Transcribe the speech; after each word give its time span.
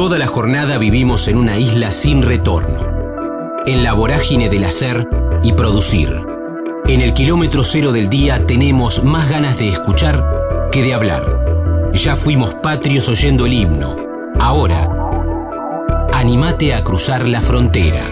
Toda 0.00 0.16
la 0.16 0.26
jornada 0.26 0.78
vivimos 0.78 1.28
en 1.28 1.36
una 1.36 1.58
isla 1.58 1.92
sin 1.92 2.22
retorno, 2.22 2.78
en 3.66 3.84
la 3.84 3.92
vorágine 3.92 4.48
del 4.48 4.64
hacer 4.64 5.06
y 5.42 5.52
producir. 5.52 6.16
En 6.88 7.02
el 7.02 7.12
kilómetro 7.12 7.62
cero 7.62 7.92
del 7.92 8.08
día 8.08 8.46
tenemos 8.46 9.04
más 9.04 9.28
ganas 9.28 9.58
de 9.58 9.68
escuchar 9.68 10.24
que 10.72 10.82
de 10.82 10.94
hablar. 10.94 11.90
Ya 11.92 12.16
fuimos 12.16 12.54
patrios 12.54 13.10
oyendo 13.10 13.44
el 13.44 13.52
himno. 13.52 13.94
Ahora, 14.38 14.88
animate 16.14 16.72
a 16.72 16.82
cruzar 16.82 17.28
la 17.28 17.42
frontera. 17.42 18.06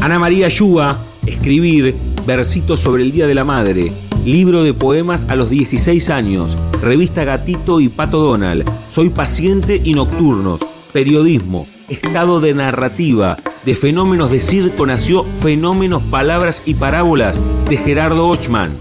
Ana 0.00 0.18
María 0.18 0.48
Yuba, 0.48 0.98
escribir 1.24 1.94
versitos 2.26 2.80
sobre 2.80 3.04
el 3.04 3.12
Día 3.12 3.28
de 3.28 3.36
la 3.36 3.44
Madre, 3.44 3.92
libro 4.24 4.62
de 4.62 4.74
poemas 4.74 5.26
a 5.28 5.36
los 5.36 5.50
16 5.50 6.10
años, 6.10 6.58
revista 6.82 7.24
Gatito 7.24 7.80
y 7.80 7.88
Pato 7.88 8.18
Donald, 8.18 8.68
Soy 8.90 9.08
paciente 9.10 9.80
y 9.82 9.94
nocturnos, 9.94 10.60
periodismo, 10.92 11.66
estado 11.88 12.40
de 12.40 12.54
narrativa, 12.54 13.36
de 13.64 13.74
fenómenos 13.74 14.30
de 14.30 14.40
circo 14.40 14.86
nació 14.86 15.24
Fenómenos, 15.40 16.02
Palabras 16.02 16.62
y 16.66 16.74
Parábolas 16.74 17.40
de 17.68 17.76
Gerardo 17.76 18.28
Ochman. 18.28 18.76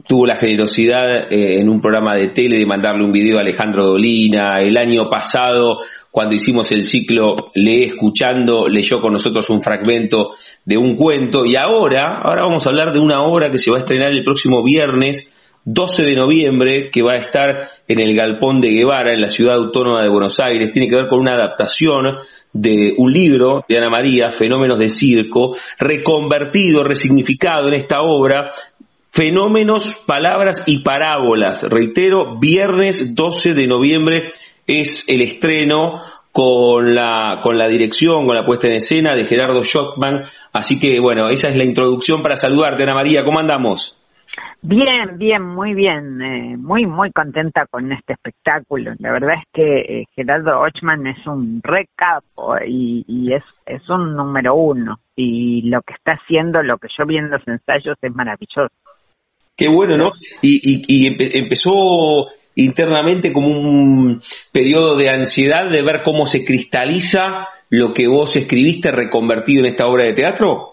tuvo 0.09 0.25
la 0.27 0.37
generosidad 0.37 1.31
eh, 1.33 1.61
en 1.61 1.69
un 1.69 1.81
programa 1.81 2.17
de 2.17 2.29
tele 2.29 2.59
de 2.59 2.67
mandarle 2.67 3.05
un 3.05 3.13
video 3.13 3.39
a 3.39 3.43
Alejandro 3.43 3.85
Dolina. 3.85 4.61
El 4.61 4.77
año 4.77 5.09
pasado, 5.11 5.79
cuando 6.11 6.35
hicimos 6.35 6.73
el 6.73 6.83
ciclo 6.85 7.37
Lee 7.55 7.85
Escuchando, 7.85 8.67
leyó 8.67 9.01
con 9.01 9.13
nosotros 9.13 9.49
un 9.51 9.63
fragmento 9.63 10.27
de 10.65 10.79
un 10.79 10.97
cuento. 10.97 11.45
Y 11.45 11.55
ahora, 11.57 12.19
ahora 12.23 12.43
vamos 12.43 12.67
a 12.67 12.71
hablar 12.71 12.93
de 12.93 12.99
una 12.99 13.23
obra 13.23 13.51
que 13.51 13.59
se 13.59 13.71
va 13.71 13.77
a 13.77 13.81
estrenar 13.81 14.11
el 14.11 14.25
próximo 14.25 14.65
viernes 14.65 15.33
12 15.65 16.05
de 16.05 16.17
noviembre, 16.17 16.91
que 16.91 17.03
va 17.03 17.13
a 17.13 17.21
estar 17.21 17.69
en 17.87 18.01
el 18.01 18.15
Galpón 18.15 18.61
de 18.61 18.71
Guevara, 18.71 19.13
en 19.13 19.21
la 19.21 19.29
ciudad 19.29 19.57
autónoma 19.57 20.03
de 20.03 20.09
Buenos 20.09 20.41
Aires. 20.41 20.73
Tiene 20.73 20.89
que 20.89 20.97
ver 20.97 21.07
con 21.07 21.21
una 21.21 21.35
adaptación 21.35 22.07
de 22.53 22.95
un 22.97 23.13
libro 23.13 23.65
de 23.69 23.77
Ana 23.77 23.91
María, 23.91 24.31
Fenómenos 24.31 24.79
de 24.79 24.89
Circo, 24.89 25.57
reconvertido, 25.79 26.83
resignificado 26.83 27.69
en 27.69 27.75
esta 27.75 28.01
obra. 28.01 28.51
Fenómenos, 29.11 30.03
palabras 30.07 30.65
y 30.67 30.79
parábolas. 30.79 31.63
Reitero, 31.65 32.39
viernes 32.39 33.15
12 33.15 33.55
de 33.55 33.67
noviembre 33.67 34.31
es 34.67 35.03
el 35.07 35.21
estreno 35.21 36.01
con 36.33 36.95
la, 36.95 37.41
con 37.43 37.59
la 37.59 37.69
dirección, 37.69 38.25
con 38.25 38.37
la 38.37 38.45
puesta 38.45 38.69
en 38.69 38.75
escena 38.75 39.15
de 39.15 39.25
Gerardo 39.25 39.65
Schockman. 39.65 40.25
Así 40.53 40.79
que, 40.79 41.01
bueno, 41.01 41.29
esa 41.29 41.49
es 41.49 41.57
la 41.57 41.65
introducción 41.65 42.23
para 42.23 42.37
saludarte, 42.37 42.85
Ana 42.85 42.95
María. 42.95 43.25
¿Cómo 43.25 43.41
andamos? 43.41 44.00
Bien, 44.63 45.17
bien, 45.17 45.43
muy 45.43 45.73
bien, 45.73 46.21
eh, 46.21 46.57
muy, 46.59 46.85
muy 46.85 47.11
contenta 47.13 47.67
con 47.71 47.91
este 47.93 48.13
espectáculo. 48.13 48.93
La 48.99 49.11
verdad 49.11 49.37
es 49.39 49.45
que 49.55 49.81
eh, 49.81 50.05
Gerardo 50.15 50.61
Ochman 50.61 51.07
es 51.07 51.27
un 51.27 51.63
recapo 51.63 52.57
y, 52.67 53.03
y 53.09 53.33
es, 53.33 53.43
es 53.65 53.89
un 53.89 54.15
número 54.15 54.55
uno. 54.55 55.01
Y 55.17 55.63
lo 55.63 55.81
que 55.81 55.95
está 55.95 56.13
haciendo, 56.13 56.63
lo 56.63 56.77
que 56.77 56.89
yo 56.97 57.07
vi 57.07 57.17
en 57.17 57.31
los 57.31 57.41
ensayos 57.49 57.97
es 58.03 58.15
maravilloso. 58.15 58.75
Qué 59.57 59.69
bueno, 59.69 59.97
¿no? 59.97 60.13
Y, 60.43 60.85
y, 60.89 61.07
empezó 61.07 62.29
internamente 62.55 63.33
como 63.33 63.49
un 63.49 64.21
periodo 64.53 64.97
de 64.97 65.09
ansiedad 65.09 65.71
de 65.71 65.83
ver 65.83 66.03
cómo 66.03 66.27
se 66.27 66.45
cristaliza 66.45 67.49
lo 67.71 67.93
que 67.95 68.09
vos 68.09 68.37
escribiste 68.37 68.91
reconvertido 68.91 69.61
en 69.61 69.71
esta 69.71 69.87
obra 69.87 70.05
de 70.05 70.13
teatro 70.13 70.70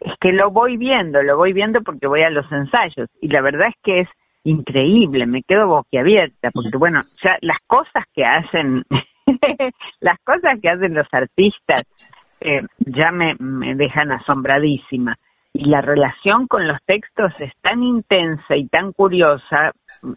es 0.00 0.12
que 0.20 0.32
lo 0.32 0.50
voy 0.50 0.76
viendo, 0.76 1.22
lo 1.22 1.36
voy 1.36 1.52
viendo 1.52 1.80
porque 1.82 2.06
voy 2.06 2.22
a 2.22 2.30
los 2.30 2.50
ensayos 2.50 3.08
y 3.20 3.28
la 3.28 3.40
verdad 3.40 3.68
es 3.68 3.74
que 3.82 4.00
es 4.00 4.08
increíble, 4.44 5.26
me 5.26 5.42
quedo 5.42 5.66
boquiabierta 5.66 6.50
porque 6.52 6.76
bueno, 6.76 7.02
ya 7.22 7.36
las 7.40 7.58
cosas 7.66 8.04
que 8.14 8.24
hacen, 8.24 8.84
las 10.00 10.18
cosas 10.20 10.60
que 10.60 10.68
hacen 10.68 10.94
los 10.94 11.08
artistas 11.12 11.82
eh, 12.40 12.62
ya 12.78 13.10
me, 13.10 13.34
me 13.38 13.74
dejan 13.74 14.12
asombradísima 14.12 15.16
y 15.52 15.64
la 15.64 15.80
relación 15.80 16.46
con 16.46 16.68
los 16.68 16.78
textos 16.84 17.32
es 17.38 17.52
tan 17.62 17.82
intensa 17.82 18.56
y 18.56 18.68
tan 18.68 18.92
curiosa 18.92 19.72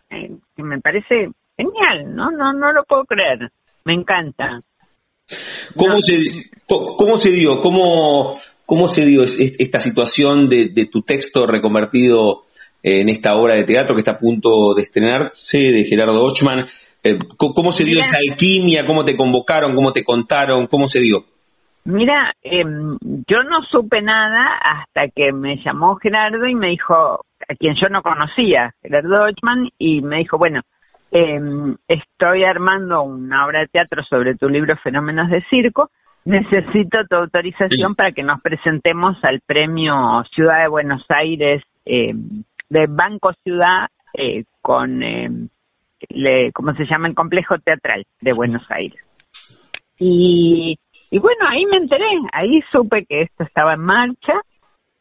eh, 0.10 0.36
que 0.56 0.64
me 0.64 0.80
parece 0.80 1.30
genial, 1.56 2.16
¿no? 2.16 2.30
No, 2.32 2.54
no 2.54 2.72
lo 2.74 2.84
puedo 2.84 3.06
creer, 3.06 3.50
me 3.86 3.94
encanta. 3.94 4.60
¿Cómo, 5.78 5.96
se, 6.02 6.18
¿Cómo 6.68 7.18
se 7.18 7.32
dio? 7.32 7.60
¿Cómo, 7.62 8.40
¿Cómo 8.70 8.88
se 8.88 9.04
dio 9.04 9.24
esta 9.24 9.80
situación 9.80 10.46
de, 10.46 10.88
tu 10.92 11.02
texto 11.02 11.48
reconvertido 11.48 12.44
en 12.84 13.10
esta 13.10 13.34
obra 13.34 13.56
de 13.56 13.64
teatro 13.64 13.96
que 13.96 14.02
está 14.02 14.12
a 14.12 14.20
punto 14.20 14.76
de 14.76 14.84
estrenarse, 14.84 15.58
de 15.58 15.86
Gerardo 15.86 16.24
Ochman? 16.24 16.68
Eh, 17.04 17.18
¿Cómo 17.36 17.72
se 17.72 17.84
dio 17.84 18.00
esa 18.00 18.18
alquimia? 18.18 18.86
¿Cómo 18.86 19.04
te 19.04 19.18
convocaron? 19.18 19.74
¿Cómo 19.74 19.92
te 19.92 20.04
contaron? 20.04 20.68
¿Cómo 20.68 20.88
se 20.88 21.00
dio? 21.00 21.24
Mira, 21.86 22.32
em, 22.44 22.96
yo 23.28 23.42
no 23.42 23.64
supe 23.64 24.04
nada 24.04 24.60
hasta 24.64 25.08
que 25.08 25.32
me 25.32 25.58
llamó 25.64 25.96
Gerardo 25.96 26.46
y 26.46 26.54
me 26.54 26.68
dijo, 26.68 26.94
a 26.94 27.56
quien 27.56 27.74
yo 27.74 27.90
no 27.90 28.04
conocía, 28.04 28.76
Gerardo 28.84 29.24
Ochman, 29.24 29.68
y 29.80 30.04
me 30.04 30.18
dijo, 30.18 30.38
bueno, 30.38 30.62
em, 31.10 31.76
estoy 31.88 32.44
armando 32.44 33.02
una 33.02 33.48
obra 33.48 33.62
de 33.62 33.68
teatro 33.68 34.04
sobre 34.04 34.36
tu 34.36 34.48
libro 34.48 34.78
Fenómenos 34.84 35.32
de 35.32 35.44
Circo, 35.50 35.90
necesito 36.30 37.00
tu 37.10 37.16
autorización 37.16 37.96
para 37.96 38.12
que 38.12 38.24
nos 38.24 38.40
presentemos 38.42 39.18
al 39.24 39.42
premio 39.42 40.24
Ciudad 40.34 40.62
de 40.62 40.68
Buenos 40.68 41.04
Aires 41.10 41.64
eh, 41.86 42.14
de 42.70 42.86
Banco 42.88 43.34
Ciudad 43.44 43.88
eh, 44.14 44.44
con, 44.62 45.02
eh, 45.02 46.52
¿cómo 46.54 46.74
se 46.76 46.86
llama? 46.86 47.08
El 47.08 47.16
complejo 47.16 47.58
teatral 47.58 48.06
de 48.22 48.34
Buenos 48.34 48.64
Aires. 48.70 49.04
Y, 49.98 50.78
y 51.10 51.18
bueno, 51.18 51.48
ahí 51.48 51.66
me 51.66 51.78
enteré, 51.78 52.10
ahí 52.32 52.62
supe 52.72 53.06
que 53.06 53.24
esto 53.24 53.44
estaba 53.44 53.74
en 53.74 53.82
marcha. 53.82 54.34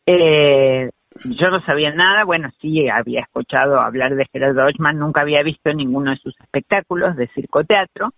Eh, 0.06 0.91
yo 1.25 1.50
no 1.50 1.61
sabía 1.61 1.93
nada, 1.93 2.25
bueno, 2.25 2.49
sí 2.61 2.88
había 2.88 3.21
escuchado 3.21 3.81
hablar 3.81 4.15
de 4.15 4.27
Gerardo 4.33 4.65
Ochman, 4.65 4.99
nunca 4.99 5.21
había 5.21 5.43
visto 5.43 5.72
ninguno 5.75 6.11
de 6.12 6.17
sus 6.17 6.34
espectáculos 6.41 7.17
de 7.17 7.28
circoteatro. 7.28 8.09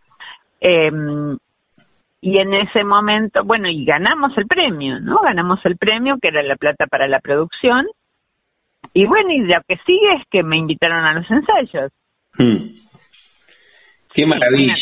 Eh, 0.61 0.91
y 2.21 2.39
en 2.39 2.53
ese 2.53 2.85
momento, 2.85 3.45
bueno, 3.45 3.69
y 3.69 3.85
ganamos 3.85 4.37
el 4.37 4.47
premio, 4.47 5.01
¿no? 5.01 5.19
Ganamos 5.23 5.59
el 5.65 5.77
premio, 5.77 6.19
que 6.21 6.29
era 6.29 6.43
la 6.43 6.57
plata 6.57 6.87
para 6.87 7.09
la 7.09 7.21
producción. 7.21 7.87
Y 8.93 9.07
bueno, 9.07 9.31
y 9.33 9.41
lo 9.41 9.61
que 9.67 9.77
sigue 9.87 10.15
es 10.19 10.27
que 10.31 10.43
me 10.43 10.59
invitaron 10.59 11.05
a 11.05 11.15
los 11.15 11.31
ensayos. 11.31 11.93
Hmm. 12.37 12.75
Qué 14.13 14.27
maravilla. 14.27 14.75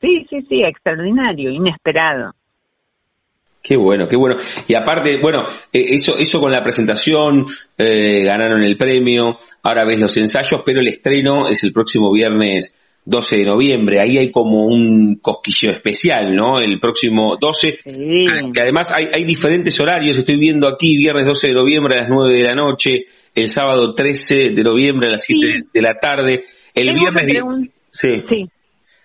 Sí, 0.00 0.26
sí, 0.30 0.42
sí, 0.48 0.62
extraordinario, 0.62 1.50
inesperado. 1.50 2.32
Qué 3.62 3.76
bueno, 3.76 4.06
qué 4.06 4.16
bueno. 4.16 4.36
Y 4.68 4.74
aparte, 4.74 5.20
bueno, 5.20 5.44
eh, 5.72 5.94
eso, 5.94 6.18
eso 6.18 6.40
con 6.40 6.52
la 6.52 6.62
presentación, 6.62 7.46
eh, 7.78 8.24
ganaron 8.24 8.62
el 8.62 8.76
premio, 8.76 9.38
ahora 9.62 9.84
ves 9.84 10.00
los 10.00 10.16
ensayos, 10.16 10.62
pero 10.64 10.80
el 10.80 10.88
estreno 10.88 11.48
es 11.48 11.62
el 11.62 11.72
próximo 11.72 12.12
viernes 12.12 12.78
12 13.04 13.36
de 13.36 13.44
noviembre, 13.44 14.00
ahí 14.00 14.16
hay 14.18 14.30
como 14.30 14.64
un 14.64 15.16
cosquillo 15.20 15.70
especial, 15.70 16.34
¿no? 16.36 16.60
El 16.60 16.78
próximo 16.78 17.36
12. 17.40 17.78
Y 17.84 18.60
además 18.60 18.92
hay, 18.92 19.06
hay 19.12 19.24
diferentes 19.24 19.78
horarios, 19.80 20.16
estoy 20.16 20.36
viendo 20.36 20.68
aquí, 20.68 20.96
viernes 20.96 21.26
12 21.26 21.48
de 21.48 21.54
noviembre 21.54 21.96
a 21.96 22.02
las 22.02 22.08
9 22.08 22.36
de 22.36 22.44
la 22.44 22.54
noche, 22.54 23.02
el 23.34 23.48
sábado 23.48 23.94
13 23.94 24.50
de 24.50 24.62
noviembre 24.62 25.08
a 25.08 25.12
las 25.12 25.24
7 25.24 25.68
de 25.72 25.82
la 25.82 25.94
tarde, 25.94 26.44
el 26.74 26.92
viernes... 26.92 27.26
Sí. 27.88 28.08
sí. 28.28 28.48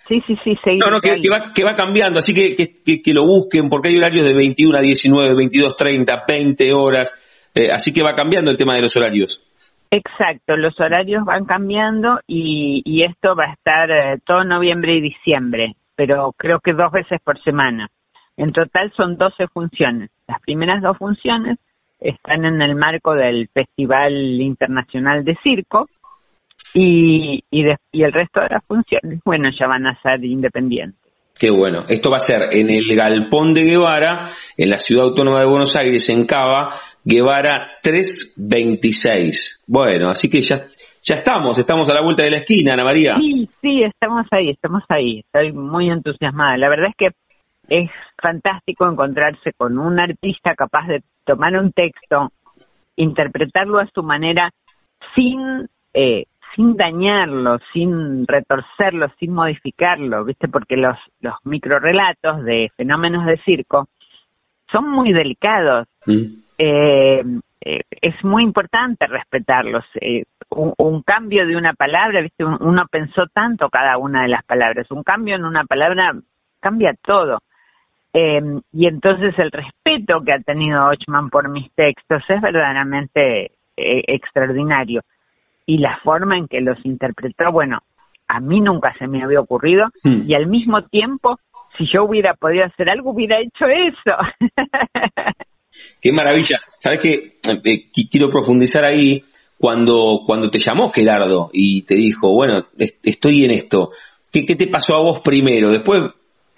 Sí, 0.08 0.22
sí, 0.26 0.36
sí, 0.42 0.52
No, 0.78 0.90
no, 0.90 1.02
que, 1.02 1.12
va, 1.30 1.52
que 1.54 1.66
va 1.66 1.76
cambiando, 1.76 2.20
así 2.20 2.34
que, 2.34 2.56
que, 2.56 3.02
que, 3.02 3.14
lo 3.14 3.26
busquen, 3.26 3.68
porque 3.68 3.90
hay 3.90 3.98
horarios 3.98 4.26
de 4.26 4.34
21 4.34 4.78
a 4.78 4.82
19, 4.82 5.36
22, 5.36 5.76
30, 5.76 6.24
20 6.26 6.74
horas, 6.74 7.12
eh, 7.54 7.68
así 7.74 7.94
que 7.94 8.04
va 8.04 8.16
cambiando 8.16 8.50
el 8.50 8.56
tema 8.56 8.76
de 8.76 8.84
los 8.84 8.96
horarios. 8.96 9.44
Exacto, 9.90 10.58
los 10.58 10.78
horarios 10.80 11.24
van 11.24 11.46
cambiando 11.46 12.20
y, 12.28 12.82
y 12.86 13.04
esto 13.04 13.36
va 13.36 13.46
a 13.46 13.54
estar 13.54 13.90
eh, 13.90 14.20
todo 14.26 14.44
noviembre 14.44 14.96
y 14.96 15.02
diciembre, 15.02 15.76
pero 15.96 16.34
creo 16.38 16.60
que 16.60 16.74
dos 16.74 16.92
veces 16.92 17.22
por 17.24 17.42
semana. 17.44 17.90
En 18.36 18.50
total 18.50 18.92
son 18.96 19.18
12 19.18 19.48
funciones. 19.48 20.12
Las 20.28 20.42
primeras 20.42 20.82
dos 20.82 20.98
funciones 20.98 21.58
están 22.00 22.46
en 22.46 22.62
el 22.62 22.76
marco 22.76 23.14
del 23.14 23.50
Festival 23.54 24.14
Internacional 24.14 25.24
de 25.24 25.38
Circo 25.42 25.88
y, 26.74 27.44
y, 27.50 27.64
y 27.92 28.04
el 28.04 28.14
resto 28.14 28.42
de 28.42 28.50
las 28.50 28.66
funciones, 28.66 29.20
bueno, 29.24 29.50
ya 29.58 29.68
van 29.68 29.88
a 29.88 30.00
ser 30.02 30.24
independientes. 30.24 31.00
Qué 31.40 31.52
bueno. 31.52 31.86
Esto 31.88 32.10
va 32.10 32.18
a 32.18 32.22
ser 32.22 32.50
en 32.52 32.70
el 32.72 32.96
Galpón 32.96 33.54
de 33.54 33.64
Guevara, 33.64 34.30
en 34.58 34.70
la 34.70 34.80
Ciudad 34.80 35.06
Autónoma 35.06 35.40
de 35.40 35.48
Buenos 35.48 35.76
Aires, 35.76 36.10
en 36.10 36.26
Cava, 36.26 36.74
Guevara 37.08 37.68
326. 37.82 39.64
Bueno, 39.66 40.10
así 40.10 40.30
que 40.30 40.42
ya, 40.42 40.58
ya 41.02 41.16
estamos, 41.16 41.58
estamos 41.58 41.90
a 41.90 41.94
la 41.94 42.02
vuelta 42.02 42.24
de 42.24 42.32
la 42.32 42.38
esquina, 42.38 42.74
Ana 42.74 42.84
María. 42.84 43.16
Sí, 43.16 43.50
sí, 43.62 43.84
estamos 43.84 44.26
ahí, 44.32 44.50
estamos 44.50 44.84
ahí. 44.90 45.20
Estoy 45.20 45.54
muy 45.54 45.90
entusiasmada. 45.90 46.58
La 46.58 46.68
verdad 46.68 46.90
es 46.90 46.96
que 46.98 47.08
es 47.70 47.90
fantástico 48.22 48.90
encontrarse 48.90 49.54
con 49.54 49.80
un 49.80 50.02
artista 50.02 50.54
capaz 50.56 50.88
de 50.88 51.02
tomar 51.24 51.56
un 51.58 51.72
texto, 51.72 52.30
interpretarlo 52.98 53.80
a 53.80 53.88
su 53.94 54.04
manera 54.04 54.52
sin 55.16 55.70
eh, 55.94 56.26
sin 56.56 56.76
dañarlo, 56.76 57.60
sin 57.72 58.28
retorcerlo, 58.28 59.08
sin 59.20 59.32
modificarlo, 59.32 60.26
¿viste? 60.26 60.48
Porque 60.48 60.76
los, 60.76 60.98
los 61.22 61.36
microrelatos 61.46 62.44
de 62.44 62.70
fenómenos 62.76 63.26
de 63.28 63.38
circo 63.46 63.88
son 64.72 64.90
muy 64.90 65.14
delicados. 65.14 65.88
Mm. 66.06 66.47
Eh, 66.58 67.24
eh, 67.62 67.82
es 68.02 68.24
muy 68.24 68.44
importante 68.44 69.08
respetarlos. 69.08 69.86
Eh, 70.02 70.24
un, 70.50 71.02
cambio 71.04 71.46
de 71.46 71.56
una 71.56 71.74
palabra, 71.74 72.22
¿viste? 72.22 72.44
Uno 72.46 72.86
pensó 72.90 73.28
tanto 73.28 73.70
cada 73.70 73.98
una 73.98 74.24
de 74.24 74.30
las 74.30 74.44
palabras. 74.44 74.90
Un 74.92 75.04
cambio 75.04 75.36
en 75.36 75.46
una 75.46 75.66
palabra 75.66 76.14
cambia 76.60 76.96
todo. 77.02 77.40
y 78.14 78.88
entonces 78.88 79.38
el 79.38 79.52
respeto 79.52 80.24
que 80.24 80.34
ha 80.34 80.40
tenido 80.40 80.88
Ochman 80.88 81.30
por 81.30 81.50
mis 81.50 81.72
textos 81.76 82.24
es 82.28 82.42
verdaderamente 82.42 83.52
extraordinario 83.76 85.02
y 85.68 85.78
la 85.78 85.98
forma 85.98 86.38
en 86.38 86.48
que 86.48 86.62
los 86.62 86.84
interpretó, 86.84 87.52
bueno, 87.52 87.80
a 88.28 88.40
mí 88.40 88.60
nunca 88.60 88.96
se 88.98 89.08
me 89.08 89.22
había 89.22 89.40
ocurrido 89.40 89.88
hmm. 90.04 90.22
y 90.26 90.34
al 90.34 90.48
mismo 90.48 90.82
tiempo, 90.84 91.38
si 91.78 91.86
yo 91.86 92.06
hubiera 92.06 92.34
podido 92.34 92.66
hacer 92.66 92.90
algo, 92.90 93.12
hubiera 93.12 93.40
hecho 93.40 93.68
eso. 93.68 94.18
Qué 96.02 96.12
maravilla. 96.12 96.60
Sabes 96.84 97.00
que 97.00 97.40
eh, 97.66 97.90
quiero 98.10 98.30
profundizar 98.30 98.86
ahí 98.86 99.24
cuando 99.58 100.22
cuando 100.26 100.50
te 100.50 100.60
llamó 100.60 100.92
Gerardo 100.92 101.50
y 101.52 101.82
te 101.82 101.96
dijo, 101.96 102.32
bueno, 102.34 102.68
estoy 103.04 103.46
en 103.46 103.52
esto. 103.52 103.92
¿Qué, 104.32 104.46
¿Qué 104.46 104.56
te 104.56 104.68
pasó 104.68 104.96
a 104.96 105.02
vos 105.02 105.22
primero? 105.22 105.72
Después 105.72 106.02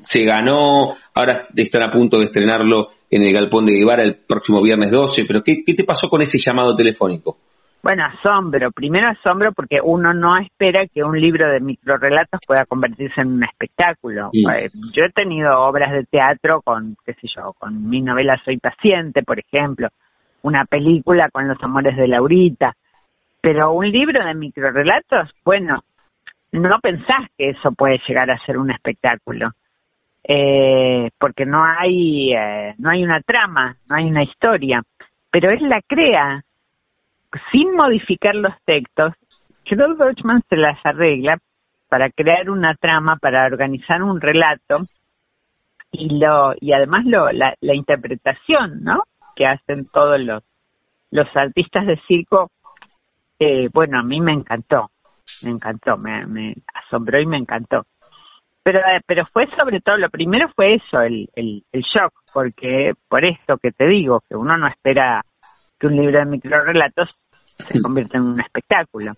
se 0.05 0.23
ganó, 0.23 0.95
ahora 1.13 1.47
están 1.55 1.83
a 1.83 1.89
punto 1.89 2.19
de 2.19 2.25
estrenarlo 2.25 2.89
en 3.09 3.23
el 3.23 3.33
Galpón 3.33 3.65
de 3.65 3.73
Guevara 3.73 4.03
el 4.03 4.15
próximo 4.15 4.61
viernes 4.61 4.91
12, 4.91 5.25
pero 5.25 5.43
¿qué, 5.43 5.63
qué 5.63 5.73
te 5.73 5.83
pasó 5.83 6.09
con 6.09 6.21
ese 6.21 6.37
llamado 6.37 6.75
telefónico? 6.75 7.37
Bueno, 7.81 8.03
asombro. 8.05 8.71
Primero 8.71 9.07
asombro 9.07 9.53
porque 9.53 9.79
uno 9.81 10.13
no 10.13 10.37
espera 10.37 10.85
que 10.87 11.03
un 11.03 11.19
libro 11.19 11.49
de 11.49 11.61
microrelatos 11.61 12.41
pueda 12.45 12.65
convertirse 12.65 13.21
en 13.21 13.33
un 13.33 13.43
espectáculo. 13.43 14.31
Eh, 14.33 14.69
yo 14.91 15.05
he 15.05 15.11
tenido 15.11 15.61
obras 15.61 15.91
de 15.93 16.03
teatro 16.03 16.61
con, 16.61 16.97
qué 17.05 17.13
sé 17.13 17.27
yo, 17.33 17.53
con 17.53 17.89
mi 17.89 18.01
novela 18.01 18.39
Soy 18.43 18.57
paciente, 18.57 19.23
por 19.23 19.39
ejemplo, 19.39 19.89
una 20.41 20.65
película 20.65 21.29
con 21.29 21.47
Los 21.47 21.61
amores 21.63 21.95
de 21.95 22.07
Laurita, 22.07 22.75
pero 23.41 23.71
un 23.71 23.89
libro 23.89 24.25
de 24.25 24.33
microrelatos, 24.33 25.29
bueno, 25.45 25.83
no 26.51 26.79
pensás 26.79 27.29
que 27.37 27.49
eso 27.49 27.71
puede 27.71 28.01
llegar 28.07 28.29
a 28.29 28.39
ser 28.45 28.57
un 28.57 28.71
espectáculo. 28.71 29.51
Eh, 30.21 31.09
porque 31.17 31.45
no 31.45 31.63
hay 31.63 32.33
eh, 32.33 32.75
no 32.77 32.89
hay 32.89 33.03
una 33.03 33.21
trama, 33.21 33.77
no 33.89 33.95
hay 33.95 34.05
una 34.05 34.21
historia, 34.21 34.83
pero 35.31 35.49
él 35.49 35.67
la 35.69 35.81
crea, 35.81 36.43
sin 37.51 37.75
modificar 37.75 38.35
los 38.35 38.53
textos, 38.65 39.13
Gerald 39.65 39.99
Deutschman 39.99 40.41
se 40.49 40.55
las 40.55 40.77
arregla 40.83 41.37
para 41.87 42.09
crear 42.09 42.49
una 42.49 42.75
trama, 42.75 43.17
para 43.17 43.45
organizar 43.45 44.01
un 44.03 44.21
relato 44.21 44.85
y 45.91 46.19
lo 46.19 46.53
y 46.59 46.71
además 46.73 47.05
lo, 47.05 47.31
la, 47.31 47.55
interpretación, 47.61 48.83
¿no? 48.83 49.03
Que 49.35 49.45
hacen 49.45 49.87
todos 49.91 50.19
los 50.19 50.43
los 51.11 51.27
artistas 51.35 51.87
de 51.87 51.99
circo. 52.07 52.51
Eh, 53.39 53.69
bueno, 53.73 53.99
a 53.99 54.03
mí 54.03 54.21
me 54.21 54.33
encantó, 54.33 54.91
me 55.43 55.51
encantó, 55.51 55.97
me, 55.97 56.25
me 56.25 56.55
asombró 56.73 57.19
y 57.19 57.25
me 57.25 57.37
encantó. 57.37 57.85
Pero, 58.61 58.79
eh, 58.79 59.01
pero 59.05 59.25
fue 59.27 59.47
sobre 59.55 59.79
todo, 59.79 59.97
lo 59.97 60.09
primero 60.09 60.49
fue 60.55 60.75
eso, 60.75 61.01
el, 61.01 61.29
el, 61.33 61.63
el 61.71 61.81
shock, 61.81 62.13
porque 62.33 62.93
por 63.07 63.23
esto 63.23 63.57
que 63.57 63.71
te 63.71 63.87
digo, 63.87 64.21
que 64.27 64.35
uno 64.35 64.57
no 64.57 64.67
espera 64.67 65.23
que 65.79 65.87
un 65.87 65.95
libro 65.95 66.19
de 66.19 66.25
microrelatos 66.25 67.09
se 67.57 67.81
convierta 67.81 68.17
en 68.17 68.25
un 68.25 68.41
espectáculo. 68.41 69.13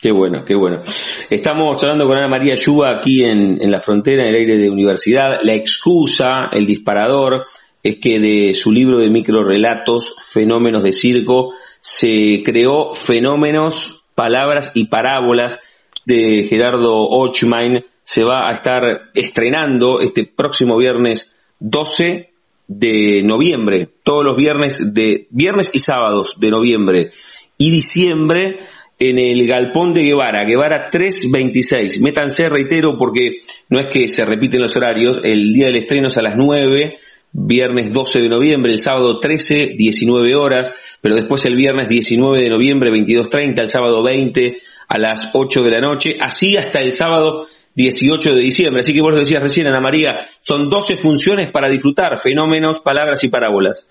Qué 0.00 0.12
bueno, 0.12 0.44
qué 0.44 0.54
bueno. 0.54 0.82
Estamos 1.28 1.82
hablando 1.82 2.06
con 2.06 2.16
Ana 2.16 2.28
María 2.28 2.54
Yuba 2.54 2.90
aquí 2.90 3.24
en, 3.24 3.60
en 3.60 3.70
la 3.70 3.80
frontera, 3.80 4.22
en 4.22 4.28
el 4.28 4.34
aire 4.36 4.58
de 4.58 4.70
universidad. 4.70 5.40
La 5.42 5.54
excusa, 5.54 6.50
el 6.52 6.66
disparador, 6.66 7.46
es 7.82 7.96
que 7.96 8.20
de 8.20 8.54
su 8.54 8.70
libro 8.70 8.98
de 8.98 9.10
microrelatos, 9.10 10.14
Fenómenos 10.32 10.84
de 10.84 10.92
Circo, 10.92 11.54
se 11.80 12.42
creó 12.44 12.92
Fenómenos, 12.92 14.04
Palabras 14.14 14.72
y 14.74 14.86
Parábolas 14.86 15.58
de 16.04 16.44
Gerardo 16.48 16.94
Ochmain. 16.94 17.84
Se 18.02 18.24
va 18.24 18.48
a 18.48 18.52
estar 18.52 19.10
estrenando 19.14 20.00
este 20.00 20.24
próximo 20.24 20.76
viernes 20.76 21.36
12 21.58 22.27
de 22.68 23.22
noviembre, 23.24 23.88
todos 24.04 24.24
los 24.24 24.36
viernes 24.36 24.94
de 24.94 25.26
viernes 25.30 25.70
y 25.72 25.78
sábados 25.78 26.36
de 26.38 26.50
noviembre 26.50 27.10
y 27.56 27.70
diciembre 27.70 28.58
en 28.98 29.18
el 29.18 29.46
Galpón 29.46 29.94
de 29.94 30.02
Guevara, 30.02 30.44
Guevara 30.44 30.90
326. 30.90 32.00
Métanse, 32.02 32.48
reitero, 32.48 32.96
porque 32.98 33.38
no 33.68 33.80
es 33.80 33.86
que 33.86 34.06
se 34.08 34.24
repiten 34.24 34.60
los 34.60 34.76
horarios, 34.76 35.20
el 35.22 35.54
día 35.54 35.66
del 35.66 35.76
estreno 35.76 36.08
es 36.08 36.18
a 36.18 36.22
las 36.22 36.36
9, 36.36 36.98
viernes 37.32 37.92
12 37.92 38.20
de 38.20 38.28
noviembre, 38.28 38.72
el 38.72 38.78
sábado 38.78 39.18
13, 39.18 39.74
19 39.76 40.34
horas, 40.34 40.72
pero 41.00 41.14
después 41.14 41.44
el 41.46 41.56
viernes 41.56 41.88
19 41.88 42.42
de 42.42 42.48
noviembre, 42.50 42.90
22.30, 42.90 43.60
el 43.60 43.68
sábado 43.68 44.02
20 44.02 44.58
a 44.88 44.98
las 44.98 45.30
8 45.32 45.62
de 45.62 45.70
la 45.70 45.80
noche, 45.80 46.16
así 46.20 46.56
hasta 46.56 46.80
el 46.80 46.92
sábado 46.92 47.46
18 47.78 48.34
de 48.34 48.40
diciembre. 48.40 48.80
Así 48.80 48.92
que 48.92 49.00
vos 49.00 49.12
lo 49.12 49.20
decías 49.20 49.40
recién, 49.40 49.68
Ana 49.68 49.80
María, 49.80 50.16
son 50.40 50.68
12 50.68 50.96
funciones 50.96 51.52
para 51.52 51.70
disfrutar, 51.70 52.18
fenómenos, 52.18 52.80
palabras 52.80 53.22
y 53.22 53.28
parábolas. 53.28 53.88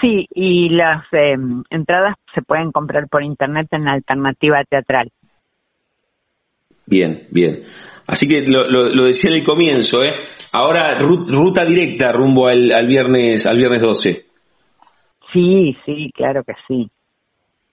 Sí, 0.00 0.26
y 0.34 0.68
las 0.68 1.04
em, 1.12 1.64
entradas 1.70 2.14
se 2.34 2.42
pueden 2.42 2.70
comprar 2.70 3.08
por 3.08 3.22
internet 3.24 3.68
en 3.72 3.88
alternativa 3.88 4.62
teatral. 4.68 5.10
Bien, 6.86 7.26
bien. 7.30 7.62
Así 8.06 8.28
que 8.28 8.42
lo, 8.42 8.68
lo, 8.68 9.04
decía 9.04 9.30
en 9.30 9.36
el 9.36 9.44
comienzo, 9.44 10.04
¿eh? 10.04 10.12
Ahora 10.52 10.98
ruta 10.98 11.64
directa 11.64 12.12
rumbo 12.12 12.48
al, 12.48 12.70
al 12.72 12.86
viernes 12.86 13.46
al 13.46 13.56
viernes 13.56 13.80
12. 13.80 14.26
Sí, 15.32 15.76
sí, 15.86 16.10
claro 16.14 16.42
que 16.44 16.52
sí. 16.68 16.90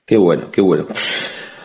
Qué 0.06 0.18
bueno, 0.18 0.50
qué 0.52 0.62
bueno. 0.62 0.88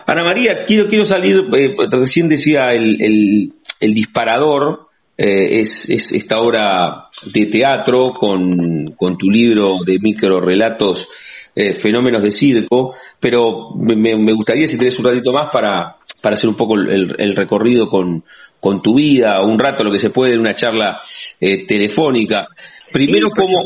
Ana 0.06 0.22
María, 0.22 0.64
quiero 0.66 0.86
quiero 0.88 1.06
salir, 1.06 1.36
eh, 1.56 1.76
recién 1.90 2.28
decía 2.28 2.74
el, 2.74 3.00
el, 3.00 3.52
el 3.80 3.94
disparador, 3.94 4.88
eh, 5.16 5.60
es, 5.60 5.88
es, 5.90 6.12
esta 6.12 6.38
obra 6.38 7.08
de 7.32 7.46
teatro 7.46 8.12
con, 8.14 8.94
con 8.96 9.16
tu 9.16 9.30
libro 9.30 9.78
de 9.86 9.98
micro 10.00 10.40
relatos 10.40 11.08
eh, 11.54 11.74
Fenómenos 11.74 12.22
de 12.22 12.32
Circo, 12.32 12.94
pero 13.20 13.70
me, 13.76 13.94
me, 13.96 14.32
gustaría 14.32 14.66
si 14.66 14.76
tenés 14.76 14.98
un 14.98 15.04
ratito 15.04 15.32
más 15.32 15.50
para, 15.52 15.94
para 16.20 16.34
hacer 16.34 16.50
un 16.50 16.56
poco 16.56 16.74
el, 16.74 17.14
el, 17.16 17.36
recorrido 17.36 17.88
con, 17.88 18.24
con 18.58 18.82
tu 18.82 18.96
vida, 18.96 19.40
un 19.40 19.58
rato 19.58 19.84
lo 19.84 19.92
que 19.92 20.00
se 20.00 20.10
puede 20.10 20.34
en 20.34 20.40
una 20.40 20.56
charla 20.56 21.00
eh, 21.40 21.64
telefónica. 21.64 22.48
Primero, 22.92 23.28
¿cómo, 23.36 23.64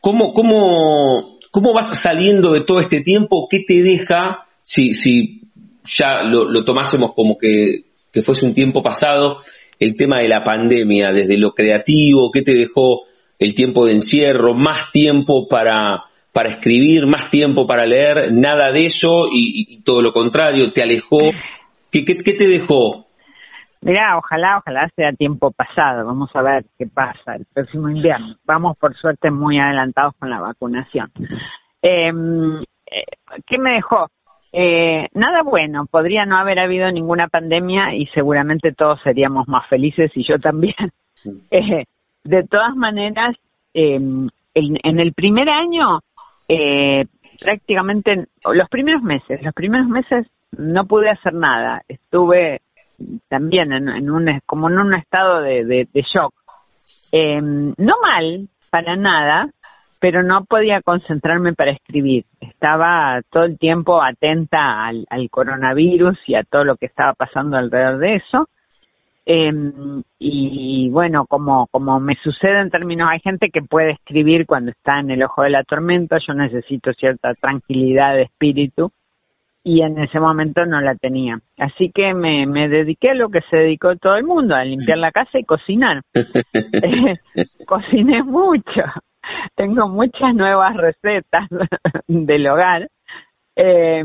cómo, 0.00 0.32
cómo, 0.32 1.38
¿cómo 1.50 1.72
vas 1.74 1.98
saliendo 1.98 2.52
de 2.52 2.62
todo 2.62 2.80
este 2.80 3.02
tiempo? 3.02 3.48
¿Qué 3.50 3.64
te 3.66 3.82
deja 3.82 4.46
si, 4.62 4.94
si 4.94 5.42
ya 5.84 6.22
lo, 6.22 6.46
lo 6.46 6.64
tomásemos 6.64 7.12
como 7.12 7.36
que, 7.36 7.89
que 8.12 8.22
fuese 8.22 8.46
un 8.46 8.54
tiempo 8.54 8.82
pasado? 8.82 9.42
el 9.80 9.96
tema 9.96 10.18
de 10.18 10.28
la 10.28 10.44
pandemia, 10.44 11.10
desde 11.10 11.38
lo 11.38 11.52
creativo, 11.52 12.30
qué 12.30 12.42
te 12.42 12.54
dejó 12.54 13.06
el 13.38 13.54
tiempo 13.54 13.86
de 13.86 13.92
encierro, 13.92 14.52
más 14.52 14.90
tiempo 14.92 15.48
para, 15.48 16.04
para 16.32 16.50
escribir, 16.50 17.06
más 17.06 17.30
tiempo 17.30 17.66
para 17.66 17.86
leer, 17.86 18.30
nada 18.30 18.70
de 18.70 18.84
eso 18.84 19.28
y, 19.32 19.82
todo 19.82 20.02
lo 20.02 20.12
contrario, 20.12 20.70
te 20.72 20.82
alejó. 20.82 21.30
¿Qué, 21.90 22.04
qué, 22.04 22.14
te 22.14 22.46
dejó? 22.46 23.06
Mirá, 23.80 24.18
ojalá, 24.18 24.58
ojalá 24.58 24.86
sea 24.94 25.12
tiempo 25.12 25.50
pasado. 25.50 26.04
Vamos 26.04 26.30
a 26.34 26.42
ver 26.42 26.66
qué 26.78 26.86
pasa 26.86 27.36
el 27.36 27.46
próximo 27.46 27.88
invierno. 27.88 28.36
Vamos, 28.44 28.78
por 28.78 28.94
suerte, 28.94 29.30
muy 29.30 29.58
adelantados 29.58 30.12
con 30.18 30.28
la 30.28 30.40
vacunación. 30.40 31.10
Em, 31.80 32.60
eh, 32.60 33.04
¿Qué 33.46 33.56
me 33.56 33.72
dejó? 33.72 34.08
Eh, 34.52 35.08
nada 35.14 35.42
bueno, 35.42 35.86
podría 35.86 36.26
no 36.26 36.36
haber 36.36 36.58
habido 36.58 36.90
ninguna 36.90 37.28
pandemia 37.28 37.94
y 37.94 38.06
seguramente 38.06 38.72
todos 38.72 39.00
seríamos 39.02 39.46
más 39.48 39.68
felices 39.68 40.10
y 40.14 40.24
yo 40.24 40.38
también. 40.38 40.74
Eh, 41.50 41.84
de 42.24 42.44
todas 42.44 42.74
maneras, 42.74 43.36
em, 43.74 44.30
en, 44.54 45.00
el 45.00 45.12
primer 45.12 45.50
año, 45.50 46.00
eh, 46.48 47.04
prácticamente, 47.44 48.26
los 48.42 48.68
primeros 48.70 49.02
meses, 49.02 49.42
los 49.42 49.52
primeros 49.52 49.86
meses 49.86 50.26
no 50.56 50.86
pude 50.86 51.10
hacer 51.10 51.34
nada. 51.34 51.82
Estuve 51.88 52.62
también 53.28 53.72
en, 53.72 54.10
un, 54.10 54.40
como 54.46 54.70
en 54.70 54.78
un 54.78 54.94
estado 54.94 55.42
de, 55.42 55.64
de, 55.64 56.02
shock. 56.02 56.32
Em, 57.12 57.74
no 57.76 57.96
mal, 58.00 58.48
para 58.70 58.96
nada, 58.96 59.50
pero 60.00 60.22
no 60.22 60.44
podía 60.46 60.80
concentrarme 60.80 61.52
para 61.52 61.72
escribir. 61.72 62.24
Estaba 62.40 63.20
todo 63.30 63.44
el 63.44 63.58
tiempo 63.58 64.02
atenta 64.02 64.86
al, 64.86 65.06
coronavirus 65.30 66.18
y 66.26 66.34
a 66.34 66.42
todo 66.42 66.64
lo 66.64 66.76
que 66.76 66.86
estaba 66.86 67.12
pasando 67.12 67.58
alrededor 67.58 67.98
de 67.98 68.16
eso. 68.16 68.48
Em, 69.26 70.02
y 70.18 70.88
bueno, 70.90 71.26
como, 71.26 71.66
como 71.66 72.00
me 72.00 72.16
sucede 72.16 72.60
en 72.60 72.70
términos, 72.70 73.08
hay 73.10 73.20
gente 73.20 73.50
que 73.50 73.60
puede 73.60 73.92
escribir 73.92 74.46
cuando 74.46 74.70
está 74.70 74.98
en 74.98 75.10
el 75.10 75.22
ojo 75.22 75.42
de 75.42 75.50
la 75.50 75.64
tormenta, 75.64 76.16
yo 76.26 76.32
necesito 76.32 76.92
cierta 76.94 77.34
tranquilidad 77.34 78.14
de 78.14 78.22
espíritu 78.22 78.90
y 79.62 79.82
en 79.82 79.98
ese 79.98 80.18
momento 80.18 80.64
no 80.64 80.80
la 80.80 80.94
tenía. 80.94 81.38
Así 81.58 81.92
que 81.94 82.14
me, 82.14 82.46
me 82.46 82.70
dediqué 82.70 83.10
a 83.10 83.14
lo 83.14 83.28
que 83.28 83.42
se 83.50 83.58
dedicó 83.58 83.94
todo 83.96 84.16
el 84.16 84.24
mundo, 84.24 84.54
a 84.54 84.64
limpiar 84.64 84.96
la 84.96 85.12
casa 85.12 85.38
y 85.38 85.44
cocinar. 85.44 86.00
Cociné 87.66 88.22
mucho 88.22 88.82
tengo 89.54 89.88
muchas 89.88 90.34
nuevas 90.34 90.76
recetas 90.76 91.48
del 92.08 92.46
hogar, 92.46 92.88
eh, 93.56 94.04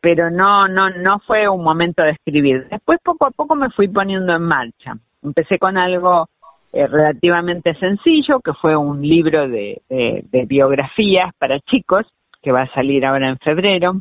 pero 0.00 0.30
no, 0.30 0.66
no, 0.68 0.90
no 0.90 1.18
fue 1.20 1.48
un 1.48 1.62
momento 1.62 2.02
de 2.02 2.12
escribir. 2.12 2.66
Después 2.68 2.98
poco 3.02 3.26
a 3.26 3.30
poco 3.30 3.54
me 3.54 3.70
fui 3.70 3.88
poniendo 3.88 4.34
en 4.34 4.42
marcha. 4.42 4.94
Empecé 5.22 5.58
con 5.58 5.76
algo 5.76 6.28
eh, 6.72 6.86
relativamente 6.86 7.74
sencillo, 7.74 8.40
que 8.40 8.54
fue 8.54 8.76
un 8.76 9.02
libro 9.02 9.48
de, 9.48 9.82
biografías 10.46 11.34
para 11.38 11.60
chicos, 11.60 12.06
que 12.42 12.52
va 12.52 12.62
a 12.62 12.74
salir 12.74 13.04
ahora 13.04 13.28
en 13.28 13.38
febrero, 13.38 14.00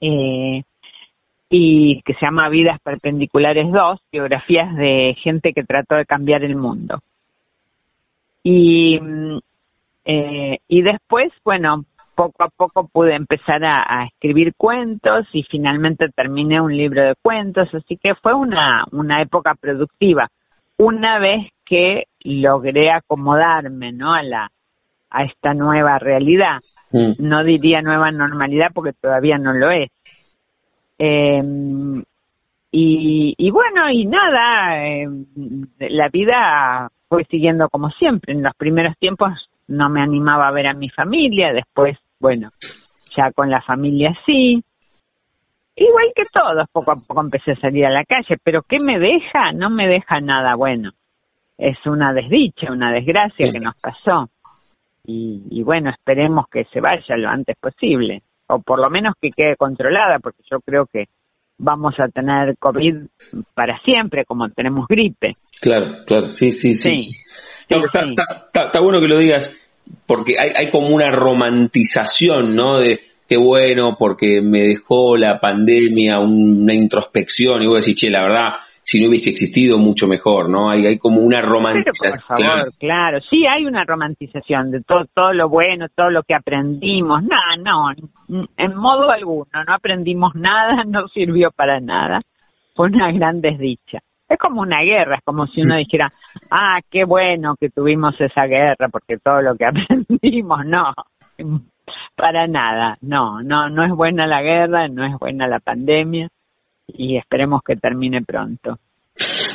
eh, 0.00 0.62
y 1.50 2.02
que 2.02 2.14
se 2.14 2.26
llama 2.26 2.48
Vidas 2.48 2.78
Perpendiculares 2.80 3.70
2, 3.70 4.00
biografías 4.12 4.74
de 4.76 5.16
gente 5.22 5.52
que 5.52 5.64
trató 5.64 5.94
de 5.94 6.06
cambiar 6.06 6.42
el 6.42 6.56
mundo. 6.56 7.00
Y, 8.50 8.98
eh, 10.06 10.58
y 10.68 10.80
después, 10.80 11.30
bueno, 11.44 11.84
poco 12.14 12.44
a 12.44 12.48
poco 12.48 12.88
pude 12.88 13.14
empezar 13.14 13.62
a, 13.62 14.06
escribir 14.06 14.54
cuentos 14.56 15.26
y 15.34 15.42
finalmente 15.42 16.08
terminé 16.08 16.58
un 16.58 16.74
libro 16.74 17.02
de 17.02 17.14
cuentos, 17.20 17.68
así 17.74 17.98
que 17.98 18.14
fue 18.14 18.32
una, 18.32 18.86
una 18.90 19.20
época 19.20 19.54
productiva. 19.54 20.30
Una 20.78 21.18
vez 21.18 21.50
que 21.66 22.04
logré 22.20 22.90
acomodarme, 22.90 23.92
¿no? 23.92 24.14
A 24.14 24.22
la 24.22 24.50
a 25.10 25.24
esta 25.24 25.52
nueva 25.52 25.98
realidad. 25.98 26.60
Mm. 26.90 27.12
No 27.18 27.44
diría 27.44 27.82
nueva 27.82 28.10
normalidad 28.10 28.70
porque 28.72 28.94
todavía 28.94 29.36
no 29.36 29.52
lo 29.52 29.70
es. 29.70 29.90
Eh, 30.98 31.42
y, 32.70 33.34
y, 33.36 33.50
bueno, 33.50 33.90
y 33.90 34.06
nada, 34.06 34.86
eh, 34.86 35.06
la 35.80 36.08
vida 36.08 36.90
fue 37.08 37.24
siguiendo 37.24 37.68
como 37.68 37.90
siempre. 37.90 38.32
En 38.32 38.42
los 38.42 38.54
primeros 38.54 38.96
tiempos 38.98 39.50
no 39.66 39.88
me 39.88 40.00
animaba 40.00 40.48
a 40.48 40.52
ver 40.52 40.66
a 40.66 40.74
mi 40.74 40.88
familia, 40.90 41.52
después, 41.52 41.98
bueno, 42.20 42.48
ya 43.16 43.32
con 43.32 43.50
la 43.50 43.60
familia 43.62 44.16
sí. 44.26 44.62
Igual 45.76 46.12
que 46.14 46.24
todos, 46.32 46.66
poco 46.72 46.92
a 46.92 46.96
poco 46.96 47.20
empecé 47.20 47.52
a 47.52 47.60
salir 47.60 47.86
a 47.86 47.90
la 47.90 48.04
calle, 48.04 48.36
pero 48.42 48.62
¿qué 48.62 48.78
me 48.80 48.98
deja? 48.98 49.52
No 49.52 49.70
me 49.70 49.86
deja 49.86 50.20
nada 50.20 50.56
bueno. 50.56 50.90
Es 51.56 51.78
una 51.86 52.12
desdicha, 52.12 52.72
una 52.72 52.92
desgracia 52.92 53.52
que 53.52 53.60
nos 53.60 53.76
pasó. 53.76 54.28
Y, 55.04 55.42
y 55.50 55.62
bueno, 55.62 55.90
esperemos 55.90 56.48
que 56.48 56.64
se 56.64 56.80
vaya 56.80 57.16
lo 57.16 57.28
antes 57.28 57.56
posible, 57.56 58.22
o 58.46 58.60
por 58.60 58.78
lo 58.78 58.90
menos 58.90 59.14
que 59.20 59.30
quede 59.30 59.56
controlada, 59.56 60.18
porque 60.18 60.42
yo 60.50 60.60
creo 60.60 60.86
que 60.86 61.08
vamos 61.58 61.94
a 61.98 62.08
tener 62.08 62.56
COVID 62.58 62.94
para 63.54 63.78
siempre, 63.80 64.24
como 64.24 64.48
tenemos 64.48 64.86
gripe. 64.88 65.34
Claro, 65.60 66.04
claro, 66.06 66.32
sí, 66.32 66.52
sí, 66.52 66.74
sí. 66.74 67.10
está, 67.68 68.80
bueno 68.80 69.00
que 69.00 69.08
lo 69.08 69.18
digas, 69.18 69.56
porque 70.06 70.34
hay, 70.38 70.50
hay 70.56 70.70
como 70.70 70.88
una 70.88 71.10
romantización, 71.10 72.54
¿no? 72.54 72.78
De 72.78 73.00
qué 73.28 73.36
bueno, 73.36 73.96
porque 73.98 74.40
me 74.40 74.62
dejó 74.62 75.16
la 75.16 75.38
pandemia 75.40 76.20
una 76.20 76.74
introspección, 76.74 77.62
y 77.62 77.66
vos 77.66 77.84
decís, 77.84 78.00
che, 78.00 78.10
la 78.10 78.22
verdad, 78.22 78.52
si 78.90 78.98
no 79.02 79.10
hubiese 79.10 79.28
existido, 79.28 79.76
mucho 79.76 80.08
mejor, 80.08 80.48
¿no? 80.48 80.70
Hay, 80.70 80.86
hay 80.86 80.96
como 80.96 81.20
una 81.20 81.42
romantización. 81.42 82.10
por 82.10 82.22
favor, 82.22 82.72
claro. 82.78 83.18
sí 83.28 83.44
hay 83.46 83.66
una 83.66 83.84
romantización 83.84 84.70
de 84.70 84.80
todo, 84.80 85.04
todo 85.12 85.34
lo 85.34 85.50
bueno, 85.50 85.88
todo 85.94 86.08
lo 86.08 86.22
que 86.22 86.34
aprendimos. 86.34 87.22
No, 87.22 87.36
no, 87.62 88.46
en 88.56 88.74
modo 88.74 89.10
alguno, 89.10 89.44
no 89.52 89.74
aprendimos 89.74 90.34
nada, 90.34 90.84
no 90.86 91.06
sirvió 91.08 91.50
para 91.50 91.80
nada. 91.80 92.22
Fue 92.74 92.86
una 92.86 93.12
gran 93.12 93.42
desdicha. 93.42 93.98
Es 94.26 94.38
como 94.38 94.62
una 94.62 94.80
guerra, 94.80 95.16
es 95.16 95.22
como 95.22 95.46
si 95.48 95.60
uno 95.60 95.76
dijera, 95.76 96.10
ah, 96.50 96.80
qué 96.90 97.04
bueno 97.04 97.56
que 97.60 97.68
tuvimos 97.68 98.18
esa 98.18 98.46
guerra, 98.46 98.88
porque 98.90 99.18
todo 99.18 99.42
lo 99.42 99.54
que 99.54 99.66
aprendimos, 99.66 100.64
no, 100.64 100.94
para 102.16 102.46
nada, 102.46 102.96
no, 103.02 103.42
no, 103.42 103.68
no 103.68 103.84
es 103.84 103.90
buena 103.90 104.26
la 104.26 104.40
guerra, 104.40 104.88
no 104.88 105.04
es 105.04 105.12
buena 105.18 105.46
la 105.46 105.60
pandemia 105.60 106.30
y 106.88 107.16
esperemos 107.16 107.62
que 107.64 107.76
termine 107.76 108.22
pronto. 108.22 108.78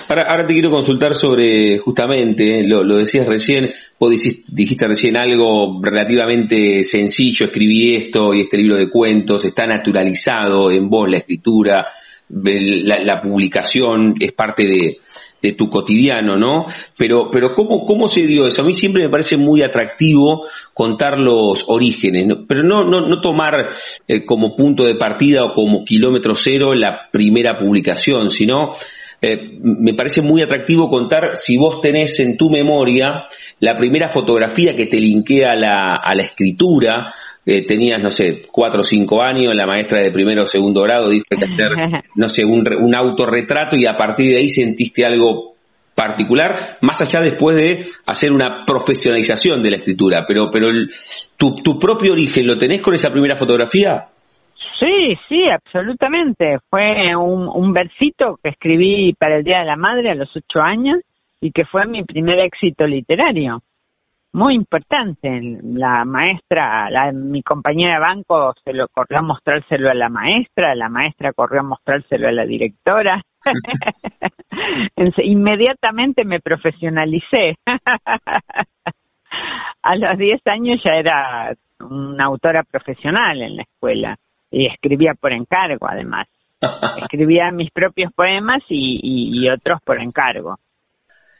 Ahora, 0.09 0.25
ahora 0.29 0.45
te 0.45 0.53
quiero 0.53 0.69
consultar 0.69 1.15
sobre, 1.15 1.77
justamente, 1.79 2.63
lo, 2.67 2.83
lo 2.83 2.97
decías 2.97 3.27
recién, 3.27 3.71
vos 3.97 4.11
dijiste, 4.11 4.87
recién 4.87 5.17
algo 5.17 5.79
relativamente 5.81 6.83
sencillo, 6.83 7.45
escribí 7.45 7.95
esto 7.95 8.33
y 8.33 8.41
este 8.41 8.57
libro 8.57 8.75
de 8.75 8.89
cuentos, 8.89 9.45
está 9.45 9.65
naturalizado 9.65 10.69
en 10.69 10.89
vos 10.89 11.09
la 11.09 11.17
escritura, 11.17 11.85
la 12.29 13.21
publicación 13.21 14.15
es 14.19 14.33
parte 14.33 14.63
de, 14.65 14.97
de 15.43 15.51
tu 15.51 15.69
cotidiano, 15.69 16.37
¿no? 16.37 16.65
Pero, 16.97 17.29
pero 17.29 17.53
¿cómo, 17.53 17.85
¿cómo 17.85 18.07
se 18.07 18.25
dio 18.25 18.47
eso? 18.47 18.61
A 18.61 18.65
mí 18.65 18.73
siempre 18.73 19.03
me 19.03 19.09
parece 19.09 19.35
muy 19.35 19.61
atractivo 19.61 20.47
contar 20.73 21.19
los 21.19 21.65
orígenes, 21.67 22.25
pero 22.47 22.63
no, 22.63 22.85
no, 22.85 23.01
no 23.01 23.19
tomar 23.19 23.67
eh, 24.07 24.23
como 24.23 24.55
punto 24.55 24.85
de 24.85 24.95
partida 24.95 25.43
o 25.43 25.51
como 25.51 25.83
kilómetro 25.83 26.33
cero 26.33 26.73
la 26.73 27.09
primera 27.11 27.57
publicación, 27.57 28.29
sino 28.29 28.71
eh, 29.21 29.59
me 29.61 29.93
parece 29.93 30.21
muy 30.21 30.41
atractivo 30.41 30.87
contar 30.87 31.35
si 31.35 31.57
vos 31.57 31.81
tenés 31.81 32.19
en 32.19 32.37
tu 32.37 32.49
memoria 32.49 33.25
la 33.59 33.77
primera 33.77 34.09
fotografía 34.09 34.75
que 34.75 34.85
te 34.85 34.99
linkea 34.99 35.51
a 35.51 35.55
la, 35.55 35.95
a 35.95 36.15
la 36.15 36.23
escritura, 36.23 37.13
eh, 37.45 37.65
tenías, 37.65 38.01
no 38.01 38.09
sé, 38.09 38.43
cuatro 38.51 38.81
o 38.81 38.83
cinco 38.83 39.21
años, 39.21 39.53
la 39.53 39.65
maestra 39.65 39.99
de 40.01 40.11
primero 40.11 40.43
o 40.43 40.45
segundo 40.45 40.81
grado 40.81 41.09
dijo 41.09 41.25
que 41.29 41.35
hacer, 41.35 42.03
no 42.15 42.29
sé, 42.29 42.45
un, 42.45 42.63
un 42.79 42.95
autorretrato 42.95 43.75
y 43.75 43.85
a 43.85 43.95
partir 43.95 44.27
de 44.27 44.37
ahí 44.37 44.49
sentiste 44.49 45.05
algo 45.05 45.53
particular, 45.95 46.77
más 46.81 47.01
allá 47.01 47.21
después 47.21 47.55
de 47.55 47.85
hacer 48.07 48.31
una 48.31 48.65
profesionalización 48.65 49.61
de 49.61 49.71
la 49.71 49.77
escritura, 49.77 50.23
pero, 50.27 50.49
pero 50.51 50.67
tu, 51.37 51.55
tu 51.55 51.77
propio 51.77 52.13
origen, 52.13 52.47
¿lo 52.47 52.57
tenés 52.57 52.81
con 52.81 52.93
esa 52.93 53.11
primera 53.11 53.35
fotografía? 53.35 54.07
Sí, 54.79 55.15
sí, 55.29 55.43
absolutamente. 55.49 56.57
Fue 56.69 57.15
un, 57.15 57.47
un 57.47 57.73
versito 57.73 58.39
que 58.41 58.49
escribí 58.49 59.13
para 59.13 59.37
el 59.37 59.43
Día 59.43 59.59
de 59.59 59.65
la 59.65 59.75
Madre 59.75 60.09
a 60.09 60.15
los 60.15 60.29
ocho 60.35 60.61
años 60.61 60.97
y 61.39 61.51
que 61.51 61.65
fue 61.65 61.85
mi 61.85 62.03
primer 62.03 62.39
éxito 62.39 62.87
literario 62.87 63.61
muy 64.33 64.55
importante. 64.55 65.59
La 65.63 66.03
maestra, 66.05 66.89
la, 66.89 67.11
mi 67.11 67.43
compañera 67.43 67.93
de 67.93 67.99
banco 67.99 68.53
se 68.63 68.73
lo 68.73 68.87
corrió 68.87 69.19
a 69.19 69.21
mostrárselo 69.21 69.89
a 69.89 69.93
la 69.93 70.09
maestra, 70.09 70.75
la 70.75 70.89
maestra 70.89 71.33
corrió 71.33 71.61
a 71.61 71.63
mostrárselo 71.63 72.27
a 72.27 72.31
la 72.31 72.45
directora. 72.45 73.21
Inmediatamente 75.17 76.25
me 76.25 76.39
profesionalicé. 76.39 77.55
a 79.81 79.95
los 79.95 80.17
10 80.17 80.41
años 80.47 80.81
ya 80.83 80.95
era 80.95 81.53
una 81.79 82.25
autora 82.25 82.63
profesional 82.63 83.41
en 83.41 83.57
la 83.57 83.63
escuela 83.63 84.17
y 84.49 84.65
escribía 84.65 85.13
por 85.13 85.31
encargo 85.31 85.87
además. 85.87 86.27
Escribía 87.01 87.51
mis 87.51 87.69
propios 87.71 88.11
poemas 88.13 88.63
y 88.69 89.47
otros 89.49 89.81
por 89.83 90.01
encargo. 90.01 90.57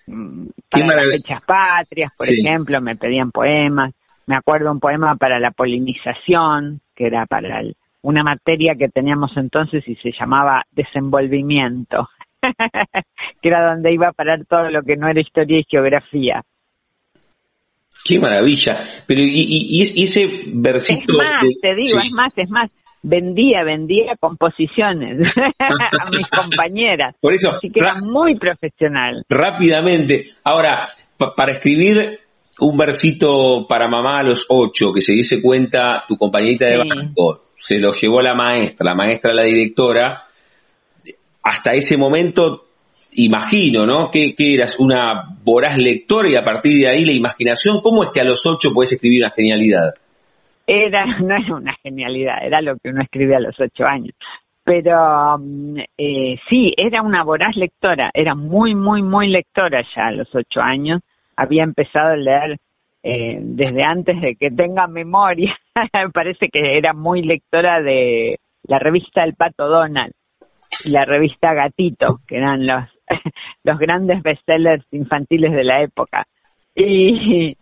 Mm, 0.08 0.48
para 0.70 1.04
las 1.04 1.12
fechas 1.18 1.42
patrias, 1.44 2.12
por 2.18 2.28
ejemplo, 2.28 2.82
me 2.82 2.96
pedían 2.96 3.32
poemas. 3.32 3.94
Me 4.26 4.36
acuerdo 4.36 4.72
un 4.72 4.80
poema 4.80 5.16
para 5.16 5.40
la 5.40 5.52
polinización, 5.52 6.82
que 6.96 7.08
era 7.08 7.26
para 7.26 7.62
una 8.02 8.24
materia 8.24 8.76
que 8.76 8.90
teníamos 8.90 9.36
entonces 9.38 9.84
y 9.88 9.96
se 9.96 10.12
llamaba 10.12 10.64
desenvolvimiento, 10.72 12.10
que 13.42 13.48
era 13.48 13.74
donde 13.74 13.94
iba 13.94 14.10
a 14.10 14.14
parar 14.14 14.46
todo 14.46 14.70
lo 14.70 14.82
que 14.84 14.96
no 14.98 15.08
era 15.08 15.22
historia 15.22 15.60
y 15.60 15.66
geografía. 15.70 16.44
Qué 18.06 18.20
maravilla. 18.20 18.78
Pero 19.08 19.22
y, 19.22 19.82
ese 19.82 20.52
versito. 20.54 21.14
Es 21.14 21.24
más, 21.24 21.44
te 21.62 21.76
digo, 21.76 21.98
es 22.04 22.12
más, 22.12 22.38
es 22.38 22.50
más 22.50 22.70
vendía, 23.04 23.64
vendía 23.64 24.16
composiciones 24.20 25.32
a 25.60 26.10
mis 26.10 26.28
compañeras. 26.30 27.16
Por 27.22 27.34
eso, 27.34 27.52
Así 27.52 27.70
que 27.70 27.82
era 27.82 27.96
muy 27.96 28.38
profesional. 28.40 29.24
Rápidamente, 29.30 30.26
ahora, 30.44 30.88
para 31.36 31.52
escribir 31.52 32.20
un 32.60 32.78
versito 32.78 33.68
para 33.68 33.88
mamá 33.88 34.20
a 34.20 34.24
los 34.24 34.46
ocho, 34.50 34.94
que 34.94 35.02
se 35.02 35.14
diese 35.14 35.42
cuenta 35.42 36.06
tu 36.08 36.18
compañerita 36.18 36.66
de 36.68 36.78
banco, 36.78 37.46
se 37.56 37.80
lo 37.80 37.92
llevó 37.92 38.22
la 38.22 38.34
maestra, 38.34 38.92
la 38.92 38.96
maestra 38.96 39.34
la 39.34 39.44
directora, 39.44 40.24
hasta 41.44 41.72
ese 41.72 41.98
momento 41.98 42.68
imagino, 43.16 43.86
¿no? 43.86 44.10
Que, 44.10 44.34
eras 44.38 44.80
una 44.80 45.38
voraz 45.44 45.78
lectora 45.78 46.32
y 46.32 46.36
a 46.36 46.42
partir 46.42 46.82
de 46.82 46.90
ahí 46.90 47.06
la 47.06 47.12
imaginación. 47.12 47.82
¿Cómo 47.82 48.04
es 48.04 48.10
que 48.12 48.22
a 48.22 48.24
los 48.24 48.46
ocho 48.46 48.74
podés 48.74 48.94
escribir 48.94 49.24
una 49.24 49.32
genialidad? 49.32 49.94
Era, 50.66 51.06
no 51.20 51.36
era 51.36 51.56
una 51.56 51.74
genialidad, 51.84 52.46
era 52.46 52.62
lo 52.62 52.78
que 52.78 52.90
uno 52.90 53.02
escribía 53.02 53.38
a 53.38 53.42
los 53.42 53.60
ocho 53.60 53.86
años. 53.86 54.16
Pero 54.64 55.38
mm, 55.38 55.80
eh, 55.98 56.40
sí, 56.50 56.74
era 56.78 57.02
una 57.02 57.24
voraz 57.24 57.56
lectora, 57.56 58.12
era 58.14 58.36
muy, 58.36 58.76
muy, 58.76 59.02
muy 59.02 59.28
lectora 59.28 59.84
ya 59.96 60.08
a 60.08 60.12
los 60.12 60.34
ocho 60.34 60.62
años. 60.62 61.02
Había 61.36 61.64
empezado 61.64 62.14
a 62.14 62.18
leer 62.18 62.58
eh, 63.04 63.38
desde 63.42 63.84
antes 63.84 64.22
de 64.22 64.36
que 64.36 64.52
tenga 64.52 64.88
memoria. 64.88 65.58
Me 65.94 66.10
parece 66.10 66.50
que 66.50 66.78
era 66.78 66.94
muy 66.94 67.22
lectora 67.22 67.82
de 67.82 68.40
la 68.64 68.80
revista 68.80 69.24
El 69.24 69.36
Pato 69.36 69.68
Donald 69.68 70.14
y 70.86 70.90
la 70.90 71.06
revista 71.06 71.54
Gatito, 71.54 72.22
que 72.28 72.38
eran 72.38 72.66
los, 72.66 72.86
los 73.64 73.78
grandes 73.78 74.24
bestsellers 74.24 74.86
infantiles 74.92 75.52
de 75.52 75.64
la 75.64 75.82
época. 75.82 76.26
Y, 76.76 77.56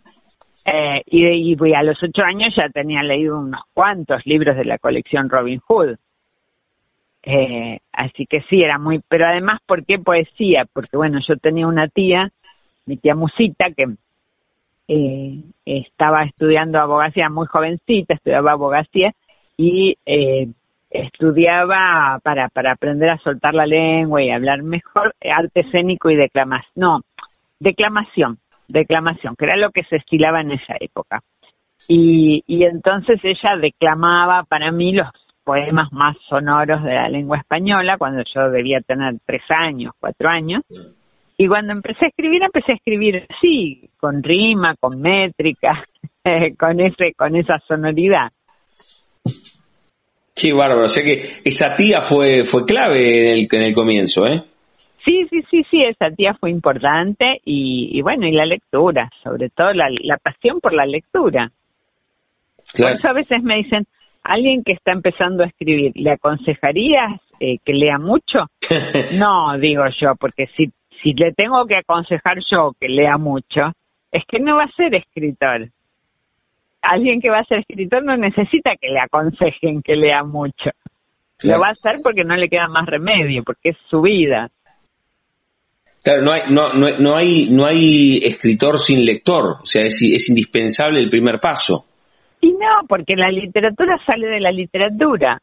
eh, 0.64 1.02
y, 1.06 1.54
y, 1.54 1.74
a 1.74 1.82
los 1.82 2.00
ocho 2.02 2.22
años 2.22 2.54
ya 2.56 2.68
tenía 2.68 3.02
leído 3.02 3.38
unos 3.38 3.62
cuantos 3.74 4.24
libros 4.26 4.56
de 4.56 4.64
la 4.64 4.78
colección 4.78 5.28
Robin 5.28 5.60
Hood. 5.60 5.96
Eh, 7.24 7.78
así 7.92 8.26
que 8.26 8.42
sí, 8.42 8.62
era 8.62 8.78
muy, 8.78 9.00
pero 9.08 9.26
además, 9.26 9.60
¿por 9.66 9.84
qué 9.84 9.98
poesía? 9.98 10.66
Porque 10.72 10.96
bueno, 10.96 11.20
yo 11.26 11.36
tenía 11.36 11.66
una 11.66 11.88
tía, 11.88 12.30
mi 12.86 12.96
tía 12.96 13.14
Musita, 13.14 13.70
que 13.76 13.86
eh, 14.88 15.42
estaba 15.64 16.24
estudiando 16.24 16.80
abogacía 16.80 17.28
muy 17.28 17.46
jovencita, 17.46 18.14
estudiaba 18.14 18.52
abogacía 18.52 19.12
y 19.56 19.96
eh, 20.06 20.48
estudiaba 20.90 22.20
para, 22.22 22.48
para 22.48 22.72
aprender 22.72 23.10
a 23.10 23.18
soltar 23.18 23.54
la 23.54 23.66
lengua 23.66 24.22
y 24.22 24.30
hablar 24.30 24.62
mejor 24.62 25.14
arte 25.20 25.60
escénico 25.60 26.10
y 26.10 26.16
declamación, 26.16 26.72
no, 26.74 27.00
declamación, 27.60 28.38
declamación, 28.68 29.36
que 29.36 29.44
era 29.44 29.56
lo 29.56 29.70
que 29.70 29.84
se 29.84 29.96
estilaba 29.96 30.40
en 30.40 30.52
esa 30.52 30.74
época. 30.80 31.20
Y, 31.88 32.42
y 32.46 32.64
entonces 32.64 33.20
ella 33.22 33.56
declamaba 33.60 34.44
para 34.44 34.70
mí 34.70 34.92
los 34.92 35.08
poemas 35.44 35.92
más 35.92 36.16
sonoros 36.28 36.82
de 36.84 36.94
la 36.94 37.08
lengua 37.08 37.38
española 37.38 37.98
cuando 37.98 38.22
yo 38.34 38.50
debía 38.50 38.80
tener 38.80 39.14
tres 39.26 39.42
años, 39.48 39.92
cuatro 39.98 40.28
años. 40.28 40.62
Y 41.36 41.48
cuando 41.48 41.72
empecé 41.72 42.04
a 42.04 42.08
escribir, 42.08 42.42
empecé 42.42 42.72
a 42.72 42.74
escribir 42.76 43.26
sí, 43.40 43.90
con 43.98 44.22
rima, 44.22 44.76
con 44.78 45.00
métrica, 45.00 45.84
con 46.58 46.80
ese, 46.80 47.14
con 47.16 47.36
esa 47.36 47.58
sonoridad. 47.66 48.30
Qué 50.34 50.52
bárbaro, 50.52 50.84
o 50.84 50.88
sea 50.88 51.02
que 51.02 51.40
esa 51.44 51.76
tía 51.76 52.00
fue, 52.00 52.44
fue 52.44 52.64
clave 52.64 53.32
en 53.32 53.38
el, 53.38 53.48
en 53.50 53.62
el 53.62 53.74
comienzo, 53.74 54.26
¿eh? 54.26 54.42
Sí, 55.04 55.26
sí, 55.30 55.42
sí, 55.50 55.64
sí, 55.70 55.82
esa 55.82 56.10
tía 56.10 56.34
fue 56.34 56.50
importante 56.50 57.40
y, 57.44 58.00
bueno, 58.02 58.26
y 58.26 58.32
la 58.32 58.46
lectura, 58.46 59.10
sobre 59.22 59.50
todo 59.50 59.72
la, 59.72 59.88
la 59.90 60.16
pasión 60.16 60.60
por 60.60 60.72
la 60.72 60.86
lectura. 60.86 61.50
Claro. 62.72 62.92
Por 62.92 62.98
eso 62.98 63.08
a 63.08 63.12
veces 63.12 63.42
me 63.42 63.56
dicen, 63.56 63.86
alguien 64.22 64.62
que 64.62 64.72
está 64.72 64.92
empezando 64.92 65.42
a 65.42 65.46
escribir, 65.46 65.92
¿le 65.94 66.12
aconsejarías 66.12 67.20
eh, 67.40 67.58
que 67.64 67.72
lea 67.72 67.98
mucho? 67.98 68.46
no, 69.18 69.58
digo 69.58 69.84
yo, 69.98 70.14
porque 70.16 70.46
si, 70.56 70.70
si 71.02 71.12
le 71.14 71.32
tengo 71.32 71.66
que 71.66 71.76
aconsejar 71.76 72.38
yo 72.48 72.72
que 72.78 72.88
lea 72.88 73.18
mucho, 73.18 73.72
es 74.10 74.24
que 74.26 74.38
no 74.38 74.56
va 74.56 74.64
a 74.64 74.72
ser 74.72 74.94
escritor. 74.94 75.68
Alguien 76.82 77.20
que 77.20 77.30
va 77.30 77.38
a 77.38 77.44
ser 77.44 77.60
escritor 77.60 78.04
no 78.04 78.16
necesita 78.16 78.76
que 78.76 78.88
le 78.88 79.00
aconsejen 79.00 79.82
que 79.82 79.96
lea 79.96 80.22
mucho. 80.24 80.70
Lo 81.44 81.58
va 81.58 81.68
a 81.68 81.72
hacer 81.72 82.00
porque 82.02 82.24
no 82.24 82.36
le 82.36 82.48
queda 82.48 82.68
más 82.68 82.86
remedio, 82.86 83.42
porque 83.42 83.70
es 83.70 83.76
su 83.88 84.02
vida. 84.02 84.50
Claro, 86.02 86.22
no 86.22 86.32
hay, 86.32 86.42
no, 86.50 86.72
no, 86.72 86.98
no 86.98 87.16
hay, 87.16 87.48
no 87.50 87.64
hay 87.64 88.18
escritor 88.24 88.80
sin 88.80 89.06
lector, 89.06 89.58
o 89.62 89.66
sea, 89.66 89.82
es, 89.82 90.02
es 90.02 90.28
indispensable 90.28 90.98
el 90.98 91.08
primer 91.08 91.38
paso. 91.38 91.84
Y 92.40 92.50
no, 92.50 92.86
porque 92.88 93.14
la 93.14 93.30
literatura 93.30 93.96
sale 94.04 94.26
de 94.26 94.40
la 94.40 94.50
literatura, 94.50 95.38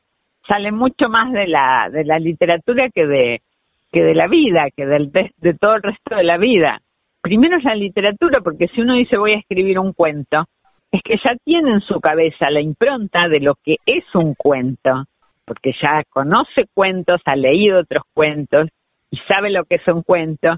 sale 0.46 0.74
mucho 0.74 1.08
más 1.08 1.32
de 1.32 1.48
la, 1.48 1.90
de 1.90 2.04
la 2.04 2.20
literatura 2.20 2.90
que 2.94 3.08
de, 3.08 3.42
que 3.90 4.04
de 4.04 4.14
la 4.14 4.28
vida, 4.28 4.68
que 4.76 4.86
del, 4.86 5.12
de, 5.12 5.54
todo 5.54 5.76
el 5.76 5.84
resto 5.84 6.16
de 6.18 6.26
la 6.26 6.38
vida. 6.38 6.82
Primero 7.22 7.58
es 7.58 7.64
la 7.64 7.76
literatura, 7.76 8.42
porque 8.42 8.68
si 8.68 8.82
uno 8.82 8.96
dice 8.96 9.18
voy 9.18 9.34
a 9.34 9.40
escribir 9.40 9.80
un 9.80 9.94
cuento, 9.94 10.44
es 10.92 11.02
que 11.04 11.16
ya 11.24 11.36
tiene 11.46 11.72
en 11.72 11.82
su 11.82 12.02
cabeza 12.02 12.50
la 12.50 12.60
impronta 12.60 13.30
de 13.30 13.40
lo 13.40 13.56
que 13.64 13.78
es 13.86 14.04
un 14.14 14.34
cuento, 14.34 15.06
porque 15.46 15.72
ya 15.82 16.04
conoce 16.10 16.66
cuentos, 16.74 17.22
ha 17.24 17.38
leído 17.38 17.80
otros 17.80 18.04
cuentos 18.14 18.68
y 19.12 19.18
sabe 19.28 19.50
lo 19.50 19.66
que 19.66 19.76
es 19.76 19.88
un 19.88 20.04
cuento. 20.04 20.58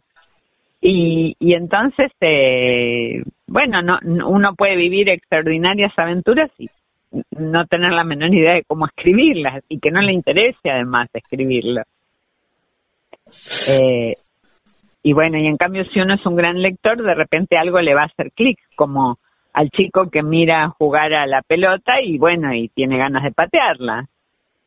Y, 0.81 1.35
y 1.39 1.53
entonces, 1.53 2.11
eh, 2.21 3.23
bueno, 3.47 3.81
no, 3.81 3.99
uno 4.27 4.55
puede 4.55 4.75
vivir 4.75 5.09
extraordinarias 5.09 5.93
aventuras 5.97 6.49
y 6.57 6.69
no 7.37 7.65
tener 7.67 7.91
la 7.91 8.03
menor 8.03 8.33
idea 8.33 8.53
de 8.53 8.63
cómo 8.63 8.87
escribirlas 8.87 9.63
y 9.69 9.79
que 9.79 9.91
no 9.91 10.01
le 10.01 10.13
interese 10.13 10.71
además 10.71 11.09
escribirlo. 11.13 11.83
Eh, 13.67 14.15
y 15.03 15.13
bueno, 15.13 15.37
y 15.37 15.47
en 15.47 15.57
cambio 15.57 15.85
si 15.85 15.99
uno 15.99 16.15
es 16.15 16.25
un 16.25 16.35
gran 16.35 16.61
lector, 16.61 17.01
de 17.01 17.13
repente 17.13 17.57
algo 17.57 17.79
le 17.79 17.93
va 17.93 18.03
a 18.03 18.05
hacer 18.05 18.31
clic, 18.31 18.59
como 18.75 19.19
al 19.53 19.69
chico 19.69 20.09
que 20.09 20.23
mira 20.23 20.69
jugar 20.69 21.13
a 21.13 21.27
la 21.27 21.41
pelota 21.41 22.01
y 22.01 22.17
bueno, 22.17 22.53
y 22.53 22.69
tiene 22.69 22.97
ganas 22.97 23.23
de 23.23 23.31
patearla. 23.31 24.07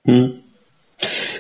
Mm. 0.04 0.53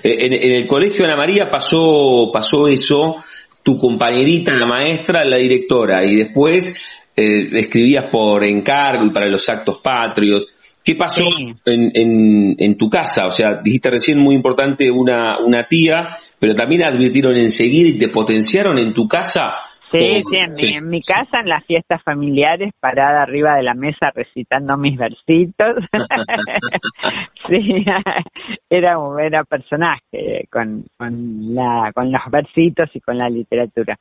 Eh, 0.02 0.26
en, 0.26 0.32
en, 0.32 0.50
el 0.56 0.66
colegio 0.66 1.04
Ana 1.04 1.16
María 1.16 1.48
pasó, 1.50 2.30
pasó 2.32 2.68
eso 2.68 3.16
tu 3.64 3.78
compañerita, 3.78 4.54
la 4.54 4.66
maestra, 4.66 5.24
la 5.24 5.38
directora, 5.38 6.04
y 6.04 6.16
después 6.16 6.76
eh, 7.16 7.48
escribías 7.52 8.10
por 8.12 8.44
encargo 8.44 9.06
y 9.06 9.10
para 9.10 9.26
los 9.26 9.48
actos 9.48 9.78
patrios. 9.78 10.48
¿Qué 10.84 10.94
pasó 10.96 11.24
en, 11.64 12.54
en, 12.58 12.76
tu 12.76 12.90
casa? 12.90 13.22
O 13.24 13.30
sea, 13.30 13.62
dijiste 13.64 13.90
recién 13.90 14.18
muy 14.18 14.34
importante 14.34 14.90
una, 14.90 15.38
una 15.38 15.66
tía, 15.66 16.18
pero 16.38 16.54
también 16.54 16.82
advirtieron 16.82 17.34
enseguida 17.36 17.88
y 17.88 17.98
te 17.98 18.08
potenciaron 18.08 18.78
en 18.78 18.92
tu 18.92 19.08
casa 19.08 19.54
Sí, 19.94 20.24
sí, 20.28 20.36
en 20.74 20.88
mi, 20.88 21.02
casa, 21.02 21.38
en 21.38 21.48
las 21.48 21.64
fiestas 21.66 22.02
familiares, 22.02 22.72
parada 22.80 23.22
arriba 23.22 23.54
de 23.54 23.62
la 23.62 23.74
mesa 23.74 24.10
recitando 24.12 24.76
mis 24.76 24.98
versitos. 24.98 25.84
sí, 27.48 27.84
era 28.70 28.98
un 28.98 29.20
era 29.20 29.44
personaje 29.44 30.48
con, 30.50 30.84
con, 30.98 31.54
la, 31.54 31.92
con 31.94 32.10
los 32.10 32.22
versitos 32.28 32.90
y 32.94 33.00
con 33.00 33.18
la 33.18 33.30
literatura. 33.30 33.96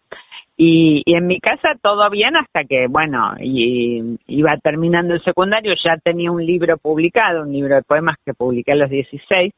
Y, 0.58 1.04
y 1.06 1.14
en 1.14 1.28
mi 1.28 1.40
casa 1.40 1.76
todo 1.80 2.10
bien 2.10 2.36
hasta 2.38 2.64
que, 2.64 2.88
bueno, 2.88 3.36
y, 3.40 4.18
iba 4.26 4.58
terminando 4.58 5.14
el 5.14 5.24
secundario, 5.24 5.74
ya 5.76 5.98
tenía 5.98 6.32
un 6.32 6.44
libro 6.44 6.78
publicado, 6.78 7.44
un 7.44 7.54
libro 7.54 7.76
de 7.76 7.84
poemas 7.84 8.16
que 8.26 8.34
publiqué 8.34 8.72
a 8.72 8.76
los 8.76 8.90
16, 8.90 9.54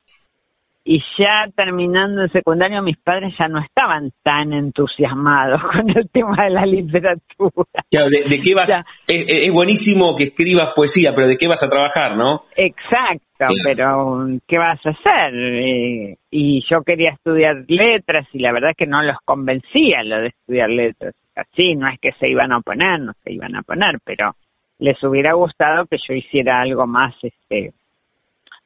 y 0.87 1.01
ya 1.17 1.47
terminando 1.55 2.21
el 2.21 2.31
secundario 2.31 2.83
mis 2.83 2.97
padres 2.97 3.33
ya 3.39 3.47
no 3.47 3.59
estaban 3.59 4.11
tan 4.21 4.53
entusiasmados 4.53 5.59
con 5.71 5.89
el 5.89 6.07
tema 6.11 6.43
de 6.43 6.51
la 6.51 6.65
literatura. 6.65 7.65
de, 7.89 8.41
qué 8.43 8.53
vas, 8.53 8.71
es, 9.07 9.51
buenísimo 9.51 10.15
que 10.15 10.25
escribas 10.25 10.73
poesía, 10.75 11.13
pero 11.15 11.27
¿de 11.27 11.37
qué 11.37 11.47
vas 11.47 11.63
a 11.63 11.69
trabajar, 11.69 12.15
no? 12.15 12.43
Exacto, 12.55 13.45
pero 13.63 14.27
¿qué 14.47 14.59
vas 14.59 14.79
a 14.85 14.91
hacer? 14.91 15.33
Eh, 15.33 16.17
y 16.29 16.63
yo 16.69 16.83
quería 16.83 17.13
estudiar 17.13 17.65
letras 17.67 18.27
y 18.31 18.39
la 18.39 18.51
verdad 18.51 18.69
es 18.69 18.77
que 18.77 18.85
no 18.85 19.01
los 19.01 19.17
convencía 19.25 20.03
lo 20.03 20.21
de 20.21 20.27
estudiar 20.27 20.69
letras. 20.69 21.15
Así, 21.35 21.73
no 21.73 21.89
es 21.89 21.99
que 21.99 22.11
se 22.19 22.29
iban 22.29 22.51
a 22.51 22.59
oponer, 22.59 22.99
no 22.99 23.13
se 23.23 23.33
iban 23.33 23.55
a 23.55 23.63
poner, 23.63 23.97
pero 24.05 24.35
les 24.77 25.01
hubiera 25.03 25.33
gustado 25.33 25.87
que 25.87 25.97
yo 26.07 26.13
hiciera 26.13 26.61
algo 26.61 26.85
más, 26.85 27.15
este... 27.23 27.73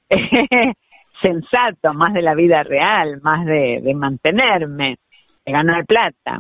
sensato, 1.21 1.93
más 1.93 2.13
de 2.13 2.21
la 2.21 2.36
vida 2.36 2.63
real, 2.63 3.19
más 3.21 3.45
de, 3.45 3.82
mantenerme, 3.95 4.97
de 5.45 5.51
ganar 5.51 5.86
plata. 5.86 6.39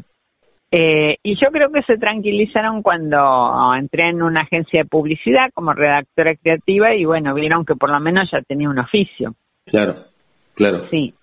Eh, 0.71 1.17
y 1.23 1.35
yo 1.35 1.49
creo 1.51 1.71
que 1.71 1.81
se 1.81 1.97
tranquilizaron 1.97 2.83
cuando 2.83 3.73
entré 3.75 4.09
en 4.09 4.21
una 4.21 4.41
agencia 4.41 4.83
de 4.83 4.89
publicidad 4.89 5.49
como 5.53 5.73
redactora 5.73 6.35
creativa 6.35 6.93
y 6.93 7.05
bueno, 7.05 7.33
vieron 7.33 7.65
que 7.65 7.75
por 7.75 7.89
lo 7.89 7.99
menos 7.99 8.29
ya 8.31 8.41
tenía 8.41 8.69
un 8.69 8.77
oficio. 8.77 9.33
Claro, 9.65 9.95
claro. 10.53 10.87
Sí. 10.91 11.13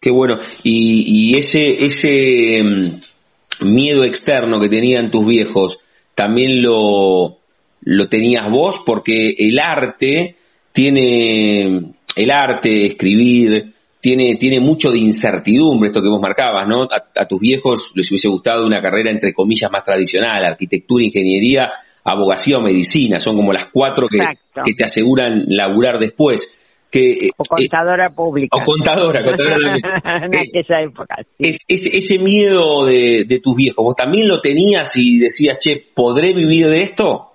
Qué 0.00 0.10
bueno. 0.10 0.38
Y, 0.64 1.04
y 1.06 1.38
ese, 1.38 1.82
ese 1.82 2.62
mm, 2.62 3.72
miedo 3.72 4.04
externo 4.04 4.60
que 4.60 4.68
tenían 4.68 5.10
tus 5.10 5.24
viejos, 5.24 5.80
también 6.14 6.62
lo, 6.62 7.38
lo 7.82 8.08
tenías 8.08 8.50
vos 8.50 8.82
porque 8.84 9.34
el 9.38 9.58
arte 9.60 10.36
tiene 10.72 11.93
el 12.16 12.30
arte, 12.30 12.86
escribir, 12.86 13.72
tiene, 14.00 14.36
tiene 14.36 14.60
mucho 14.60 14.92
de 14.92 14.98
incertidumbre, 14.98 15.88
esto 15.88 16.02
que 16.02 16.08
vos 16.08 16.20
marcabas, 16.20 16.68
¿no? 16.68 16.82
A, 16.82 17.24
tus 17.26 17.40
viejos 17.40 17.92
les 17.94 18.10
hubiese 18.10 18.28
gustado 18.28 18.66
una 18.66 18.82
carrera 18.82 19.10
entre 19.10 19.32
comillas 19.32 19.70
más 19.70 19.82
tradicional, 19.82 20.44
arquitectura, 20.44 21.04
ingeniería, 21.04 21.70
abogacía 22.04 22.58
o 22.58 22.60
medicina, 22.60 23.18
son 23.18 23.36
como 23.36 23.52
las 23.52 23.66
cuatro 23.72 24.08
que, 24.08 24.18
que 24.62 24.74
te 24.74 24.84
aseguran 24.84 25.44
laburar 25.48 25.98
después. 25.98 26.60
Que, 26.90 27.30
o 27.36 27.44
contadora 27.44 28.10
pública. 28.10 28.56
O 28.56 28.64
contadora, 28.64 29.24
contadora 29.24 29.76
en 30.26 30.36
aquella 30.36 30.82
época. 30.82 31.16
Es, 31.38 31.58
ese 31.66 32.18
miedo 32.18 32.84
de, 32.84 33.24
de 33.24 33.40
tus 33.40 33.56
viejos, 33.56 33.82
¿vos 33.82 33.96
también 33.96 34.28
lo 34.28 34.40
tenías 34.40 34.94
y 34.96 35.18
decías, 35.18 35.58
che, 35.58 35.82
¿podré 35.94 36.34
vivir 36.34 36.66
de 36.66 36.82
esto? 36.82 37.33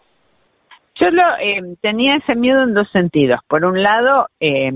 Yo 0.99 1.09
lo, 1.11 1.23
eh, 1.39 1.75
tenía 1.81 2.17
ese 2.17 2.35
miedo 2.35 2.63
en 2.63 2.73
dos 2.73 2.89
sentidos. 2.91 3.39
Por 3.47 3.63
un 3.63 3.81
lado, 3.81 4.27
eh, 4.39 4.71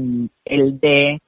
el 0.46 0.80
de 0.80 1.20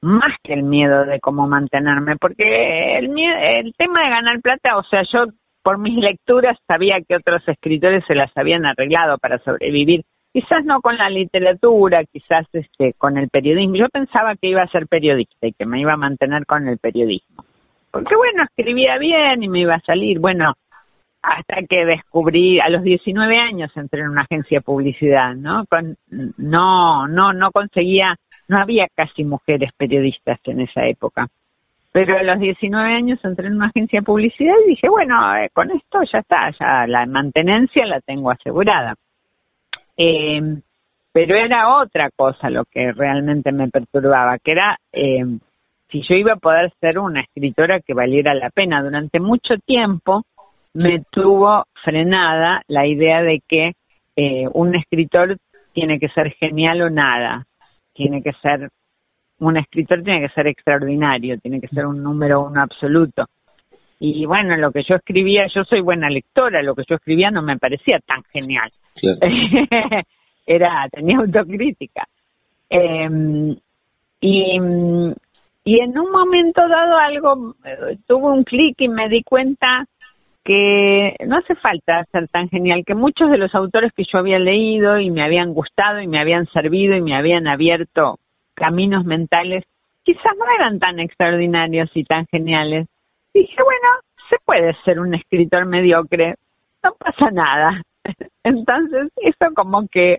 más 0.00 0.34
que 0.42 0.54
el 0.54 0.64
miedo 0.64 1.04
de 1.04 1.20
cómo 1.20 1.46
mantenerme, 1.46 2.16
porque 2.16 2.98
el, 2.98 3.16
el 3.16 3.72
tema 3.74 4.02
de 4.02 4.10
ganar 4.10 4.40
plata, 4.40 4.76
o 4.76 4.82
sea, 4.82 5.02
yo 5.04 5.26
por 5.62 5.78
mis 5.78 5.96
lecturas 5.96 6.58
sabía 6.66 7.00
que 7.06 7.14
otros 7.14 7.46
escritores 7.46 8.04
se 8.06 8.16
las 8.16 8.36
habían 8.36 8.66
arreglado 8.66 9.18
para 9.18 9.38
sobrevivir, 9.38 10.02
quizás 10.32 10.64
no 10.64 10.80
con 10.80 10.96
la 10.96 11.08
literatura, 11.08 12.04
quizás 12.04 12.46
este 12.52 12.94
con 12.94 13.16
el 13.16 13.28
periodismo. 13.28 13.76
Yo 13.76 13.88
pensaba 13.88 14.34
que 14.34 14.48
iba 14.48 14.62
a 14.62 14.68
ser 14.68 14.88
periodista 14.88 15.46
y 15.46 15.52
que 15.52 15.66
me 15.66 15.80
iba 15.80 15.92
a 15.92 15.96
mantener 15.96 16.46
con 16.46 16.66
el 16.66 16.78
periodismo. 16.78 17.44
Porque 17.92 18.16
bueno, 18.16 18.42
escribía 18.44 18.98
bien 18.98 19.42
y 19.42 19.48
me 19.48 19.60
iba 19.60 19.74
a 19.74 19.80
salir. 19.80 20.18
Bueno, 20.18 20.54
hasta 21.22 21.62
que 21.68 21.84
descubrí 21.84 22.60
a 22.60 22.68
los 22.68 22.82
19 22.82 23.38
años 23.38 23.70
entré 23.76 24.00
en 24.00 24.08
una 24.08 24.22
agencia 24.22 24.58
de 24.58 24.62
publicidad, 24.62 25.34
¿no? 25.34 25.64
No 26.36 27.06
no 27.06 27.32
no 27.32 27.50
conseguía, 27.52 28.16
no 28.48 28.58
había 28.58 28.88
casi 28.94 29.24
mujeres 29.24 29.70
periodistas 29.76 30.40
en 30.44 30.60
esa 30.60 30.84
época. 30.86 31.28
Pero 31.92 32.18
a 32.18 32.22
los 32.22 32.40
19 32.40 32.94
años 32.94 33.20
entré 33.22 33.46
en 33.46 33.56
una 33.56 33.66
agencia 33.66 34.00
de 34.00 34.04
publicidad 34.06 34.54
y 34.64 34.70
dije, 34.70 34.88
bueno, 34.88 35.36
eh, 35.36 35.50
con 35.52 35.70
esto 35.70 36.00
ya 36.10 36.20
está, 36.20 36.50
ya 36.58 36.86
la 36.86 37.04
mantenencia 37.06 37.86
la 37.86 38.00
tengo 38.00 38.30
asegurada. 38.30 38.94
Eh, 39.96 40.40
pero 41.12 41.36
era 41.36 41.76
otra 41.76 42.10
cosa 42.16 42.48
lo 42.48 42.64
que 42.64 42.92
realmente 42.92 43.52
me 43.52 43.68
perturbaba, 43.68 44.38
que 44.38 44.52
era 44.52 44.78
eh, 44.90 45.22
si 45.90 46.02
yo 46.02 46.14
iba 46.14 46.32
a 46.32 46.36
poder 46.36 46.72
ser 46.80 46.98
una 46.98 47.20
escritora 47.20 47.80
que 47.80 47.92
valiera 47.92 48.34
la 48.34 48.48
pena. 48.48 48.82
Durante 48.82 49.20
mucho 49.20 49.58
tiempo 49.58 50.24
me 50.74 51.00
tuvo 51.10 51.64
frenada 51.82 52.62
la 52.68 52.86
idea 52.86 53.22
de 53.22 53.42
que 53.46 53.72
eh, 54.16 54.46
un 54.52 54.74
escritor 54.74 55.36
tiene 55.72 55.98
que 55.98 56.08
ser 56.08 56.32
genial 56.32 56.82
o 56.82 56.90
nada, 56.90 57.46
tiene 57.92 58.22
que 58.22 58.32
ser, 58.42 58.68
un 59.38 59.56
escritor 59.56 60.02
tiene 60.02 60.26
que 60.26 60.34
ser 60.34 60.46
extraordinario, 60.46 61.38
tiene 61.38 61.60
que 61.60 61.68
ser 61.68 61.86
un 61.86 62.02
número 62.02 62.42
uno 62.42 62.62
absoluto. 62.62 63.26
Y 63.98 64.26
bueno, 64.26 64.56
lo 64.56 64.72
que 64.72 64.82
yo 64.82 64.96
escribía, 64.96 65.46
yo 65.54 65.62
soy 65.64 65.80
buena 65.80 66.10
lectora, 66.10 66.60
lo 66.62 66.74
que 66.74 66.82
yo 66.88 66.96
escribía 66.96 67.30
no 67.30 67.40
me 67.40 67.56
parecía 67.56 68.00
tan 68.00 68.22
genial. 68.24 68.70
Era, 70.46 70.88
tenía 70.90 71.18
autocrítica. 71.18 72.04
Em, 72.68 73.54
y, 74.20 74.58
y 75.64 75.80
en 75.80 75.98
un 75.98 76.10
momento 76.10 76.66
dado 76.66 76.96
algo, 76.96 77.54
eh, 77.64 77.98
tuve 78.06 78.26
un 78.26 78.42
clic 78.42 78.80
y 78.80 78.88
me 78.88 79.08
di 79.08 79.22
cuenta 79.22 79.86
que 80.44 81.16
no 81.26 81.38
hace 81.38 81.54
falta 81.54 82.04
ser 82.10 82.28
tan 82.28 82.48
genial, 82.48 82.84
que 82.84 82.94
muchos 82.94 83.30
de 83.30 83.38
los 83.38 83.54
autores 83.54 83.92
que 83.92 84.04
yo 84.04 84.18
había 84.18 84.38
leído 84.38 84.98
y 84.98 85.10
me 85.10 85.22
habían 85.22 85.54
gustado 85.54 86.00
y 86.00 86.08
me 86.08 86.20
habían 86.20 86.46
servido 86.46 86.96
y 86.96 87.00
me 87.00 87.14
habían 87.14 87.46
abierto 87.46 88.18
caminos 88.54 89.04
mentales, 89.04 89.64
quizás 90.02 90.32
no 90.38 90.44
eran 90.58 90.78
tan 90.78 90.98
extraordinarios 90.98 91.90
y 91.94 92.04
tan 92.04 92.26
geniales. 92.26 92.88
Dije, 93.32 93.56
bueno, 93.62 93.88
se 94.28 94.36
puede 94.44 94.74
ser 94.84 94.98
un 95.00 95.14
escritor 95.14 95.64
mediocre, 95.66 96.34
no 96.82 96.94
pasa 96.98 97.30
nada. 97.30 97.82
Entonces, 98.44 99.08
eso 99.16 99.54
como 99.54 99.86
que, 99.88 100.18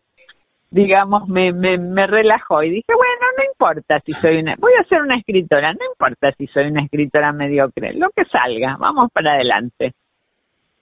digamos, 0.72 1.28
me, 1.28 1.52
me, 1.52 2.08
relajó 2.08 2.64
y 2.64 2.70
dije, 2.70 2.94
bueno, 2.96 3.26
no 3.38 3.44
importa 3.44 4.00
si 4.06 4.14
soy 4.14 4.38
una, 4.38 4.56
voy 4.58 4.74
a 4.80 4.84
ser 4.86 5.02
una 5.02 5.18
escritora, 5.18 5.74
no 5.74 5.86
importa 5.92 6.32
si 6.38 6.48
soy 6.48 6.68
una 6.68 6.84
escritora 6.84 7.34
mediocre, 7.34 7.94
lo 7.94 8.10
que 8.16 8.24
salga, 8.26 8.78
vamos 8.80 9.12
para 9.12 9.34
adelante. 9.34 9.94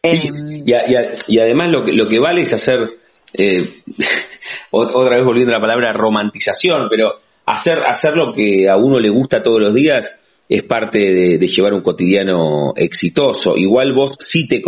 Em, 0.03 0.63
y, 0.65 1.39
además 1.39 1.71
lo 1.71 1.85
que, 1.85 1.93
lo 1.93 2.07
que 2.07 2.19
vale 2.19 2.41
es 2.41 2.53
hacer, 2.53 2.89
eh, 3.33 3.65
otra 4.71 5.17
vez 5.17 5.25
volviendo 5.25 5.53
a 5.53 5.59
la 5.59 5.61
palabra 5.61 5.93
romantización, 5.93 6.87
pero 6.89 7.13
hacer, 7.45 7.79
hacer 7.79 8.15
lo 8.15 8.33
que 8.33 8.67
a 8.67 8.77
uno 8.77 8.99
le 8.99 9.09
gusta 9.09 9.43
todos 9.43 9.61
los 9.61 9.73
días 9.73 10.19
es 10.49 10.63
parte 10.63 10.99
de, 10.99 11.47
llevar 11.47 11.73
un 11.73 11.81
cotidiano 11.81 12.73
exitoso. 12.75 13.55
Igual 13.55 13.93
vos 13.93 14.15
sí 14.19 14.47
te, 14.47 14.61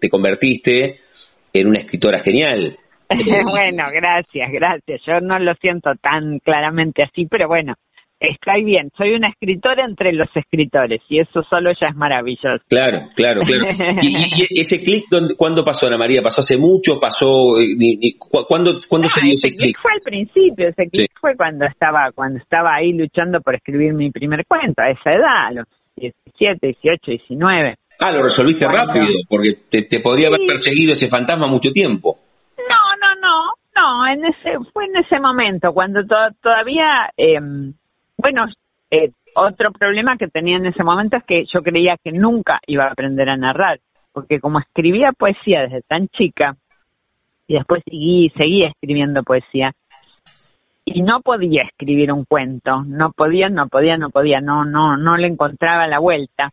te 0.00 0.08
convertiste 0.08 0.96
en 1.52 1.68
una 1.68 1.78
escritora 1.78 2.18
genial. 2.18 2.76
bueno, 3.08 3.84
gracias, 3.92 4.50
gracias. 4.50 5.00
Yo 5.06 5.20
no 5.20 5.38
lo 5.38 5.54
siento 5.54 5.90
tan 6.00 6.40
claramente 6.40 7.02
así, 7.02 7.26
pero 7.26 7.46
bueno, 7.46 7.74
estoy 8.20 8.64
bien, 8.64 8.90
soy 8.96 9.14
una 9.14 9.28
escritora 9.28 9.84
entre 9.84 10.12
los 10.12 10.28
escritores 10.34 11.00
y 11.08 11.20
eso 11.20 11.42
solo 11.48 11.70
ya 11.80 11.88
es 11.88 11.96
maravilloso. 11.96 12.64
Claro, 12.68 13.00
claro, 13.14 13.42
claro. 13.42 13.64
¿Y, 14.02 14.60
ese 14.60 14.82
clic 14.82 15.04
cuándo 15.36 15.64
pasó, 15.64 15.86
Ana 15.86 15.98
María? 15.98 16.22
¿Pasó 16.22 16.40
hace 16.40 16.56
mucho? 16.56 16.98
¿Pasó? 17.00 17.58
Eh, 17.60 18.14
¿Cuándo, 18.18 18.80
cuándo 18.88 19.08
se 19.08 19.20
dio 19.20 19.34
ese 19.34 19.56
clic? 19.56 19.76
fue 19.80 19.92
al 19.92 20.00
principio, 20.00 20.68
ese 20.68 20.88
clic 20.88 21.10
fue 21.20 21.36
cuando 21.36 21.66
estaba, 21.66 22.10
cuando 22.14 22.38
estaba 22.38 22.74
ahí 22.74 22.92
luchando 22.92 23.40
por 23.40 23.54
escribir 23.54 23.92
mi 23.94 24.10
primer 24.10 24.44
cuento, 24.46 24.82
a 24.82 24.90
esa 24.90 25.12
edad, 25.12 25.46
a 25.46 25.52
los 25.52 25.66
17, 25.96 26.66
18, 26.66 27.10
19. 27.10 27.74
Ah, 28.00 28.12
lo 28.12 28.22
resolviste 28.22 28.66
rápido, 28.66 29.06
porque 29.28 29.54
te, 29.68 30.00
podría 30.00 30.28
haber 30.28 30.40
perseguido 30.46 30.92
ese 30.92 31.08
fantasma 31.08 31.48
mucho 31.48 31.72
tiempo. 31.72 32.16
No, 32.56 32.96
no, 33.00 33.20
no, 33.20 33.52
no, 33.74 34.06
en 34.12 34.24
ese, 34.24 34.58
fue 34.72 34.84
en 34.86 34.96
ese 34.96 35.20
momento, 35.20 35.72
cuando 35.72 36.00
todavía... 36.40 37.10
Eh, 37.16 37.38
bueno, 38.18 38.46
eh, 38.90 39.12
otro 39.34 39.70
problema 39.72 40.16
que 40.16 40.28
tenía 40.28 40.56
en 40.56 40.66
ese 40.66 40.82
momento 40.82 41.16
es 41.16 41.24
que 41.24 41.44
yo 41.46 41.62
creía 41.62 41.96
que 42.02 42.12
nunca 42.12 42.60
iba 42.66 42.84
a 42.84 42.92
aprender 42.92 43.28
a 43.28 43.36
narrar, 43.36 43.80
porque 44.12 44.40
como 44.40 44.58
escribía 44.58 45.12
poesía 45.12 45.62
desde 45.62 45.82
tan 45.82 46.08
chica, 46.08 46.56
y 47.46 47.54
después 47.54 47.82
seguí, 47.84 48.30
seguía 48.36 48.68
escribiendo 48.68 49.22
poesía, 49.22 49.72
y 50.84 51.02
no 51.02 51.20
podía 51.20 51.62
escribir 51.62 52.12
un 52.12 52.24
cuento, 52.24 52.82
no 52.84 53.12
podía, 53.12 53.48
no 53.48 53.68
podía, 53.68 53.96
no 53.96 54.10
podía, 54.10 54.40
no, 54.40 54.64
no, 54.64 54.96
no 54.96 55.16
le 55.16 55.28
encontraba 55.28 55.86
la 55.86 55.98
vuelta. 55.98 56.50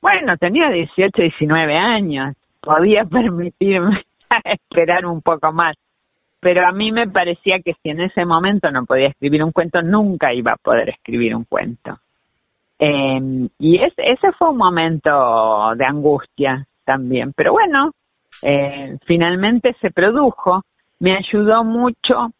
Bueno, 0.00 0.36
tenía 0.36 0.68
18, 0.70 1.22
19 1.22 1.76
años, 1.76 2.36
podía 2.60 3.04
permitirme 3.10 4.04
esperar 4.44 5.06
un 5.06 5.20
poco 5.20 5.52
más 5.52 5.74
pero 6.42 6.66
a 6.66 6.72
mí 6.72 6.90
me 6.90 7.06
parecía 7.06 7.60
que 7.60 7.74
si 7.74 7.90
en 7.90 8.00
ese 8.00 8.24
momento 8.24 8.68
no 8.72 8.84
podía 8.84 9.06
escribir 9.06 9.44
un 9.44 9.52
cuento, 9.52 9.80
nunca 9.80 10.34
iba 10.34 10.50
a 10.50 10.56
poder 10.56 10.88
escribir 10.88 11.36
un 11.36 11.44
cuento. 11.44 12.00
Em, 12.80 13.48
y 13.60 13.78
ese 13.78 14.32
fue 14.36 14.50
un 14.50 14.56
momento 14.56 15.72
de 15.76 15.84
angustia 15.84 16.66
también, 16.84 17.32
pero 17.32 17.52
bueno, 17.52 17.92
eh, 18.42 18.98
finalmente 19.06 19.76
se 19.80 19.92
produjo. 19.92 20.64
Me 20.98 21.16
ayudó 21.16 21.62
mucho 21.62 22.32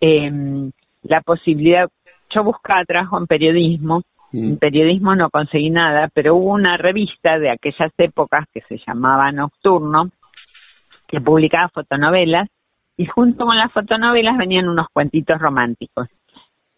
em, 0.00 0.70
la 1.02 1.20
posibilidad, 1.20 1.86
yo 2.30 2.42
buscaba 2.42 2.82
trabajo 2.86 3.18
en 3.18 3.26
periodismo, 3.26 4.00
mm. 4.32 4.48
en 4.48 4.56
periodismo 4.56 5.14
no 5.14 5.28
conseguí 5.28 5.68
nada, 5.68 6.08
pero 6.14 6.34
hubo 6.34 6.54
una 6.54 6.78
revista 6.78 7.38
de 7.38 7.50
aquellas 7.50 7.92
épocas 7.98 8.46
que 8.54 8.62
se 8.62 8.78
llamaba 8.78 9.30
Nocturno, 9.32 10.08
que 11.06 11.20
publicaba 11.20 11.68
fotonovelas, 11.68 12.48
y 13.00 13.06
junto 13.06 13.46
con 13.46 13.56
las 13.56 13.72
fotonovelas 13.72 14.36
venían 14.36 14.68
unos 14.68 14.88
cuentitos 14.92 15.40
románticos. 15.40 16.06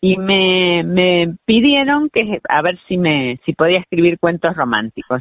Y 0.00 0.16
me, 0.18 0.84
me 0.84 1.34
pidieron 1.44 2.10
que 2.10 2.40
a 2.48 2.62
ver 2.62 2.78
si 2.86 2.96
me 2.96 3.40
si 3.44 3.54
podía 3.54 3.80
escribir 3.80 4.20
cuentos 4.20 4.54
románticos. 4.54 5.20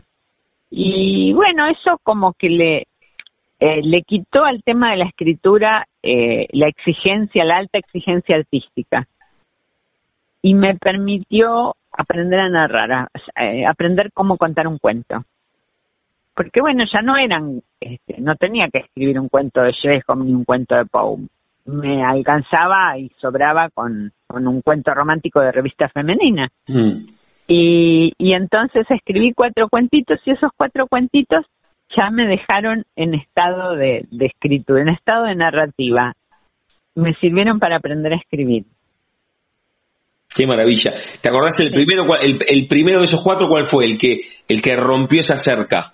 Y 0.70 1.34
bueno, 1.34 1.66
eso 1.66 2.00
como 2.04 2.34
que 2.34 2.50
le 2.50 2.88
eh, 3.60 3.82
le 3.82 4.04
quitó 4.04 4.46
al 4.46 4.62
tema 4.62 4.92
de 4.92 4.98
la 4.98 5.06
escritura 5.06 5.88
eh, 6.04 6.46
la 6.52 6.68
exigencia, 6.68 7.46
la 7.46 7.58
alta 7.58 7.80
exigencia 7.80 8.36
artística. 8.36 9.08
Y 10.44 10.54
me 10.54 10.76
permitió 10.76 11.76
aprender 11.92 12.42
a 12.42 12.50
narrar, 12.50 13.10
eh, 13.38 13.66
aprender 13.66 14.12
cómo 14.14 14.38
contar 14.38 14.68
un 14.68 14.78
cuento 14.78 15.16
porque 16.34 16.62
bueno, 16.62 16.84
ya 16.92 17.02
no 17.02 17.18
eran, 17.18 17.62
este, 17.80 18.16
no 18.20 18.36
tenía 18.36 18.70
que 18.70 18.80
escribir 18.80 19.20
un 19.20 19.30
cuento 19.30 19.62
de 19.62 19.74
Chekhov 19.74 20.24
ni 20.24 20.34
un 20.34 20.46
cuento 20.46 20.76
de 20.76 20.86
Poe. 20.86 21.28
Me 21.66 22.04
alcanzaba 22.04 22.98
y 22.98 23.10
sobraba 23.20 23.70
con, 23.70 24.12
un 24.30 24.62
cuento 24.62 24.94
romántico 24.94 25.42
de 25.42 25.52
revista 25.52 25.90
femenina. 25.90 26.50
Mm. 26.68 27.08
Y, 27.48 28.14
y 28.18 28.34
entonces 28.34 28.86
escribí 28.90 29.34
cuatro 29.34 29.68
cuentitos 29.68 30.20
y 30.26 30.32
esos 30.32 30.52
cuatro 30.56 30.88
cuentitos 30.88 31.46
ya 31.96 32.10
me 32.10 32.26
dejaron 32.26 32.86
en 32.96 33.14
estado 33.14 33.76
de, 33.76 34.08
escritura, 34.20 34.82
en 34.82 34.90
estado 34.90 35.26
de 35.26 35.36
narrativa. 35.36 36.14
Me 36.96 37.14
sirvieron 37.16 37.60
para 37.60 37.78
aprender 37.78 38.14
a 38.14 38.18
escribir. 38.18 38.66
Qué 40.34 40.48
maravilla. 40.48 40.94
¿Te 41.22 41.28
acordás 41.28 41.60
el 41.60 41.72
primero, 41.72 42.06
el, 42.22 42.40
el 42.48 42.68
primero 42.68 43.00
de 43.00 43.06
esos 43.06 43.22
cuatro 43.22 43.50
cuál 43.50 43.66
fue? 43.66 43.86
El 43.86 43.98
que, 43.98 44.20
el 44.48 44.62
que 44.62 44.78
rompió 44.78 45.20
esa 45.20 45.38
cerca. 45.38 45.94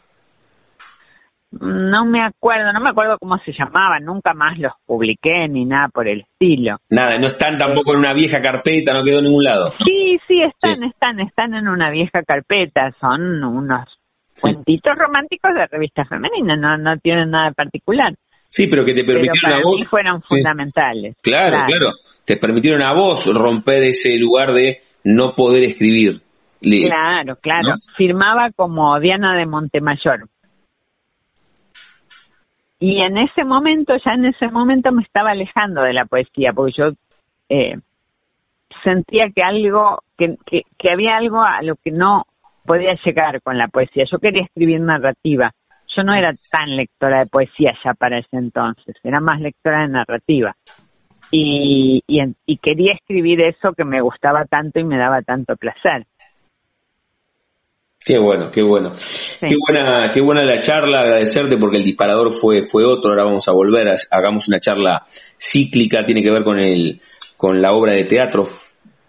No 1.51 2.05
me 2.05 2.23
acuerdo, 2.23 2.73
no 2.73 2.79
me 2.81 2.89
acuerdo 2.89 3.17
cómo 3.19 3.37
se 3.39 3.53
llamaban, 3.53 4.03
nunca 4.03 4.33
más 4.33 4.57
los 4.57 4.73
publiqué 4.85 5.47
ni 5.47 5.65
nada 5.65 5.87
por 5.87 6.07
el 6.07 6.21
estilo. 6.21 6.77
Nada, 6.89 7.17
no 7.19 7.27
están 7.27 7.57
tampoco 7.57 7.93
en 7.93 7.99
una 7.99 8.13
vieja 8.13 8.39
carpeta, 8.39 8.93
no 8.93 9.03
quedó 9.03 9.19
en 9.19 9.25
ningún 9.25 9.43
lado. 9.43 9.73
Sí, 9.85 10.17
sí, 10.27 10.41
están, 10.41 10.83
están, 10.83 11.19
están 11.19 11.53
en 11.53 11.67
una 11.67 11.89
vieja 11.89 12.21
carpeta, 12.23 12.91
son 12.99 13.43
unos 13.43 13.85
cuentitos 14.39 14.93
románticos 14.95 15.51
de 15.55 15.67
revista 15.67 16.05
femenina, 16.05 16.55
no, 16.55 16.77
no 16.77 16.97
tienen 16.97 17.31
nada 17.31 17.49
de 17.49 17.53
particular. 17.55 18.13
Sí, 18.49 18.67
pero 18.67 18.85
que 18.85 18.93
te 18.93 19.03
permitieron 19.03 19.59
a 19.59 19.61
vos. 19.63 19.85
fueron 19.89 20.21
fundamentales. 20.21 21.17
Claro, 21.21 21.65
claro, 21.67 21.91
Te 22.25 22.37
permitieron 22.37 22.81
a 22.81 22.93
vos 22.93 23.25
romper 23.33 23.83
ese 23.83 24.17
lugar 24.17 24.53
de 24.53 24.79
no 25.03 25.33
poder 25.35 25.63
escribir. 25.63 26.21
Claro, 26.61 27.35
claro. 27.41 27.75
Firmaba 27.97 28.49
como 28.55 28.99
Diana 28.99 29.35
de 29.37 29.45
Montemayor. 29.45 30.27
Y 32.79 33.01
en 33.01 33.17
ese 33.17 33.43
momento, 33.43 33.95
ya 34.03 34.13
en 34.13 34.25
ese 34.25 34.49
momento 34.49 34.91
me 34.91 35.01
estaba 35.01 35.31
alejando 35.31 35.81
de 35.81 35.93
la 35.93 36.05
poesía, 36.05 36.53
porque 36.53 36.73
yo 36.77 36.91
eh, 37.49 37.77
sentía 38.83 39.29
que 39.29 39.41
algo, 39.41 40.03
que, 40.17 40.37
que 40.77 40.91
había 40.91 41.17
algo 41.17 41.41
a 41.41 41.61
lo 41.61 41.75
que 41.75 41.91
no 41.91 42.25
podía 42.67 42.95
llegar 43.03 43.41
con 43.41 43.57
la 43.57 43.67
poesía. 43.69 44.03
Yo 44.11 44.19
quería 44.19 44.43
escribir 44.43 44.79
narrativa. 44.81 45.51
Yo 45.95 46.03
no 46.03 46.13
era 46.13 46.35
tan 46.51 46.75
lectora 46.75 47.19
de 47.19 47.25
poesía 47.25 47.73
ya 47.83 47.95
para 47.95 48.19
ese 48.19 48.37
entonces, 48.37 48.95
era 49.03 49.19
más 49.19 49.39
lectora 49.39 49.81
de 49.81 49.87
narrativa. 49.87 50.55
Y, 51.31 52.03
y, 52.07 52.57
quería 52.57 52.93
escribir 52.93 53.41
eso 53.41 53.73
que 53.73 53.83
me 53.83 53.99
gustaba 53.99 54.45
tanto 54.45 54.79
y 54.79 54.85
me 54.85 54.97
daba 54.97 55.21
tanto 55.23 55.57
placer. 55.57 56.05
Qué 58.07 58.17
bueno, 58.17 58.49
qué 58.51 58.63
bueno. 58.63 58.95
Qué 59.37 59.53
buena, 59.67 60.13
qué 60.13 60.21
buena 60.21 60.45
la 60.45 60.61
charla, 60.61 60.99
agradecerte 60.99 61.57
porque 61.57 61.75
el 61.75 61.83
disparador 61.83 62.31
fue, 62.31 62.61
fue 62.63 62.85
otro, 62.85 63.09
ahora 63.09 63.25
vamos 63.25 63.49
a 63.49 63.51
volver, 63.51 63.93
hagamos 64.09 64.47
una 64.47 64.61
charla 64.61 65.05
cíclica, 65.37 66.05
tiene 66.05 66.23
que 66.23 66.31
ver 66.31 66.45
con 66.45 66.57
el, 66.57 67.01
con 67.35 67.61
la 67.61 67.73
obra 67.73 67.91
de 67.91 68.05
teatro 68.05 68.45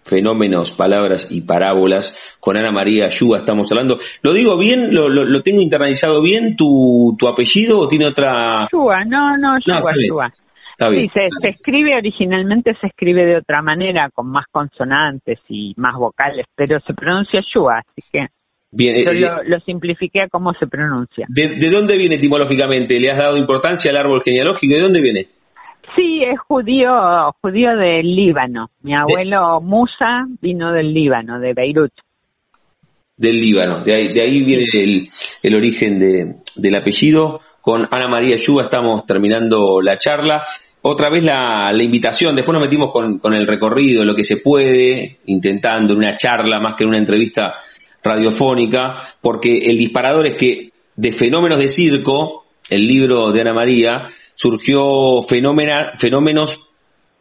fenómenos, 0.03 0.71
palabras 0.71 1.31
y 1.31 1.43
parábolas. 1.43 2.35
Con 2.41 2.57
Ana 2.57 2.73
María 2.73 3.05
Ayuba 3.05 3.37
estamos 3.37 3.71
hablando. 3.71 3.99
¿Lo 4.21 4.33
digo 4.33 4.57
bien? 4.57 4.93
¿Lo, 4.93 5.07
lo, 5.07 5.41
tengo 5.43 5.61
internalizado 5.61 6.21
bien 6.21 6.57
tu, 6.57 7.15
tu 7.17 7.29
apellido 7.29 7.79
o 7.79 7.87
tiene 7.87 8.07
otra...? 8.07 8.63
Ayuba, 8.65 9.05
no, 9.05 9.37
no, 9.37 9.55
Ayuba, 9.55 10.33
Sí, 10.91 11.09
se, 11.13 11.49
escribe 11.49 11.95
originalmente, 11.95 12.73
se 12.81 12.87
escribe 12.87 13.25
de 13.25 13.37
otra 13.37 13.61
manera, 13.61 14.09
con 14.13 14.27
más 14.27 14.45
consonantes 14.49 15.39
y 15.49 15.73
más 15.77 15.95
vocales, 15.95 16.45
pero 16.55 16.79
se 16.81 16.93
pronuncia 16.93 17.41
Ayuba, 17.41 17.79
así 17.79 18.01
que 18.11 18.27
Bien, 18.71 19.03
yo 19.03 19.11
eh, 19.11 19.19
lo, 19.19 19.43
lo, 19.43 19.59
simplifiqué 19.61 20.21
a 20.21 20.27
cómo 20.27 20.53
se 20.53 20.67
pronuncia. 20.67 21.25
¿De, 21.29 21.55
¿De 21.55 21.71
dónde 21.71 21.97
viene 21.97 22.15
etimológicamente? 22.15 22.99
¿Le 22.99 23.09
has 23.09 23.17
dado 23.17 23.37
importancia 23.37 23.89
al 23.89 23.97
árbol 23.97 24.21
genealógico? 24.21 24.75
¿De 24.75 24.81
dónde 24.81 25.01
viene? 25.01 25.27
Sí, 25.95 26.21
es 26.23 26.39
judío, 26.39 26.91
judío 27.41 27.75
del 27.75 28.15
Líbano. 28.15 28.69
Mi 28.83 28.93
abuelo 28.93 29.59
Musa 29.61 30.27
vino 30.39 30.71
del 30.71 30.93
Líbano, 30.93 31.39
de 31.39 31.53
Beirut. 31.53 31.91
Del 33.17 33.41
Líbano, 33.41 33.83
de 33.83 33.95
ahí, 33.95 34.07
de 34.07 34.23
ahí 34.23 34.43
viene 34.45 34.65
el, 35.43 35.55
origen 35.55 35.99
de, 35.99 36.35
del 36.55 36.75
apellido. 36.75 37.39
Con 37.61 37.87
Ana 37.91 38.07
María 38.07 38.35
Yuba 38.35 38.63
estamos 38.63 39.05
terminando 39.05 39.81
la 39.81 39.97
charla. 39.97 40.43
Otra 40.81 41.09
vez 41.09 41.23
la, 41.23 41.73
la 41.73 41.83
invitación, 41.83 42.35
después 42.35 42.53
nos 42.53 42.63
metimos 42.63 42.93
con, 42.93 43.19
con 43.19 43.33
el 43.33 43.45
recorrido, 43.45 44.05
lo 44.05 44.15
que 44.15 44.23
se 44.23 44.37
puede, 44.37 45.17
intentando 45.25 45.93
en 45.93 45.99
una 45.99 46.15
charla 46.15 46.61
más 46.61 46.75
que 46.75 46.83
en 46.83 46.89
una 46.89 46.99
entrevista 46.99 47.55
radiofónica, 48.03 49.15
porque 49.21 49.57
el 49.65 49.77
disparador 49.77 50.27
es 50.27 50.35
que 50.35 50.69
de 50.95 51.11
fenómenos 51.11 51.59
de 51.59 51.67
circo, 51.67 52.45
el 52.69 52.87
libro 52.87 53.31
de 53.31 53.41
Ana 53.41 53.53
María, 53.53 54.05
surgió 54.35 55.21
fenómenos, 55.21 56.69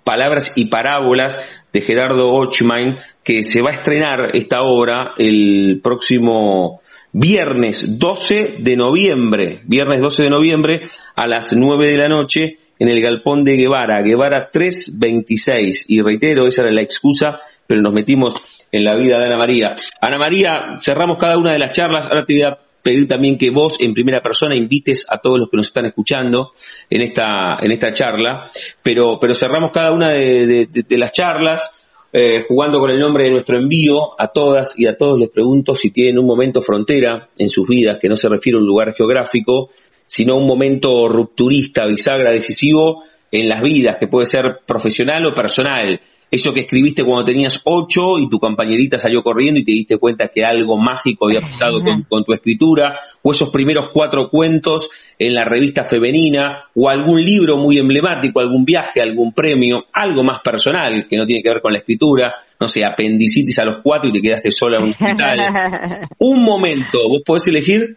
palabras 0.04 0.52
y 0.56 0.66
parábolas 0.66 1.38
de 1.72 1.82
Gerardo 1.82 2.32
Ochmain, 2.32 2.96
que 3.22 3.42
se 3.42 3.62
va 3.62 3.70
a 3.70 3.74
estrenar 3.74 4.30
esta 4.34 4.62
obra 4.62 5.14
el 5.18 5.80
próximo 5.82 6.80
viernes 7.12 7.98
12 7.98 8.56
de 8.60 8.76
noviembre, 8.76 9.60
viernes 9.64 10.00
12 10.00 10.24
de 10.24 10.30
noviembre 10.30 10.80
a 11.14 11.26
las 11.26 11.52
9 11.52 11.88
de 11.88 11.96
la 11.96 12.08
noche 12.08 12.58
en 12.78 12.88
el 12.88 13.00
galpón 13.00 13.44
de 13.44 13.56
Guevara, 13.56 14.02
Guevara 14.02 14.50
326. 14.50 15.86
Y 15.88 16.00
reitero, 16.00 16.46
esa 16.46 16.62
era 16.62 16.72
la 16.72 16.82
excusa, 16.82 17.40
pero 17.66 17.80
nos 17.80 17.92
metimos 17.92 18.34
en 18.72 18.84
la 18.84 18.96
vida 18.96 19.18
de 19.18 19.26
Ana 19.26 19.36
María. 19.36 19.74
Ana 20.00 20.18
María, 20.18 20.76
cerramos 20.80 21.18
cada 21.18 21.36
una 21.38 21.52
de 21.52 21.58
las 21.58 21.70
charlas, 21.70 22.06
ahora 22.06 22.24
te 22.24 22.34
voy 22.34 22.42
a 22.42 22.58
pedir 22.82 23.08
también 23.08 23.36
que 23.36 23.50
vos 23.50 23.76
en 23.80 23.92
primera 23.92 24.20
persona 24.20 24.54
invites 24.54 25.04
a 25.08 25.18
todos 25.18 25.38
los 25.38 25.50
que 25.50 25.56
nos 25.56 25.66
están 25.66 25.86
escuchando 25.86 26.52
en 26.88 27.02
esta, 27.02 27.58
en 27.60 27.72
esta 27.72 27.92
charla, 27.92 28.50
pero, 28.82 29.18
pero 29.20 29.34
cerramos 29.34 29.72
cada 29.72 29.92
una 29.92 30.12
de, 30.12 30.68
las 30.90 31.12
charlas 31.12 31.70
eh, 32.12 32.44
jugando 32.46 32.78
con 32.80 32.90
el 32.90 32.98
nombre 32.98 33.24
de 33.24 33.30
nuestro 33.30 33.58
envío 33.58 34.18
a 34.18 34.28
todas 34.28 34.78
y 34.78 34.86
a 34.86 34.96
todos 34.96 35.18
les 35.18 35.28
pregunto 35.28 35.74
si 35.74 35.90
tienen 35.90 36.18
un 36.18 36.26
momento 36.26 36.62
frontera 36.62 37.28
en 37.36 37.48
sus 37.48 37.66
vidas, 37.68 37.98
que 37.98 38.08
no 38.08 38.16
se 38.16 38.28
refiere 38.28 38.56
a 38.56 38.60
un 38.60 38.66
lugar 38.66 38.94
geográfico, 38.94 39.70
sino 40.06 40.36
un 40.36 40.46
momento 40.46 41.08
rupturista, 41.08 41.84
bisagra, 41.84 42.30
decisivo 42.30 43.04
en 43.30 43.48
las 43.48 43.60
vidas, 43.60 43.96
que 43.96 44.08
puede 44.08 44.24
ser 44.24 44.60
profesional 44.66 45.26
o 45.26 45.34
personal, 45.34 46.00
eso 46.30 46.52
que 46.52 46.60
escribiste 46.60 47.04
cuando 47.04 47.24
tenías 47.24 47.60
ocho 47.64 48.18
y 48.18 48.28
tu 48.28 48.38
compañerita 48.38 48.98
salió 48.98 49.22
corriendo 49.22 49.60
y 49.60 49.64
te 49.64 49.72
diste 49.72 49.96
cuenta 49.96 50.28
que 50.28 50.44
algo 50.44 50.76
mágico 50.76 51.26
había 51.26 51.40
pasado 51.40 51.78
con, 52.08 52.24
tu 52.24 52.32
escritura, 52.32 52.98
o 53.22 53.32
esos 53.32 53.50
primeros 53.50 53.90
cuatro 53.92 54.28
cuentos 54.28 54.90
en 55.18 55.34
la 55.34 55.44
revista 55.44 55.84
femenina, 55.84 56.64
o 56.74 56.88
algún 56.88 57.24
libro 57.24 57.56
muy 57.56 57.78
emblemático, 57.78 58.40
algún 58.40 58.64
viaje, 58.64 59.00
algún 59.00 59.32
premio, 59.32 59.86
algo 59.92 60.22
más 60.22 60.40
personal 60.40 61.06
que 61.08 61.16
no 61.16 61.24
tiene 61.24 61.42
que 61.42 61.50
ver 61.50 61.62
con 61.62 61.72
la 61.72 61.78
escritura, 61.78 62.34
no 62.60 62.68
sé, 62.68 62.84
apendicitis 62.84 63.58
a 63.58 63.64
los 63.64 63.78
cuatro 63.78 64.10
y 64.10 64.12
te 64.12 64.20
quedaste 64.20 64.50
sola 64.50 64.78
en 64.78 64.84
un 64.84 64.90
hospital. 64.90 65.38
un 66.18 66.42
momento, 66.42 66.98
¿vos 67.08 67.22
podés 67.24 67.48
elegir? 67.48 67.96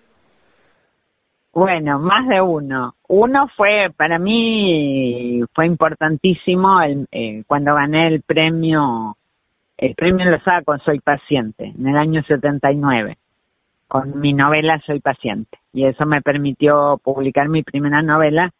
Bueno, 1.54 2.00
más 2.00 2.28
de 2.30 2.42
uno. 2.42 2.96
Uno 3.10 3.48
fue, 3.58 3.92
para 3.96 4.18
mí, 4.20 5.44
fue 5.54 5.66
importantísimo 5.66 6.82
el, 6.82 7.08
eh, 7.12 7.44
cuando 7.46 7.76
gané 7.76 8.08
el 8.08 8.22
premio, 8.22 9.18
el 9.78 9.96
premio 9.96 10.30
lo 10.30 10.40
con 10.64 10.80
Soy 10.80 11.02
Paciente, 11.02 11.74
en 11.78 11.88
el 11.88 11.98
año 11.98 12.24
79, 12.24 13.18
con 13.90 14.18
mi 14.20 14.32
novela 14.32 14.82
Soy 14.86 15.02
Paciente. 15.02 15.58
Y 15.74 15.86
eso 15.86 16.06
me 16.06 16.22
permitió 16.22 17.00
publicar 17.04 17.50
mi 17.50 17.64
primera 17.64 18.02
novela 18.02 18.52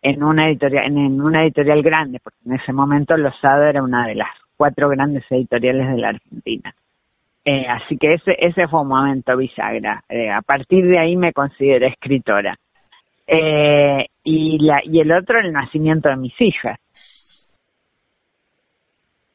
en 0.00 0.22
una 0.22 0.48
editorial, 0.48 0.86
en, 0.86 1.20
una 1.20 1.42
editorial 1.42 1.82
grande, 1.82 2.20
porque 2.24 2.38
en 2.46 2.54
ese 2.54 2.72
momento 2.72 3.18
Losado 3.18 3.64
era 3.64 3.82
una 3.82 4.06
de 4.06 4.14
las 4.14 4.30
cuatro 4.56 4.88
grandes 4.88 5.24
editoriales 5.30 5.88
de 5.88 5.98
la 5.98 6.08
Argentina. 6.08 6.74
Eh, 7.44 7.66
así 7.66 7.96
que 7.96 8.14
ese, 8.14 8.36
ese 8.38 8.68
fue 8.68 8.82
un 8.82 8.88
momento 8.88 9.36
bisagra. 9.36 10.04
Eh, 10.08 10.30
a 10.30 10.42
partir 10.42 10.86
de 10.86 10.98
ahí 10.98 11.16
me 11.16 11.32
consideré 11.32 11.88
escritora. 11.88 12.56
Eh, 13.26 14.06
y, 14.24 14.58
la, 14.58 14.80
y 14.84 15.00
el 15.00 15.12
otro, 15.12 15.38
el 15.38 15.52
nacimiento 15.52 16.08
de 16.08 16.16
mis 16.16 16.38
hijas. 16.40 16.78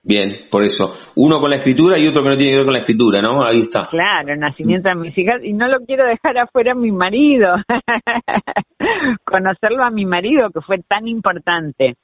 Bien, 0.04 0.32
por 0.52 0.64
eso. 0.64 0.94
Uno 1.16 1.40
con 1.40 1.50
la 1.50 1.56
escritura 1.56 1.98
y 1.98 2.06
otro 2.06 2.22
que 2.22 2.30
no 2.30 2.38
tiene 2.38 2.52
que 2.52 2.58
ver 2.58 2.66
con 2.66 2.74
la 2.74 2.80
escritura, 2.80 3.22
¿no? 3.24 3.44
Ahí 3.44 3.62
está. 3.62 3.88
Claro, 3.90 4.34
el 4.34 4.40
nacimiento 4.40 4.88
de 4.90 4.96
mis 4.96 5.18
hijas. 5.18 5.44
Y 5.44 5.54
no 5.54 5.68
lo 5.68 5.80
quiero 5.80 6.06
dejar 6.06 6.38
afuera 6.38 6.74
a 6.74 6.76
mi 6.76 6.92
marido. 6.92 7.56
Conocerlo 9.26 9.84
a 9.84 9.90
mi 9.90 10.06
marido, 10.06 10.52
que 10.52 10.62
fue 10.62 10.78
tan 10.88 11.08
importante 11.08 11.96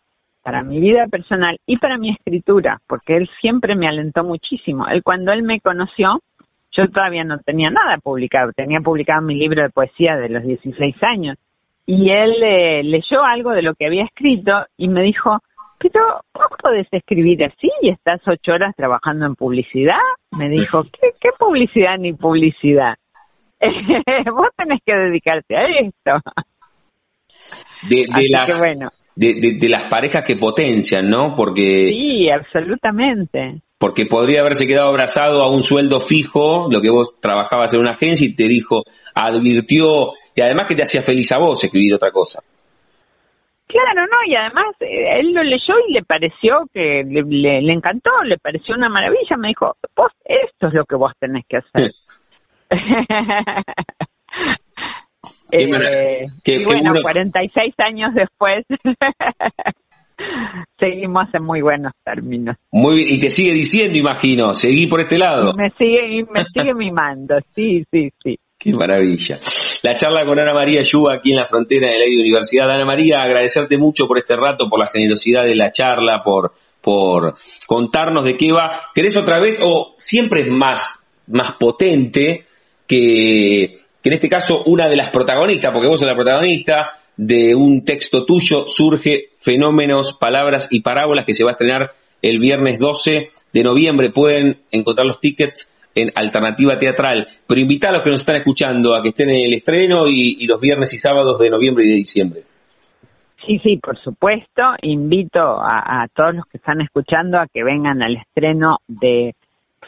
para 0.43 0.63
mi 0.63 0.79
vida 0.79 1.07
personal 1.07 1.59
y 1.65 1.77
para 1.77 1.97
mi 1.97 2.11
escritura, 2.11 2.79
porque 2.87 3.17
él 3.17 3.29
siempre 3.39 3.75
me 3.75 3.87
alentó 3.87 4.23
muchísimo. 4.23 4.87
Él 4.87 5.03
cuando 5.03 5.31
él 5.31 5.43
me 5.43 5.59
conoció, 5.59 6.19
yo 6.71 6.87
todavía 6.89 7.23
no 7.23 7.39
tenía 7.39 7.69
nada 7.69 7.97
publicado, 7.97 8.51
tenía 8.53 8.79
publicado 8.79 9.21
mi 9.21 9.35
libro 9.35 9.61
de 9.61 9.69
poesía 9.69 10.15
de 10.15 10.29
los 10.29 10.43
16 10.43 10.95
años, 11.03 11.37
y 11.85 12.09
él 12.09 12.41
eh, 12.43 12.83
leyó 12.83 13.23
algo 13.23 13.51
de 13.51 13.61
lo 13.61 13.75
que 13.75 13.87
había 13.87 14.05
escrito 14.05 14.65
y 14.77 14.87
me 14.87 15.03
dijo, 15.03 15.39
pero 15.79 16.21
vos 16.33 16.47
podés 16.61 16.87
escribir 16.91 17.43
así 17.43 17.69
y 17.81 17.89
estás 17.89 18.21
ocho 18.27 18.53
horas 18.53 18.75
trabajando 18.75 19.25
en 19.25 19.35
publicidad. 19.35 19.97
Me 20.37 20.47
dijo, 20.47 20.83
¿qué, 21.01 21.09
qué 21.19 21.29
publicidad 21.37 21.97
ni 21.97 22.13
publicidad? 22.13 22.95
vos 24.31 24.49
tenés 24.55 24.79
que 24.85 24.95
dedicarte 24.95 25.57
a 25.57 25.65
esto. 25.65 26.11
De, 27.89 28.05
de 28.07 28.57
bueno 28.59 28.89
de, 29.15 29.69
las 29.69 29.83
parejas 29.83 30.23
que 30.23 30.35
potencian, 30.35 31.09
¿no? 31.09 31.33
Porque... 31.35 31.89
Sí, 31.89 32.29
absolutamente. 32.29 33.61
Porque 33.77 34.05
podría 34.05 34.41
haberse 34.41 34.67
quedado 34.67 34.89
abrazado 34.89 35.43
a 35.43 35.51
un 35.51 35.63
sueldo 35.63 35.99
fijo, 35.99 36.67
lo 36.71 36.81
que 36.81 36.89
vos 36.89 37.19
trabajabas 37.19 37.73
en 37.73 37.81
una 37.81 37.93
agencia 37.93 38.27
y 38.27 38.35
te 38.35 38.45
dijo, 38.45 38.83
advirtió, 39.15 40.11
y 40.35 40.41
además 40.41 40.67
que 40.67 40.75
te 40.75 40.83
hacía 40.83 41.01
feliz 41.01 41.31
a 41.31 41.39
vos 41.39 41.63
escribir 41.63 41.95
otra 41.95 42.11
cosa. 42.11 42.41
Claro, 43.71 44.01
no, 44.05 44.17
y 44.27 44.35
además 44.35 44.75
eh, 44.81 45.19
él 45.19 45.33
lo 45.33 45.43
leyó 45.43 45.73
y 45.87 45.93
le 45.93 46.03
pareció 46.03 46.67
que 46.73 47.03
le, 47.07 47.23
le, 47.61 47.73
encantó, 47.73 48.11
le 48.25 48.37
pareció 48.37 48.75
una 48.75 48.89
maravilla, 48.89 49.37
me 49.37 49.47
dijo, 49.47 49.77
vos, 49.95 50.11
esto 50.25 50.67
es 50.67 50.73
lo 50.73 50.83
que 50.83 50.95
vos 50.95 51.13
tenés 51.19 51.45
que 51.47 51.57
hacer. 51.57 51.91
eh, 55.51 56.27
y 56.45 56.63
bueno, 56.63 56.93
46 57.01 57.73
años 57.79 58.13
después 58.13 58.65
seguimos 60.79 61.27
en 61.33 61.43
muy 61.43 61.61
buenos 61.61 61.93
términos. 62.03 62.55
Muy 62.71 62.95
bien, 62.95 63.15
y 63.15 63.19
te 63.19 63.31
sigue 63.31 63.53
diciendo, 63.53 63.97
imagino, 63.97 64.53
seguí 64.53 64.87
por 64.87 65.01
este 65.01 65.17
lado. 65.17 65.53
me 65.53 65.69
sigue, 65.71 66.25
me 66.31 66.43
sigue 66.53 66.73
mimando, 66.73 67.35
sí, 67.55 67.83
sí, 67.91 68.09
sí. 68.23 68.37
Qué 68.57 68.73
maravilla. 68.73 69.39
La 69.81 69.95
charla 69.95 70.23
con 70.23 70.37
Ana 70.37 70.53
María 70.53 70.83
Yuba 70.83 71.15
aquí 71.15 71.31
en 71.31 71.37
la 71.37 71.47
frontera 71.47 71.89
de 71.89 71.97
la 71.97 72.05
Universidad. 72.05 72.69
Ana 72.69 72.85
María, 72.85 73.23
agradecerte 73.23 73.79
mucho 73.79 74.07
por 74.07 74.19
este 74.19 74.35
rato, 74.35 74.69
por 74.69 74.79
la 74.79 74.85
generosidad 74.85 75.45
de 75.45 75.55
la 75.55 75.71
charla, 75.71 76.21
por, 76.23 76.53
por 76.79 77.33
contarnos 77.65 78.23
de 78.23 78.37
qué 78.37 78.51
va. 78.51 78.89
¿Querés 78.93 79.17
otra 79.17 79.39
vez 79.39 79.59
o 79.63 79.95
siempre 79.97 80.41
es 80.41 80.47
más, 80.49 81.07
más 81.25 81.53
potente 81.59 82.45
que, 82.85 83.80
que 84.01 84.09
en 84.09 84.13
este 84.13 84.29
caso 84.29 84.63
una 84.65 84.87
de 84.89 84.95
las 84.95 85.09
protagonistas, 85.09 85.71
porque 85.71 85.87
vos 85.87 85.99
sos 85.99 86.07
la 86.07 86.15
protagonista, 86.15 87.01
de 87.17 87.53
un 87.55 87.83
texto 87.85 88.25
tuyo 88.25 88.65
surge 88.67 89.29
Fenómenos, 89.35 90.13
Palabras 90.13 90.67
y 90.71 90.81
Parábolas 90.81 91.25
que 91.25 91.33
se 91.33 91.43
va 91.43 91.51
a 91.51 91.53
estrenar 91.53 91.91
el 92.21 92.39
viernes 92.39 92.79
12 92.79 93.29
de 93.53 93.63
noviembre. 93.63 94.09
Pueden 94.09 94.61
encontrar 94.71 95.05
los 95.05 95.19
tickets 95.19 95.73
en 95.93 96.11
Alternativa 96.15 96.77
Teatral, 96.77 97.27
pero 97.47 97.59
invita 97.59 97.89
a 97.89 97.91
los 97.91 98.01
que 98.01 98.11
nos 98.11 98.21
están 98.21 98.37
escuchando 98.37 98.95
a 98.95 99.01
que 99.01 99.09
estén 99.09 99.29
en 99.29 99.45
el 99.45 99.53
estreno 99.53 100.07
y, 100.07 100.47
los 100.47 100.59
viernes 100.59 100.93
y 100.93 100.97
sábados 100.97 101.37
de 101.37 101.49
noviembre 101.49 101.85
y 101.85 101.89
de 101.89 101.95
diciembre. 101.95 102.43
Sí, 103.45 103.59
sí, 103.59 103.77
por 103.77 103.99
supuesto. 103.99 104.61
Invito 104.81 105.39
a, 105.39 106.07
todos 106.15 106.35
los 106.35 106.45
que 106.45 106.57
están 106.57 106.79
escuchando 106.81 107.39
a 107.39 107.47
que 107.47 107.63
vengan 107.63 108.01
al 108.01 108.15
estreno 108.15 108.77
de 108.87 109.35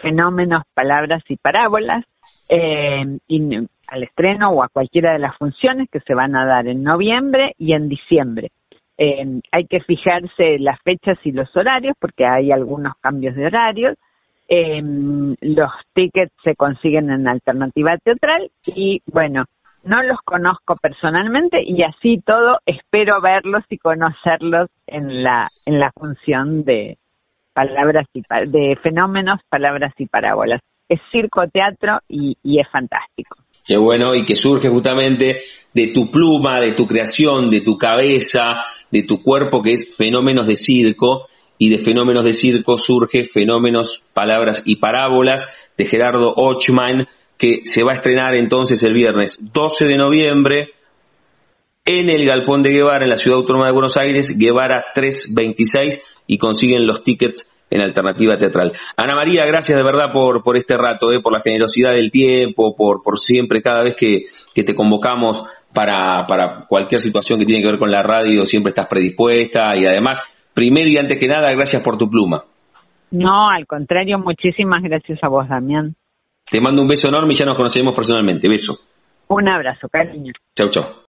Fenómenos, 0.02 0.64
Palabras 0.74 1.24
y 1.30 1.38
Parábolas. 1.38 2.04
Eh, 2.50 3.18
al 3.88 4.04
estreno 4.04 4.50
o 4.52 4.64
a 4.64 4.70
cualquiera 4.70 5.14
de 5.14 5.20
las 5.20 5.38
funciones 5.38 5.90
que 5.92 6.00
se 6.02 6.14
van 6.14 6.36
a 6.36 6.46
dar 6.46 6.68
en 6.68 6.84
noviembre 6.84 7.54
y 7.58 7.74
en 7.74 7.90
diciembre. 7.90 8.52
Hay 9.52 9.66
que 9.66 9.82
fijarse 9.82 10.60
las 10.60 10.80
fechas 10.82 11.18
y 11.24 11.32
los 11.32 11.54
horarios 11.56 11.96
porque 12.00 12.26
hay 12.26 12.52
algunos 12.52 12.94
cambios 13.02 13.36
de 13.36 13.48
horarios. 13.48 13.98
Eh, 14.48 14.82
los 15.42 15.72
tickets 15.94 16.34
se 16.44 16.56
consiguen 16.56 17.10
en 17.10 17.28
alternativa 17.28 17.98
teatral 17.98 18.52
y 18.66 19.02
bueno, 19.06 19.46
no 19.84 20.04
los 20.04 20.20
conozco 20.22 20.76
personalmente 20.78 21.62
y 21.64 21.84
así 21.84 22.22
todo 22.26 22.60
espero 22.66 23.20
verlos 23.22 23.64
y 23.70 23.78
conocerlos 23.78 24.70
en 24.88 25.24
la 25.24 25.50
en 25.66 25.80
la 25.80 25.92
función 25.92 26.64
de 26.64 26.98
palabras 27.54 28.08
y 28.14 28.24
de 28.48 28.78
fenómenos, 28.82 29.40
palabras 29.50 29.94
y 29.98 30.08
parábolas. 30.08 30.62
Es 30.90 31.00
circo 31.12 31.42
teatro 31.52 32.00
y 32.08 32.60
es 32.60 32.68
fantástico. 32.72 33.38
Qué 33.66 33.78
bueno, 33.78 34.14
y 34.14 34.26
que 34.26 34.36
surge 34.36 34.68
justamente 34.68 35.42
de 35.74 35.88
tu 35.94 36.12
pluma, 36.12 36.60
de 36.60 36.74
tu 36.74 36.86
creación, 36.86 37.50
de 37.50 37.62
tu 37.62 37.78
cabeza, 37.78 38.64
de 38.92 39.04
tu 39.04 39.22
cuerpo, 39.22 39.62
que 39.62 39.74
es 39.74 39.96
fenómenos 39.96 40.48
de 40.48 40.58
circo, 40.58 41.28
y 41.58 41.70
de 41.70 41.80
fenómenos 41.80 42.26
de 42.26 42.34
circo 42.34 42.78
surge 42.78 43.24
fenómenos, 43.24 44.04
palabras 44.14 44.64
y 44.66 44.78
parábolas 44.78 45.48
de 45.78 45.86
Gerardo 45.86 46.34
Ochman, 46.36 47.08
que 47.38 47.62
se 47.64 47.84
va 47.84 47.94
a 47.94 47.96
estrenar 47.96 48.36
entonces 48.36 48.84
el 48.84 48.94
viernes 48.94 49.40
12 49.54 49.86
de 49.86 49.98
noviembre 49.98 50.70
en 51.86 52.10
el 52.10 52.26
Galpón 52.26 52.64
de 52.64 52.72
Guevara, 52.72 53.06
en 53.06 53.10
la 53.10 53.18
Ciudad 53.18 53.40
Autónoma 53.40 53.68
de 53.68 53.74
Buenos 53.74 53.96
Aires, 53.96 54.38
Guevara 54.38 54.86
326, 54.94 56.02
y 56.28 56.38
consiguen 56.38 56.86
los 56.86 57.04
tickets 57.04 57.50
en 57.74 57.82
Alternativa 57.82 58.38
Teatral. 58.38 58.72
Ana 58.96 59.16
María, 59.16 59.46
gracias 59.46 59.78
de 59.78 59.84
verdad 59.84 60.12
por, 60.12 60.44
por 60.44 60.58
este 60.58 60.78
rato, 60.78 61.12
eh, 61.12 61.20
por 61.22 61.34
la 61.34 61.40
generosidad 61.40 61.94
del 61.94 62.12
tiempo, 62.12 62.76
por, 62.76 63.02
por 63.02 63.18
siempre, 63.18 63.64
cada 63.64 63.84
vez 63.84 63.96
que, 63.96 64.26
te 64.54 64.76
convocamos 64.76 65.44
para, 65.74 66.28
para 66.28 66.66
cualquier 66.68 67.02
situación 67.02 67.40
que 67.40 67.46
tiene 67.46 67.64
que 67.64 67.70
ver 67.70 67.80
con 67.80 67.92
la 67.92 68.04
radio, 68.04 68.46
siempre 68.46 68.70
estás 68.70 68.86
predispuesta 68.86 69.76
y 69.76 69.88
además, 69.88 70.22
primero 70.54 70.88
y 70.88 70.98
antes 70.98 71.18
que 71.18 71.28
nada, 71.28 71.52
gracias 71.52 71.82
por 71.82 71.98
tu 71.98 72.08
pluma. 72.10 72.44
No, 73.10 73.50
al 73.50 73.66
contrario, 73.66 74.20
muchísimas 74.20 74.84
gracias 74.84 75.20
a 75.24 75.28
vos, 75.28 75.50
Damián. 75.50 75.96
Te 76.50 76.62
mando 76.62 76.82
un 76.82 76.88
beso 76.88 77.08
enorme 77.08 77.34
y 77.34 77.36
ya 77.36 77.46
nos 77.46 77.56
conocemos 77.56 77.96
personalmente. 77.96 78.48
Beso. 78.48 78.74
Un 79.30 79.48
abrazo, 79.50 79.88
cariño. 79.90 80.34
Chau, 80.56 80.70
chau. 80.70 81.03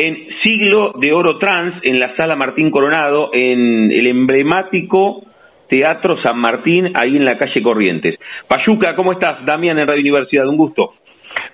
en 0.00 0.28
Siglo 0.44 0.92
de 1.00 1.12
Oro 1.12 1.38
Trans, 1.38 1.74
en 1.82 1.98
la 1.98 2.14
Sala 2.14 2.36
Martín 2.36 2.70
Coronado, 2.70 3.30
en 3.32 3.90
el 3.90 4.08
emblemático 4.08 5.24
Teatro 5.68 6.16
San 6.22 6.38
Martín, 6.38 6.92
ahí 6.94 7.16
en 7.16 7.24
la 7.24 7.36
calle 7.36 7.60
Corrientes. 7.62 8.14
Payuca, 8.46 8.94
¿cómo 8.94 9.12
estás? 9.12 9.44
Damián 9.44 9.76
en 9.78 9.88
Radio 9.88 10.00
Universidad, 10.00 10.46
un 10.46 10.56
gusto. 10.56 10.94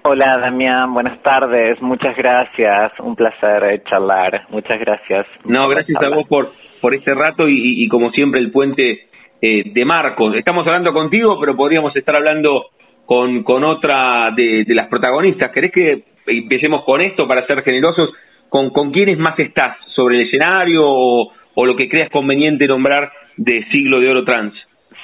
Hola 0.03 0.39
Damián, 0.39 0.93
buenas 0.93 1.23
tardes, 1.23 1.81
muchas 1.81 2.15
gracias, 2.17 2.93
un 3.01 3.17
placer 3.17 3.83
charlar, 3.89 4.43
muchas 4.51 4.79
gracias. 4.79 5.27
No, 5.45 5.67
gracias 5.69 5.97
a 6.05 6.11
vos 6.11 6.29
por, 6.29 6.53
por 6.83 6.95
este 6.95 7.15
rato 7.15 7.49
y, 7.49 7.89
como 7.89 8.11
siempre 8.11 8.41
el 8.41 8.53
puente 8.53 9.07
eh, 9.41 9.63
de 9.73 9.85
Marcos. 9.87 10.37
Estamos 10.37 10.67
hablando 10.67 10.93
contigo, 10.93 11.41
pero 11.41 11.57
podríamos 11.57 11.97
estar 11.97 12.15
hablando 12.15 12.67
con, 13.07 13.43
con 13.43 13.65
otra 13.65 14.31
de, 14.37 14.65
de 14.65 14.75
las 14.75 14.89
protagonistas. 14.89 15.51
¿Querés 15.51 15.73
que 15.73 16.03
empecemos 16.27 16.85
con 16.85 17.01
esto 17.01 17.27
para 17.27 17.47
ser 17.47 17.63
generosos? 17.63 18.11
Con, 18.55 18.71
con 18.71 18.93
quiénes 18.93 19.19
más 19.19 19.37
estás 19.41 19.79
sobre 19.97 20.15
el 20.15 20.29
escenario 20.29 20.85
o, 20.87 21.67
lo 21.67 21.75
que 21.75 21.89
creas 21.89 22.09
conveniente 22.09 22.69
nombrar 22.69 23.11
de 23.37 23.67
Siglo 23.73 23.99
de 23.99 24.09
Oro 24.09 24.25
Trans. 24.25 24.55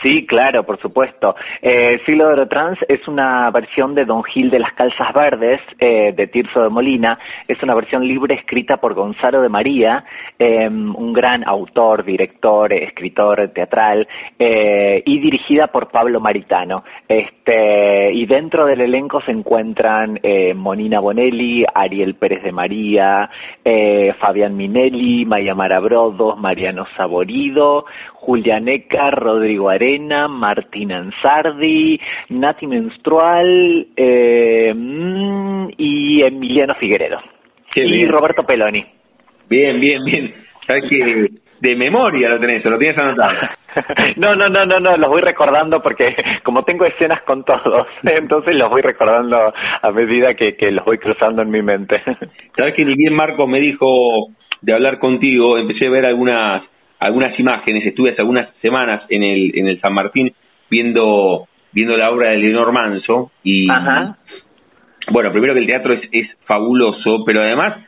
Sí, 0.02 0.26
claro, 0.26 0.64
por 0.64 0.80
supuesto. 0.80 1.34
Eh, 1.60 2.00
de 2.06 2.24
Oro 2.24 2.48
Trans 2.48 2.78
es 2.88 3.06
una 3.06 3.50
versión 3.50 3.94
de 3.94 4.04
Don 4.04 4.24
Gil 4.24 4.50
de 4.50 4.58
las 4.58 4.72
Calzas 4.72 5.12
Verdes, 5.12 5.60
eh, 5.78 6.12
de 6.16 6.26
Tirso 6.26 6.62
de 6.62 6.70
Molina. 6.70 7.18
Es 7.46 7.62
una 7.62 7.74
versión 7.74 8.06
libre 8.06 8.34
escrita 8.34 8.78
por 8.78 8.94
Gonzalo 8.94 9.42
de 9.42 9.48
María, 9.48 10.04
em, 10.38 10.94
un 10.94 11.12
gran 11.12 11.46
autor, 11.46 12.04
director, 12.04 12.72
escritor 12.72 13.50
teatral, 13.54 14.08
eh, 14.38 15.02
y 15.04 15.18
dirigida 15.18 15.66
por 15.68 15.88
Pablo 15.90 16.20
Maritano. 16.20 16.82
Este, 17.08 18.12
y 18.12 18.26
dentro 18.26 18.66
del 18.66 18.80
elenco 18.80 19.20
se 19.22 19.32
encuentran 19.32 20.18
eh, 20.22 20.54
Monina 20.54 21.00
Bonelli, 21.00 21.64
Ariel 21.74 22.14
Pérez 22.14 22.42
de 22.42 22.52
María, 22.52 23.30
eh, 23.64 24.14
Fabián 24.18 24.56
Minelli, 24.56 25.24
Maya 25.26 25.54
Marabrodos, 25.54 26.38
Mariano 26.38 26.86
Saborido, 26.96 27.84
Julianeca, 28.20 29.10
Rodrigo 29.10 29.70
Arena, 29.70 30.28
Martín 30.28 30.92
Ansardi, 30.92 31.98
Nati 32.28 32.66
Menstrual 32.66 33.86
eh, 33.96 34.72
mm, 34.74 35.68
y 35.78 36.22
Emiliano 36.22 36.74
Figueredo. 36.74 37.18
y 37.74 38.06
Roberto 38.06 38.44
Peloni. 38.44 38.84
Bien, 39.48 39.80
bien, 39.80 40.04
bien. 40.04 40.34
Sabes 40.66 40.84
que 40.88 41.28
de 41.60 41.76
memoria 41.76 42.28
lo 42.28 42.38
tenés, 42.38 42.64
lo 42.64 42.78
tienes 42.78 42.98
anotado. 42.98 43.38
no, 44.16 44.34
no, 44.34 44.48
no, 44.48 44.66
no, 44.66 44.80
no, 44.80 44.96
los 44.96 45.10
voy 45.10 45.22
recordando 45.22 45.82
porque 45.82 46.14
como 46.42 46.62
tengo 46.64 46.84
escenas 46.84 47.22
con 47.22 47.44
todos, 47.44 47.86
entonces 48.02 48.54
los 48.54 48.68
voy 48.68 48.82
recordando 48.82 49.52
a 49.82 49.90
medida 49.92 50.34
que, 50.34 50.56
que 50.56 50.70
los 50.70 50.84
voy 50.84 50.98
cruzando 50.98 51.40
en 51.40 51.50
mi 51.50 51.62
mente. 51.62 52.02
Sabes 52.56 52.74
que 52.76 52.84
ni 52.84 52.94
bien 52.94 53.14
Marco 53.14 53.46
me 53.46 53.60
dijo 53.60 54.28
de 54.60 54.74
hablar 54.74 54.98
contigo, 54.98 55.56
empecé 55.56 55.88
a 55.88 55.90
ver 55.90 56.04
algunas 56.04 56.62
algunas 57.00 57.38
imágenes, 57.38 57.84
estuve 57.86 58.10
hace 58.10 58.20
algunas 58.20 58.54
semanas 58.60 59.02
en 59.08 59.22
el 59.22 59.52
en 59.58 59.68
el 59.68 59.80
San 59.80 59.94
Martín 59.94 60.32
viendo 60.70 61.48
viendo 61.72 61.96
la 61.96 62.10
obra 62.10 62.30
de 62.30 62.38
Leonor 62.38 62.72
Manso 62.72 63.32
y 63.42 63.66
bueno, 65.10 65.32
primero 65.32 65.54
que 65.54 65.60
el 65.60 65.66
teatro 65.66 65.94
es, 65.94 66.02
es 66.12 66.28
fabuloso, 66.44 67.24
pero 67.24 67.40
además 67.40 67.78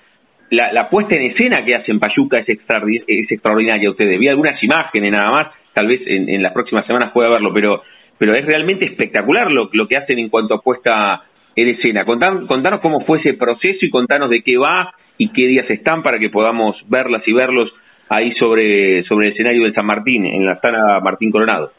la, 0.50 0.72
la, 0.72 0.88
puesta 0.88 1.16
en 1.16 1.30
escena 1.30 1.64
que 1.64 1.74
hacen 1.74 2.00
Payuca 2.00 2.38
es, 2.38 2.48
es 2.48 3.30
extraordinaria. 3.30 3.90
Ustedes 3.90 4.18
vi 4.18 4.28
algunas 4.28 4.60
imágenes 4.62 5.12
nada 5.12 5.30
más, 5.30 5.46
tal 5.72 5.86
vez 5.86 6.00
en, 6.06 6.28
en 6.28 6.42
las 6.42 6.52
próximas 6.52 6.86
semanas 6.86 7.12
pueda 7.12 7.28
verlo, 7.28 7.52
pero 7.54 7.82
pero 8.18 8.34
es 8.34 8.46
realmente 8.46 8.86
espectacular 8.86 9.50
lo, 9.50 9.68
lo 9.72 9.88
que 9.88 9.96
hacen 9.96 10.18
en 10.18 10.28
cuanto 10.28 10.54
a 10.54 10.62
puesta 10.62 11.22
en 11.56 11.68
escena. 11.68 12.04
Contanos, 12.04 12.46
contanos 12.46 12.80
cómo 12.80 13.00
fue 13.04 13.18
ese 13.18 13.34
proceso 13.34 13.84
y 13.84 13.90
contanos 13.90 14.30
de 14.30 14.42
qué 14.42 14.56
va 14.56 14.94
y 15.18 15.30
qué 15.30 15.46
días 15.48 15.68
están 15.68 16.02
para 16.02 16.18
que 16.18 16.30
podamos 16.30 16.76
verlas 16.88 17.26
y 17.26 17.32
verlos 17.32 17.72
ahí 18.12 18.32
sobre, 18.38 19.02
sobre 19.04 19.28
el 19.28 19.32
escenario 19.32 19.64
del 19.64 19.74
San 19.74 19.86
Martín, 19.86 20.26
en 20.26 20.44
la 20.44 20.60
sala 20.60 21.00
Martín 21.00 21.30
Coronado. 21.30 21.72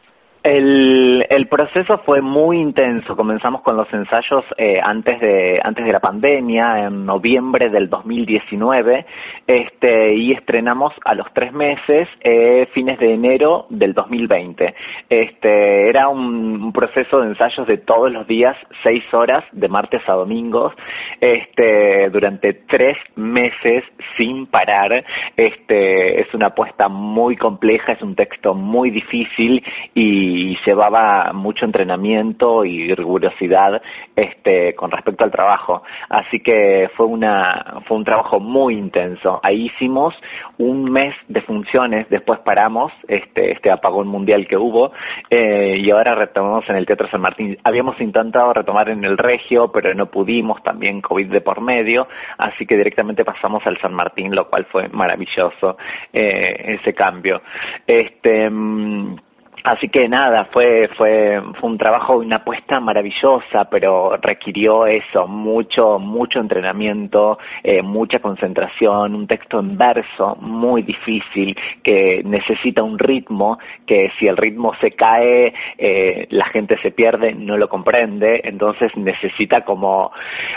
El, 0.44 1.26
el 1.30 1.48
proceso 1.48 2.00
fue 2.00 2.20
muy 2.22 2.60
intenso. 2.60 3.16
Comenzamos 3.16 3.62
con 3.62 3.78
los 3.78 3.92
ensayos 3.94 4.44
eh, 4.58 4.78
antes 4.84 5.22
de 5.22 5.62
antes 5.64 5.86
de 5.86 5.92
la 5.94 6.02
pandemia, 6.02 6.88
en 6.88 7.06
noviembre 7.06 7.70
del 7.70 7.90
2019, 7.90 9.06
este, 9.48 10.16
y 10.16 10.34
estrenamos 10.34 10.92
a 11.06 11.16
los 11.16 11.34
tres 11.34 11.54
meses, 11.54 12.10
eh, 12.20 12.68
fines 12.74 13.00
de 13.00 13.14
enero 13.14 13.68
del 13.70 13.94
2020. 13.94 14.76
Este, 15.10 15.88
era 15.88 16.10
un, 16.10 16.74
proceso 16.74 17.22
de 17.22 17.28
ensayos 17.28 17.66
de 17.66 17.78
todos 17.78 18.12
los 18.12 18.28
días, 18.28 18.58
seis 18.84 19.04
horas, 19.14 19.46
de 19.54 19.70
martes 19.70 20.02
a 20.08 20.14
domingos, 20.14 20.74
este, 21.22 22.10
durante 22.10 22.54
tres 22.54 22.98
meses 23.16 23.86
sin 24.18 24.48
parar. 24.48 25.06
Este, 25.38 26.20
es 26.20 26.34
una 26.34 26.48
apuesta 26.48 26.90
muy 26.90 27.38
compleja, 27.38 27.94
es 27.94 28.02
un 28.02 28.16
texto 28.16 28.54
muy 28.54 28.90
difícil 28.90 29.64
y 29.94 30.33
y 30.34 30.58
llevaba 30.66 31.32
mucho 31.34 31.66
entrenamiento 31.66 32.66
y 32.66 32.94
rigurosidad 32.96 33.82
este 34.16 34.74
con 34.76 34.90
respecto 34.90 35.24
al 35.24 35.32
trabajo. 35.32 35.84
Así 36.10 36.40
que 36.40 36.90
fue 36.96 37.06
una 37.06 37.82
fue 37.88 37.98
un 37.98 38.04
trabajo 38.04 38.40
muy 38.40 38.76
intenso. 38.76 39.40
Ahí 39.44 39.66
hicimos 39.68 40.16
un 40.58 40.92
mes 40.92 41.16
de 41.28 41.42
funciones 41.42 42.10
después 42.10 42.40
paramos 42.40 42.92
este 43.08 43.52
este 43.52 43.70
apagón 43.70 44.08
mundial 44.08 44.48
que 44.48 44.58
hubo 44.58 44.92
eh, 45.30 45.78
y 45.80 45.92
ahora 45.92 46.16
retomamos 46.16 46.68
en 46.70 46.78
el 46.78 46.86
Teatro 46.86 47.08
San 47.10 47.22
Martín. 47.22 47.58
Habíamos 47.64 48.00
intentado 48.02 48.54
retomar 48.54 48.90
en 48.90 49.04
el 49.04 49.18
Regio 49.18 49.72
pero 49.72 49.94
no 49.94 50.08
pudimos 50.08 50.62
también 50.64 51.02
covid 51.02 51.32
de 51.32 51.42
por 51.42 51.62
medio 51.62 52.08
así 52.38 52.66
que 52.66 52.78
directamente 52.78 53.24
pasamos 53.24 53.66
al 53.68 53.80
San 53.80 53.94
Martín 53.94 54.36
lo 54.36 54.50
cual 54.50 54.66
fue 54.66 54.88
maravilloso 54.90 55.78
eh, 56.12 56.80
ese 56.80 56.94
cambio. 56.94 57.42
Este 57.86 58.50
mm, 58.50 59.16
Así 59.64 59.88
que 59.88 60.10
nada, 60.10 60.46
fue, 60.52 60.90
fue, 60.98 61.42
fue 61.58 61.70
un 61.70 61.78
trabajo, 61.78 62.18
una 62.18 62.38
apuesta 62.38 62.82
maravillosa, 62.82 63.64
pero 63.72 64.18
requirió 64.22 64.86
eso, 64.86 65.26
mucho, 65.26 66.00
mucho 66.00 66.42
entrenamiento, 66.42 67.38
eh, 67.64 67.82
mucha 67.82 68.20
concentración, 68.20 69.16
un 69.16 69.26
texto 69.26 69.62
en 69.62 69.78
verso 69.78 70.36
muy 70.42 70.82
difícil, 70.82 71.56
que 71.82 72.22
necesita 72.26 72.84
un 72.84 73.00
ritmo, 73.00 73.58
que 73.88 74.12
si 74.20 74.28
el 74.28 74.36
ritmo 74.36 74.74
se 74.82 74.92
cae, 74.92 75.54
eh, 75.78 76.28
la 76.32 76.46
gente 76.48 76.78
se 76.82 76.92
pierde, 76.92 77.34
no 77.34 77.56
lo 77.58 77.70
comprende, 77.70 78.42
entonces 78.44 78.92
necesita 78.98 79.62
como 79.62 80.12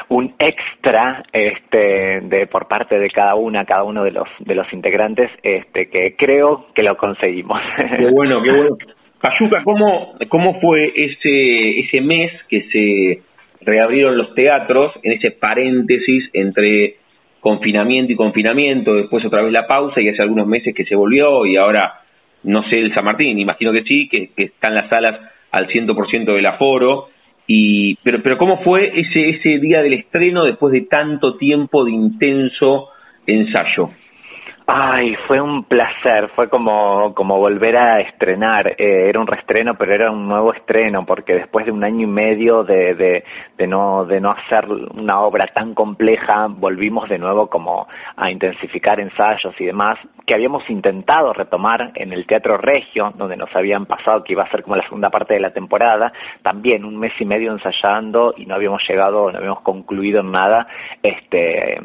un 0.08 0.34
extra, 0.40 1.22
este, 1.32 2.22
de, 2.22 2.48
por 2.48 2.66
parte 2.66 2.98
de 2.98 3.10
cada 3.10 3.36
una, 3.36 3.64
cada 3.64 3.84
uno 3.84 4.02
de 4.02 4.10
los, 4.10 4.28
de 4.40 4.56
los 4.56 4.72
integrantes, 4.72 5.30
este, 5.44 5.88
que 5.90 6.16
creo 6.16 6.66
que 6.74 6.82
lo 6.82 6.96
conseguimos. 6.96 7.60
Qué 7.96 8.10
bueno, 8.10 8.42
qué 8.42 8.50
bueno. 8.50 8.95
Payuca, 9.30 9.62
¿cómo, 9.64 10.14
¿cómo 10.28 10.60
fue 10.60 10.92
ese, 10.94 11.80
ese 11.80 12.00
mes 12.00 12.30
que 12.48 12.62
se 12.70 13.22
reabrieron 13.64 14.16
los 14.16 14.34
teatros, 14.34 14.92
en 15.02 15.12
ese 15.12 15.32
paréntesis 15.32 16.30
entre 16.32 16.96
confinamiento 17.40 18.12
y 18.12 18.16
confinamiento, 18.16 18.94
después 18.94 19.24
otra 19.24 19.42
vez 19.42 19.52
la 19.52 19.66
pausa 19.66 20.00
y 20.00 20.08
hace 20.08 20.22
algunos 20.22 20.46
meses 20.46 20.74
que 20.74 20.84
se 20.84 20.94
volvió 20.94 21.44
y 21.44 21.56
ahora 21.56 22.00
no 22.44 22.62
sé 22.68 22.78
el 22.78 22.94
San 22.94 23.04
Martín, 23.04 23.38
imagino 23.38 23.72
que 23.72 23.82
sí, 23.82 24.08
que, 24.08 24.30
que 24.36 24.44
están 24.44 24.74
las 24.74 24.88
salas 24.88 25.18
al 25.50 25.66
100% 25.68 26.34
del 26.34 26.46
aforo, 26.46 27.08
y, 27.48 27.96
pero, 28.02 28.22
pero 28.22 28.38
¿cómo 28.38 28.62
fue 28.62 28.92
ese, 28.94 29.30
ese 29.30 29.58
día 29.58 29.82
del 29.82 29.94
estreno 29.94 30.44
después 30.44 30.72
de 30.72 30.82
tanto 30.82 31.36
tiempo 31.36 31.84
de 31.84 31.92
intenso 31.92 32.88
ensayo? 33.26 33.90
Ay, 34.68 35.14
fue 35.28 35.40
un 35.40 35.62
placer, 35.62 36.28
fue 36.34 36.48
como, 36.48 37.14
como 37.14 37.38
volver 37.38 37.76
a 37.76 38.00
estrenar, 38.00 38.66
eh, 38.66 39.08
era 39.08 39.20
un 39.20 39.28
reestreno, 39.28 39.76
pero 39.78 39.94
era 39.94 40.10
un 40.10 40.26
nuevo 40.26 40.52
estreno, 40.52 41.06
porque 41.06 41.34
después 41.34 41.66
de 41.66 41.70
un 41.70 41.84
año 41.84 42.02
y 42.02 42.10
medio 42.10 42.64
de, 42.64 42.96
de, 42.96 43.24
de, 43.56 43.66
no, 43.68 44.04
de 44.06 44.20
no 44.20 44.32
hacer 44.32 44.66
una 44.68 45.20
obra 45.20 45.46
tan 45.54 45.72
compleja, 45.72 46.48
volvimos 46.48 47.08
de 47.08 47.16
nuevo 47.16 47.46
como 47.48 47.86
a 48.16 48.28
intensificar 48.28 48.98
ensayos 48.98 49.54
y 49.60 49.66
demás, 49.66 50.00
que 50.26 50.34
habíamos 50.34 50.68
intentado 50.68 51.32
retomar 51.32 51.92
en 51.94 52.12
el 52.12 52.26
Teatro 52.26 52.56
Regio, 52.58 53.12
donde 53.14 53.36
nos 53.36 53.54
habían 53.54 53.86
pasado 53.86 54.24
que 54.24 54.32
iba 54.32 54.42
a 54.42 54.50
ser 54.50 54.64
como 54.64 54.74
la 54.74 54.82
segunda 54.82 55.10
parte 55.10 55.34
de 55.34 55.40
la 55.40 55.52
temporada, 55.52 56.12
también 56.42 56.84
un 56.84 56.98
mes 56.98 57.12
y 57.20 57.24
medio 57.24 57.52
ensayando 57.52 58.34
y 58.36 58.46
no 58.46 58.56
habíamos 58.56 58.82
llegado, 58.88 59.30
no 59.30 59.38
habíamos 59.38 59.60
concluido 59.60 60.24
nada, 60.24 60.66
este, 61.04 61.80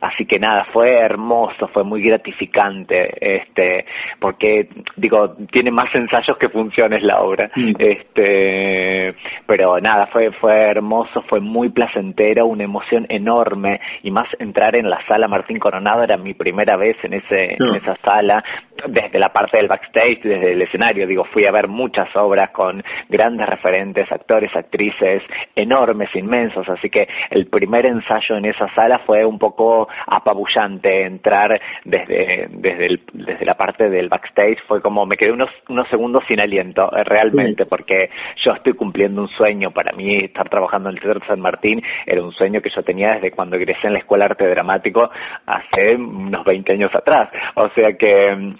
así 0.00 0.26
que 0.26 0.40
nada, 0.40 0.66
fue 0.72 0.98
hermoso, 0.98 1.68
fue 1.68 1.84
muy 1.84 2.07
gratificante, 2.08 3.08
este, 3.20 3.84
porque 4.18 4.68
digo, 4.96 5.36
tiene 5.50 5.70
más 5.70 5.94
ensayos 5.94 6.36
que 6.38 6.48
funciones 6.48 7.02
la 7.02 7.20
obra, 7.20 7.50
este, 7.78 9.14
pero 9.46 9.80
nada, 9.80 10.06
fue, 10.06 10.32
fue 10.32 10.54
hermoso, 10.54 11.22
fue 11.22 11.40
muy 11.40 11.70
placentero, 11.70 12.46
una 12.46 12.64
emoción 12.64 13.06
enorme, 13.08 13.80
y 14.02 14.10
más 14.10 14.28
entrar 14.38 14.76
en 14.76 14.90
la 14.90 15.04
sala 15.06 15.28
Martín 15.28 15.58
Coronado 15.58 16.02
era 16.02 16.16
mi 16.16 16.34
primera 16.34 16.76
vez 16.76 16.96
en 17.02 17.14
ese, 17.14 17.54
en 17.54 17.74
esa 17.74 17.96
sala, 18.04 18.42
desde 18.86 19.18
la 19.18 19.32
parte 19.32 19.56
del 19.56 19.68
backstage, 19.68 20.22
desde 20.22 20.52
el 20.52 20.62
escenario, 20.62 21.06
digo, 21.06 21.24
fui 21.24 21.46
a 21.46 21.52
ver 21.52 21.68
muchas 21.68 22.14
obras 22.16 22.50
con 22.50 22.82
grandes 23.08 23.48
referentes, 23.48 24.10
actores, 24.10 24.54
actrices, 24.54 25.22
enormes, 25.54 26.14
inmensos, 26.14 26.68
así 26.68 26.88
que 26.90 27.08
el 27.30 27.46
primer 27.46 27.86
ensayo 27.86 28.36
en 28.36 28.46
esa 28.46 28.72
sala 28.74 29.00
fue 29.00 29.24
un 29.24 29.38
poco 29.38 29.88
apabullante, 30.06 31.04
entrar 31.04 31.60
de 31.84 31.97
desde, 32.06 32.46
desde, 32.50 32.86
el, 32.86 33.00
desde 33.12 33.44
la 33.44 33.54
parte 33.54 33.88
del 33.88 34.08
backstage 34.08 34.58
fue 34.66 34.80
como 34.80 35.06
me 35.06 35.16
quedé 35.16 35.32
unos, 35.32 35.50
unos 35.68 35.88
segundos 35.88 36.24
sin 36.28 36.40
aliento, 36.40 36.90
eh, 36.96 37.04
realmente, 37.04 37.66
porque 37.66 38.10
yo 38.44 38.52
estoy 38.52 38.74
cumpliendo 38.74 39.22
un 39.22 39.28
sueño. 39.28 39.70
Para 39.70 39.92
mí, 39.92 40.16
estar 40.16 40.48
trabajando 40.48 40.88
en 40.88 40.96
el 40.96 41.02
Teatro 41.02 41.26
San 41.26 41.40
Martín 41.40 41.82
era 42.06 42.22
un 42.22 42.32
sueño 42.32 42.60
que 42.60 42.70
yo 42.74 42.82
tenía 42.82 43.14
desde 43.14 43.30
cuando 43.30 43.56
egresé 43.56 43.86
en 43.86 43.94
la 43.94 43.98
Escuela 44.00 44.24
de 44.24 44.30
Arte 44.32 44.48
Dramático 44.48 45.10
hace 45.46 45.96
unos 45.96 46.44
20 46.44 46.72
años 46.72 46.94
atrás. 46.94 47.30
O 47.54 47.68
sea 47.70 47.92
que 47.96 48.34
mm, 48.34 48.54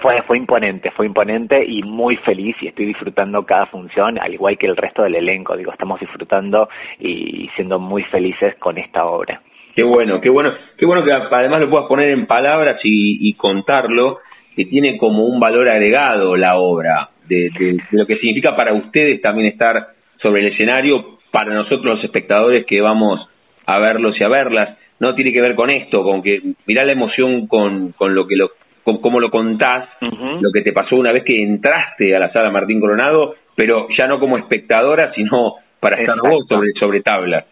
fue, 0.00 0.22
fue 0.22 0.38
imponente, 0.38 0.90
fue 0.92 1.06
imponente 1.06 1.64
y 1.64 1.82
muy 1.82 2.16
feliz 2.16 2.56
y 2.60 2.68
estoy 2.68 2.86
disfrutando 2.86 3.44
cada 3.44 3.66
función, 3.66 4.18
al 4.18 4.34
igual 4.34 4.58
que 4.58 4.66
el 4.66 4.76
resto 4.76 5.02
del 5.02 5.16
elenco. 5.16 5.56
Digo, 5.56 5.72
estamos 5.72 6.00
disfrutando 6.00 6.68
y 6.98 7.48
siendo 7.56 7.78
muy 7.78 8.02
felices 8.04 8.54
con 8.56 8.78
esta 8.78 9.04
obra. 9.04 9.40
Qué 9.78 9.84
bueno, 9.84 10.20
qué 10.20 10.28
bueno, 10.28 10.52
qué 10.76 10.86
bueno 10.86 11.04
que 11.04 11.12
además 11.12 11.60
lo 11.60 11.70
puedas 11.70 11.86
poner 11.86 12.10
en 12.10 12.26
palabras 12.26 12.80
y, 12.82 13.32
contarlo, 13.34 14.18
que 14.56 14.64
tiene 14.64 14.98
como 14.98 15.24
un 15.26 15.38
valor 15.38 15.70
agregado 15.70 16.34
la 16.34 16.56
obra, 16.56 17.10
de, 17.28 17.78
lo 17.92 18.04
que 18.04 18.16
significa 18.16 18.56
para 18.56 18.72
ustedes 18.72 19.22
también 19.22 19.46
estar 19.46 19.90
sobre 20.20 20.40
el 20.40 20.52
escenario, 20.52 21.20
para 21.30 21.54
nosotros 21.54 21.94
los 21.94 22.02
espectadores 22.02 22.66
que 22.66 22.80
vamos 22.80 23.24
a 23.66 23.78
verlos 23.78 24.20
y 24.20 24.24
a 24.24 24.28
verlas. 24.28 24.76
No 24.98 25.14
tiene 25.14 25.30
que 25.30 25.42
ver 25.42 25.54
con 25.54 25.70
esto, 25.70 26.02
con 26.02 26.24
que 26.24 26.42
mirá 26.66 26.84
la 26.84 26.90
emoción 26.90 27.46
con, 27.46 27.92
con 27.92 28.16
lo 28.16 28.26
que 28.26 28.34
lo, 28.34 28.50
con 28.82 29.00
cómo 29.00 29.20
lo 29.20 29.30
contás, 29.30 29.90
lo 30.00 30.50
que 30.52 30.62
te 30.62 30.72
pasó 30.72 30.96
una 30.96 31.12
vez 31.12 31.22
que 31.22 31.40
entraste 31.40 32.16
a 32.16 32.18
la 32.18 32.32
sala 32.32 32.50
Martín 32.50 32.80
Coronado, 32.80 33.36
pero 33.54 33.86
ya 33.96 34.08
no 34.08 34.18
como 34.18 34.38
espectadora, 34.38 35.12
sino 35.14 35.54
para 35.78 36.00
estar 36.00 36.16
vos 36.20 36.46
sobre, 36.48 36.72
sobre 36.80 37.00
tablas. 37.00 37.44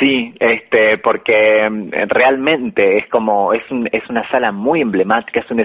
Sí, 0.00 0.34
este, 0.40 0.98
porque 0.98 1.68
mm, 1.70 2.08
realmente 2.08 2.98
es 2.98 3.08
como, 3.08 3.52
es, 3.52 3.62
un, 3.70 3.88
es 3.92 4.08
una 4.08 4.28
sala 4.28 4.50
muy 4.50 4.80
emblemática, 4.80 5.40
es 5.40 5.50
un 5.50 5.64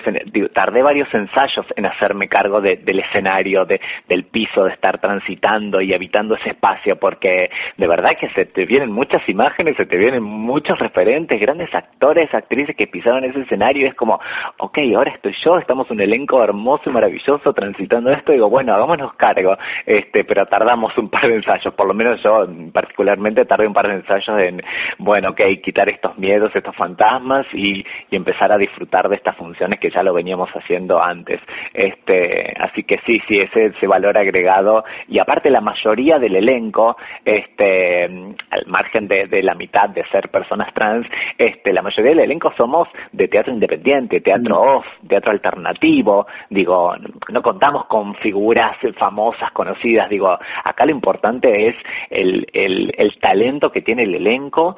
tardé 0.53 0.83
varios 0.83 1.11
ensayos 1.13 1.65
en 1.75 1.85
hacerme 1.87 2.27
cargo 2.27 2.61
del 2.61 2.99
escenario, 2.99 3.65
de, 3.65 3.81
del 4.07 4.25
piso, 4.25 4.65
de 4.65 4.73
estar 4.73 4.99
transitando 4.99 5.81
y 5.81 5.93
habitando 5.93 6.35
ese 6.35 6.51
espacio, 6.51 6.97
porque 6.97 7.49
de 7.77 7.87
verdad 7.87 8.11
que 8.19 8.29
se 8.29 8.45
te 8.45 8.65
vienen 8.65 8.91
muchas 8.91 9.27
imágenes, 9.27 9.77
se 9.77 9.85
te 9.85 9.97
vienen 9.97 10.21
muchos 10.21 10.77
referentes, 10.77 11.39
grandes 11.39 11.73
actores, 11.73 12.31
actrices 12.33 12.75
que 12.75 12.87
pisaron 12.87 13.23
ese 13.23 13.41
escenario, 13.41 13.85
y 13.85 13.89
es 13.89 13.95
como, 13.95 14.19
ok, 14.57 14.77
ahora 14.95 15.11
estoy 15.11 15.33
yo, 15.43 15.57
estamos 15.57 15.89
un 15.89 16.01
elenco 16.01 16.43
hermoso 16.43 16.89
y 16.89 16.93
maravilloso 16.93 17.53
transitando 17.53 18.11
esto, 18.11 18.31
digo, 18.31 18.49
bueno, 18.49 18.75
hagámonos 18.75 19.13
cargo, 19.15 19.57
este, 19.87 20.23
pero 20.23 20.45
tardamos 20.45 20.95
un 20.99 21.09
par 21.09 21.27
de 21.27 21.35
ensayos, 21.35 21.73
por 21.73 21.87
lo 21.87 21.95
menos 21.95 22.21
yo 22.21 22.47
particularmente 22.71 23.45
tardé 23.45 23.65
un 23.65 23.73
par 23.73 23.87
de 23.87 23.93
ensayos 23.95 24.02
en, 24.39 24.61
bueno, 24.97 25.29
ok, 25.29 25.41
quitar 25.63 25.89
estos 25.89 26.17
miedos, 26.17 26.55
estos 26.55 26.75
fantasmas 26.75 27.45
y, 27.53 27.85
y 28.09 28.15
empezar 28.15 28.51
a 28.51 28.57
disfrutar 28.57 29.09
de 29.09 29.15
estas 29.15 29.35
funciones 29.35 29.79
que 29.79 29.89
ya 29.89 30.03
lo 30.03 30.13
veníamos 30.13 30.49
haciendo 30.51 31.01
antes. 31.01 31.39
Este, 31.73 32.53
así 32.59 32.83
que 32.83 32.99
sí, 33.05 33.21
sí, 33.27 33.39
ese, 33.39 33.67
ese 33.67 33.87
valor 33.87 34.17
agregado 34.17 34.83
y 35.07 35.19
aparte 35.19 35.49
la 35.49 35.61
mayoría 35.61 36.19
del 36.19 36.35
elenco, 36.35 36.97
este, 37.25 38.05
al 38.05 38.65
margen 38.67 39.07
de, 39.07 39.27
de 39.27 39.43
la 39.43 39.55
mitad 39.55 39.89
de 39.89 40.03
ser 40.05 40.29
personas 40.29 40.73
trans, 40.73 41.07
este, 41.37 41.73
la 41.73 41.81
mayoría 41.81 42.11
del 42.11 42.19
elenco 42.19 42.53
somos 42.57 42.87
de 43.11 43.27
teatro 43.27 43.53
independiente, 43.53 44.21
teatro 44.21 44.55
mm. 44.55 44.67
off, 44.67 44.85
teatro 45.07 45.31
alternativo, 45.31 46.27
digo, 46.49 46.95
no 47.29 47.41
contamos 47.41 47.85
con 47.85 48.15
figuras 48.15 48.77
famosas, 48.97 49.51
conocidas, 49.51 50.09
digo, 50.09 50.37
acá 50.63 50.85
lo 50.85 50.91
importante 50.91 51.67
es 51.67 51.75
el, 52.09 52.47
el, 52.53 52.93
el 52.97 53.17
talento 53.19 53.71
que 53.71 53.81
tiene 53.81 53.92
el 53.99 54.15
elenco 54.15 54.77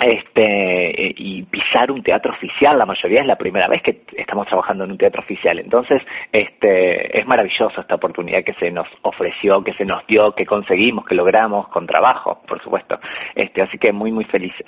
este 0.00 1.14
y 1.18 1.42
pisar 1.42 1.90
un 1.90 2.02
teatro 2.02 2.32
oficial 2.32 2.78
la 2.78 2.86
mayoría 2.86 3.20
es 3.20 3.26
la 3.26 3.36
primera 3.36 3.68
vez 3.68 3.82
que 3.82 4.00
estamos 4.16 4.46
trabajando 4.46 4.84
en 4.84 4.92
un 4.92 4.98
teatro 4.98 5.20
oficial. 5.20 5.58
Entonces 5.58 6.02
este 6.32 7.18
es 7.18 7.26
maravilloso 7.26 7.80
esta 7.80 7.96
oportunidad 7.96 8.42
que 8.42 8.54
se 8.54 8.70
nos 8.70 8.88
ofreció 9.02 9.62
que 9.62 9.74
se 9.74 9.84
nos 9.84 10.06
dio 10.06 10.32
que 10.34 10.46
conseguimos 10.46 11.04
que 11.04 11.14
logramos 11.14 11.68
con 11.68 11.86
trabajo 11.86 12.40
por 12.48 12.62
supuesto. 12.62 12.98
Este 13.34 13.60
así 13.60 13.76
que 13.78 13.92
muy 13.92 14.10
muy 14.10 14.24
felices. 14.24 14.66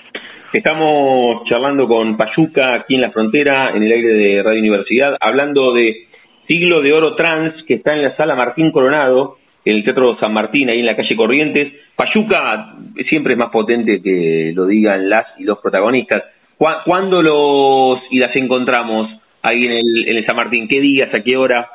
Estamos 0.52 1.44
charlando 1.48 1.88
con 1.88 2.16
Payuca 2.16 2.74
aquí 2.74 2.96
en 2.96 3.00
la 3.00 3.10
frontera 3.10 3.70
en 3.70 3.82
el 3.82 3.92
aire 3.92 4.08
de 4.08 4.42
Radio 4.42 4.60
Universidad 4.60 5.16
hablando 5.18 5.72
de 5.72 6.08
siglo 6.46 6.82
de 6.82 6.92
oro 6.92 7.14
trans 7.14 7.54
que 7.66 7.74
está 7.74 7.94
en 7.94 8.02
la 8.02 8.14
sala 8.16 8.34
Martín 8.34 8.70
Coronado 8.70 9.38
en 9.64 9.76
el 9.76 9.84
Teatro 9.84 10.18
San 10.18 10.32
Martín, 10.32 10.68
ahí 10.68 10.80
en 10.80 10.86
la 10.86 10.96
calle 10.96 11.16
Corrientes. 11.16 11.72
Payuca 11.96 12.74
siempre 13.08 13.34
es 13.34 13.38
más 13.38 13.50
potente 13.50 14.02
que 14.02 14.52
lo 14.54 14.66
digan 14.66 15.08
las 15.08 15.26
y 15.38 15.44
los 15.44 15.58
protagonistas. 15.58 16.24
¿Cuándo 16.56 17.22
los 17.22 18.00
y 18.10 18.18
las 18.18 18.34
encontramos 18.36 19.08
ahí 19.42 19.66
en 19.66 19.72
el, 19.72 20.08
en 20.08 20.16
el 20.16 20.26
San 20.26 20.36
Martín? 20.36 20.68
¿Qué 20.68 20.80
días? 20.80 21.12
¿A 21.12 21.22
qué 21.22 21.36
hora? 21.36 21.68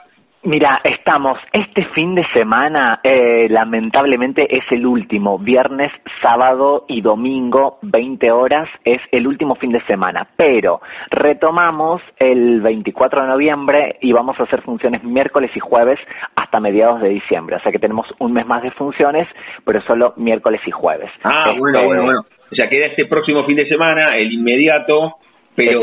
Mira, 0.47 0.79
estamos 0.85 1.37
este 1.51 1.83
fin 1.93 2.15
de 2.15 2.25
semana, 2.31 3.01
eh, 3.03 3.47
lamentablemente 3.49 4.47
es 4.55 4.63
el 4.71 4.85
último, 4.85 5.37
viernes, 5.37 5.91
sábado 6.21 6.85
y 6.87 7.01
domingo, 7.01 7.79
20 7.81 8.31
horas, 8.31 8.69
es 8.85 9.01
el 9.11 9.27
último 9.27 9.55
fin 9.55 9.73
de 9.73 9.81
semana, 9.87 10.25
pero 10.37 10.79
retomamos 11.11 12.01
el 12.17 12.61
24 12.61 13.23
de 13.23 13.27
noviembre 13.27 13.97
y 13.99 14.13
vamos 14.13 14.39
a 14.39 14.43
hacer 14.43 14.61
funciones 14.61 15.03
miércoles 15.03 15.51
y 15.53 15.59
jueves 15.59 15.99
hasta 16.37 16.61
mediados 16.61 17.01
de 17.01 17.09
diciembre, 17.09 17.57
o 17.57 17.59
sea 17.59 17.73
que 17.73 17.79
tenemos 17.79 18.07
un 18.19 18.31
mes 18.31 18.47
más 18.47 18.63
de 18.63 18.71
funciones, 18.71 19.27
pero 19.65 19.81
solo 19.81 20.13
miércoles 20.15 20.61
y 20.65 20.71
jueves. 20.71 21.11
Ah, 21.25 21.51
bueno, 21.59 21.79
bueno, 21.83 22.03
bueno. 22.05 22.21
O 22.49 22.55
sea, 22.55 22.69
queda 22.69 22.85
este 22.85 23.03
próximo 23.03 23.43
fin 23.43 23.57
de 23.57 23.67
semana, 23.67 24.15
el 24.15 24.31
inmediato, 24.31 25.15
pero 25.57 25.81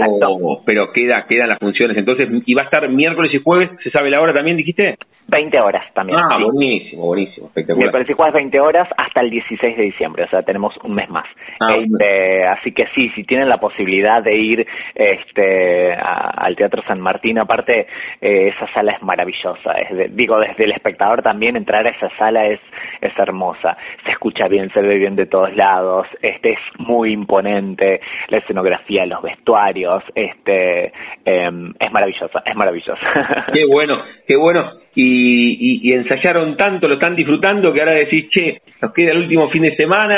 pero 0.65 0.93
queda 0.93 1.27
quedan 1.27 1.49
las 1.49 1.59
funciones. 1.59 1.97
Entonces, 1.97 2.29
¿y 2.47 2.55
va 2.55 2.63
a 2.63 2.65
estar 2.67 2.89
miércoles 2.89 3.35
y 3.35 3.43
jueves? 3.43 3.71
¿Se 3.83 3.91
sabe 3.91 4.09
la 4.09 4.21
hora 4.21 4.33
también, 4.33 4.57
dijiste? 4.57 4.97
20 5.27 5.59
horas 5.59 5.85
también. 5.95 6.19
Ah, 6.21 6.39
buenísimo, 6.39 7.07
buenísimo, 7.07 7.47
espectacular. 7.47 7.79
Miércoles 7.79 8.11
y 8.11 8.13
jueves 8.13 8.35
20 8.35 8.61
horas 8.61 8.89
hasta 8.97 9.21
el 9.21 9.31
16 9.31 9.77
de 9.77 9.83
diciembre, 9.83 10.25
o 10.25 10.29
sea, 10.29 10.43
tenemos 10.43 10.77
un 10.85 10.95
mes 10.95 11.09
más. 11.09 11.25
Ah, 11.61 11.73
este, 11.79 12.47
así 12.47 12.73
que 12.73 12.87
sí, 12.95 13.09
si 13.15 13.25
tienen 13.25 13.49
la 13.49 13.59
posibilidad 13.59 14.23
de 14.23 14.37
ir 14.37 14.67
este, 14.95 15.95
al 15.95 16.55
Teatro 16.57 16.83
San 16.87 17.01
Martín, 17.01 17.39
aparte, 17.39 17.87
eh, 18.21 18.53
esa 18.55 18.71
sala 18.75 18.93
es 18.93 19.03
maravillosa. 19.03 19.73
Es 19.73 20.15
digo, 20.15 20.39
desde 20.39 20.65
el 20.65 20.73
espectador 20.73 21.23
también 21.23 21.57
entrar 21.57 21.87
a 21.87 21.91
esa 21.91 22.11
sala 22.19 22.47
es, 22.47 22.61
es 23.01 23.13
hermosa. 23.19 23.77
Se 24.05 24.13
escucha 24.13 24.47
bien, 24.47 24.71
se 24.73 24.83
ve 24.83 24.99
bien 24.99 25.17
de 25.17 25.27
todos 25.27 25.55
lados, 25.57 26.07
este 26.21 26.53
es 26.53 26.61
muy 26.79 27.13
imponente, 27.13 28.01
la 28.29 28.39
escenografía, 28.39 29.07
los 29.07 29.23
vestuarios, 29.23 29.64
este, 30.15 30.93
em, 31.25 31.73
es 31.79 31.93
maravillosa, 31.93 32.43
es 32.45 32.57
maravillosa. 32.57 33.47
Qué 33.53 33.65
bueno, 33.67 34.03
qué 34.27 34.37
bueno 34.37 34.85
y, 34.95 35.93
ensayaron 35.93 36.57
tanto, 36.57 36.89
lo 36.89 36.95
están 36.95 37.17
disfrutando, 37.17 37.73
que 37.73 37.81
ahora 37.81 37.93
decís, 37.93 38.29
che, 38.31 38.61
nos 38.81 38.93
queda 38.93 39.13
el 39.13 39.19
último 39.19 39.51
fin 39.51 39.63
de 39.63 39.77
semana 39.77 40.17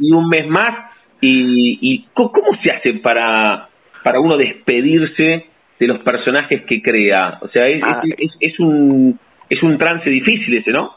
y, 0.00 0.12
un 0.12 0.28
mes 0.28 0.46
más. 0.48 0.92
¿Y, 1.20 2.06
cómo 2.14 2.56
se 2.62 2.74
hace 2.74 2.94
para, 2.94 3.68
para 4.02 4.20
uno 4.20 4.36
despedirse 4.36 5.46
de 5.78 5.86
los 5.86 5.98
personajes 6.00 6.62
que 6.62 6.80
crea? 6.80 7.38
O 7.40 7.48
sea, 7.48 7.66
es, 7.66 7.82
ah. 7.82 8.00
es, 8.16 8.32
es, 8.40 8.60
un, 8.60 9.18
es 9.50 9.62
un 9.62 9.76
trance 9.76 10.08
difícil 10.08 10.56
ese, 10.56 10.70
¿no? 10.70 10.96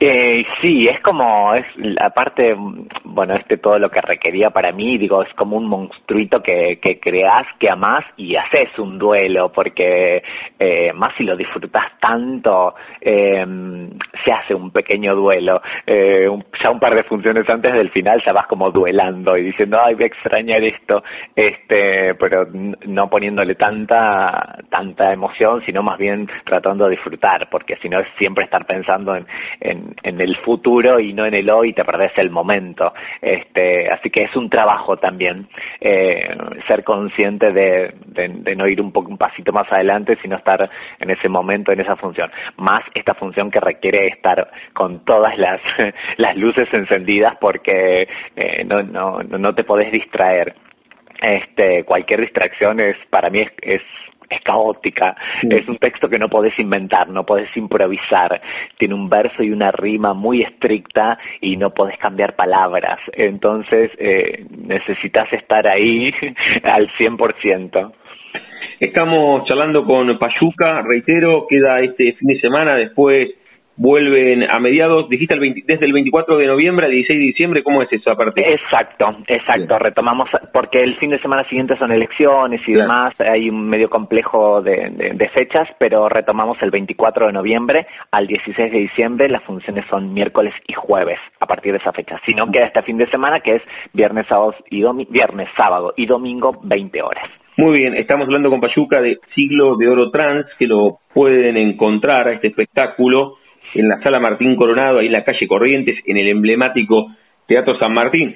Eh, 0.00 0.44
sí, 0.60 0.88
es 0.88 1.00
como, 1.00 1.54
es 1.54 1.64
aparte, 2.00 2.54
bueno, 3.04 3.36
este 3.36 3.58
todo 3.58 3.78
lo 3.78 3.90
que 3.90 4.00
requería 4.00 4.50
para 4.50 4.72
mí, 4.72 4.98
digo, 4.98 5.22
es 5.22 5.32
como 5.34 5.56
un 5.56 5.66
monstruito 5.66 6.42
que, 6.42 6.78
que 6.80 6.98
creas, 6.98 7.46
que 7.58 7.70
amás 7.70 8.04
y 8.16 8.36
haces 8.36 8.76
un 8.78 8.98
duelo, 8.98 9.52
porque 9.52 10.22
eh, 10.58 10.92
más 10.94 11.14
si 11.16 11.24
lo 11.24 11.36
disfrutas 11.36 11.98
tanto, 12.00 12.74
eh, 13.00 13.46
se 14.24 14.32
hace 14.32 14.54
un 14.54 14.70
pequeño 14.70 15.14
duelo. 15.14 15.62
Eh, 15.86 16.28
ya 16.62 16.70
un 16.70 16.80
par 16.80 16.94
de 16.94 17.04
funciones 17.04 17.48
antes 17.48 17.72
del 17.72 17.90
final 17.90 18.22
ya 18.26 18.32
vas 18.32 18.46
como 18.46 18.70
duelando 18.70 19.36
y 19.36 19.44
diciendo, 19.44 19.78
ay, 19.84 19.94
voy 19.94 20.04
a 20.04 20.06
extrañar 20.06 20.62
esto, 20.62 21.02
este, 21.36 22.14
pero 22.16 22.46
no 22.86 23.08
poniéndole 23.08 23.54
tanta, 23.54 24.58
tanta 24.70 25.12
emoción, 25.12 25.62
sino 25.64 25.82
más 25.82 25.98
bien 25.98 26.28
tratando 26.44 26.84
de 26.84 26.92
disfrutar, 26.92 27.48
porque 27.50 27.76
si 27.76 27.88
no 27.88 28.00
es 28.00 28.06
siempre 28.18 28.44
estar 28.44 28.66
pensando 28.66 29.14
en, 29.14 29.26
en 29.60 29.83
en, 30.02 30.20
el 30.20 30.36
futuro 30.38 31.00
y 31.00 31.12
no 31.12 31.26
en 31.26 31.34
el 31.34 31.50
hoy, 31.50 31.72
te 31.72 31.84
perdés 31.84 32.12
el 32.16 32.30
momento. 32.30 32.92
Este, 33.20 33.90
así 33.90 34.10
que 34.10 34.24
es 34.24 34.36
un 34.36 34.48
trabajo 34.48 34.96
también 34.96 35.46
eh, 35.80 36.36
ser 36.66 36.84
consciente 36.84 37.52
de, 37.52 37.94
de, 38.06 38.56
no 38.56 38.66
ir 38.66 38.80
un 38.80 38.92
poco 38.92 39.10
un 39.10 39.18
pasito 39.18 39.52
más 39.52 39.70
adelante, 39.72 40.16
sino 40.22 40.36
estar 40.36 40.68
en 41.00 41.10
ese 41.10 41.28
momento, 41.28 41.72
en 41.72 41.80
esa 41.80 41.96
función. 41.96 42.30
Más 42.56 42.84
esta 42.94 43.14
función 43.14 43.50
que 43.50 43.60
requiere 43.60 44.08
estar 44.08 44.50
con 44.72 45.04
todas 45.04 45.36
las, 45.38 45.60
las 46.16 46.36
luces 46.36 46.68
encendidas 46.72 47.36
porque 47.40 48.08
eh, 48.36 48.64
no, 48.64 48.82
no, 48.82 49.22
no 49.22 49.54
te 49.54 49.64
podés 49.64 49.90
distraer 49.92 50.54
este 51.22 51.84
cualquier 51.84 52.20
distracción 52.20 52.80
es 52.80 52.96
para 53.08 53.30
mí 53.30 53.40
es, 53.40 53.52
es 53.62 53.82
es 54.30 54.40
caótica, 54.42 55.16
es 55.42 55.68
un 55.68 55.78
texto 55.78 56.08
que 56.08 56.18
no 56.18 56.28
podés 56.28 56.58
inventar, 56.58 57.08
no 57.08 57.24
podés 57.24 57.54
improvisar, 57.56 58.40
tiene 58.78 58.94
un 58.94 59.08
verso 59.08 59.42
y 59.42 59.50
una 59.50 59.70
rima 59.72 60.14
muy 60.14 60.42
estricta 60.42 61.18
y 61.40 61.56
no 61.56 61.70
podés 61.70 61.98
cambiar 61.98 62.34
palabras, 62.36 62.98
entonces 63.12 63.90
eh, 63.98 64.44
necesitas 64.50 65.32
estar 65.32 65.66
ahí 65.66 66.12
al 66.62 66.88
100%. 66.98 67.92
Estamos 68.80 69.44
charlando 69.44 69.84
con 69.84 70.18
Payuca, 70.18 70.82
reitero, 70.82 71.46
queda 71.48 71.80
este 71.80 72.12
fin 72.14 72.28
de 72.28 72.40
semana, 72.40 72.74
después 72.76 73.30
vuelven 73.76 74.48
a 74.48 74.60
mediados, 74.60 75.08
dijiste 75.08 75.34
el 75.34 75.62
desde 75.66 75.86
el 75.86 75.92
24 75.92 76.36
de 76.36 76.46
noviembre 76.46 76.86
al 76.86 76.92
16 76.92 77.18
de 77.18 77.26
diciembre, 77.26 77.62
¿cómo 77.62 77.82
es 77.82 77.92
eso 77.92 78.10
aparte? 78.10 78.40
Exacto, 78.40 79.16
exacto, 79.26 79.78
retomamos, 79.78 80.28
porque 80.52 80.82
el 80.82 80.96
fin 80.96 81.10
de 81.10 81.18
semana 81.18 81.44
siguiente 81.48 81.76
son 81.76 81.90
elecciones 81.90 82.60
y 82.66 82.72
demás, 82.72 83.14
hay 83.18 83.50
un 83.50 83.68
medio 83.68 83.90
complejo 83.90 84.62
de, 84.62 84.90
de, 85.14 85.28
fechas, 85.30 85.68
pero 85.78 86.08
retomamos 86.08 86.56
el 86.62 86.70
24 86.70 87.26
de 87.26 87.32
noviembre 87.32 87.86
al 88.12 88.26
16 88.26 88.72
de 88.72 88.78
diciembre, 88.78 89.28
las 89.28 89.42
funciones 89.42 89.84
son 89.90 90.14
miércoles 90.14 90.54
y 90.68 90.74
jueves 90.74 91.18
a 91.40 91.46
partir 91.46 91.72
de 91.72 91.78
esa 91.78 91.92
fecha, 91.92 92.20
si 92.24 92.34
no 92.34 92.50
queda 92.50 92.66
este 92.66 92.82
fin 92.82 92.98
de 92.98 93.10
semana 93.10 93.40
que 93.40 93.56
es 93.56 93.62
viernes, 93.92 94.26
sábado 94.28 94.54
y, 94.70 94.82
viernes, 95.10 95.48
sábado 95.56 95.94
y 95.96 96.06
domingo 96.06 96.60
20 96.62 97.02
horas. 97.02 97.28
Muy 97.56 97.78
bien, 97.78 97.94
estamos 97.94 98.26
hablando 98.26 98.50
con 98.50 98.60
Payuca 98.60 99.00
de 99.00 99.18
Siglo 99.34 99.76
de 99.76 99.88
Oro 99.88 100.10
Trans, 100.10 100.46
que 100.58 100.66
lo 100.66 100.98
pueden 101.12 101.56
encontrar 101.56 102.26
a 102.26 102.32
este 102.32 102.48
espectáculo 102.48 103.36
en 103.74 103.88
la 103.88 104.00
sala 104.02 104.20
Martín 104.20 104.56
Coronado, 104.56 104.98
ahí 104.98 105.06
en 105.06 105.12
la 105.12 105.24
calle 105.24 105.46
Corrientes, 105.46 105.96
en 106.06 106.16
el 106.16 106.28
emblemático 106.28 107.12
Teatro 107.46 107.78
San 107.78 107.92
Martín. 107.92 108.34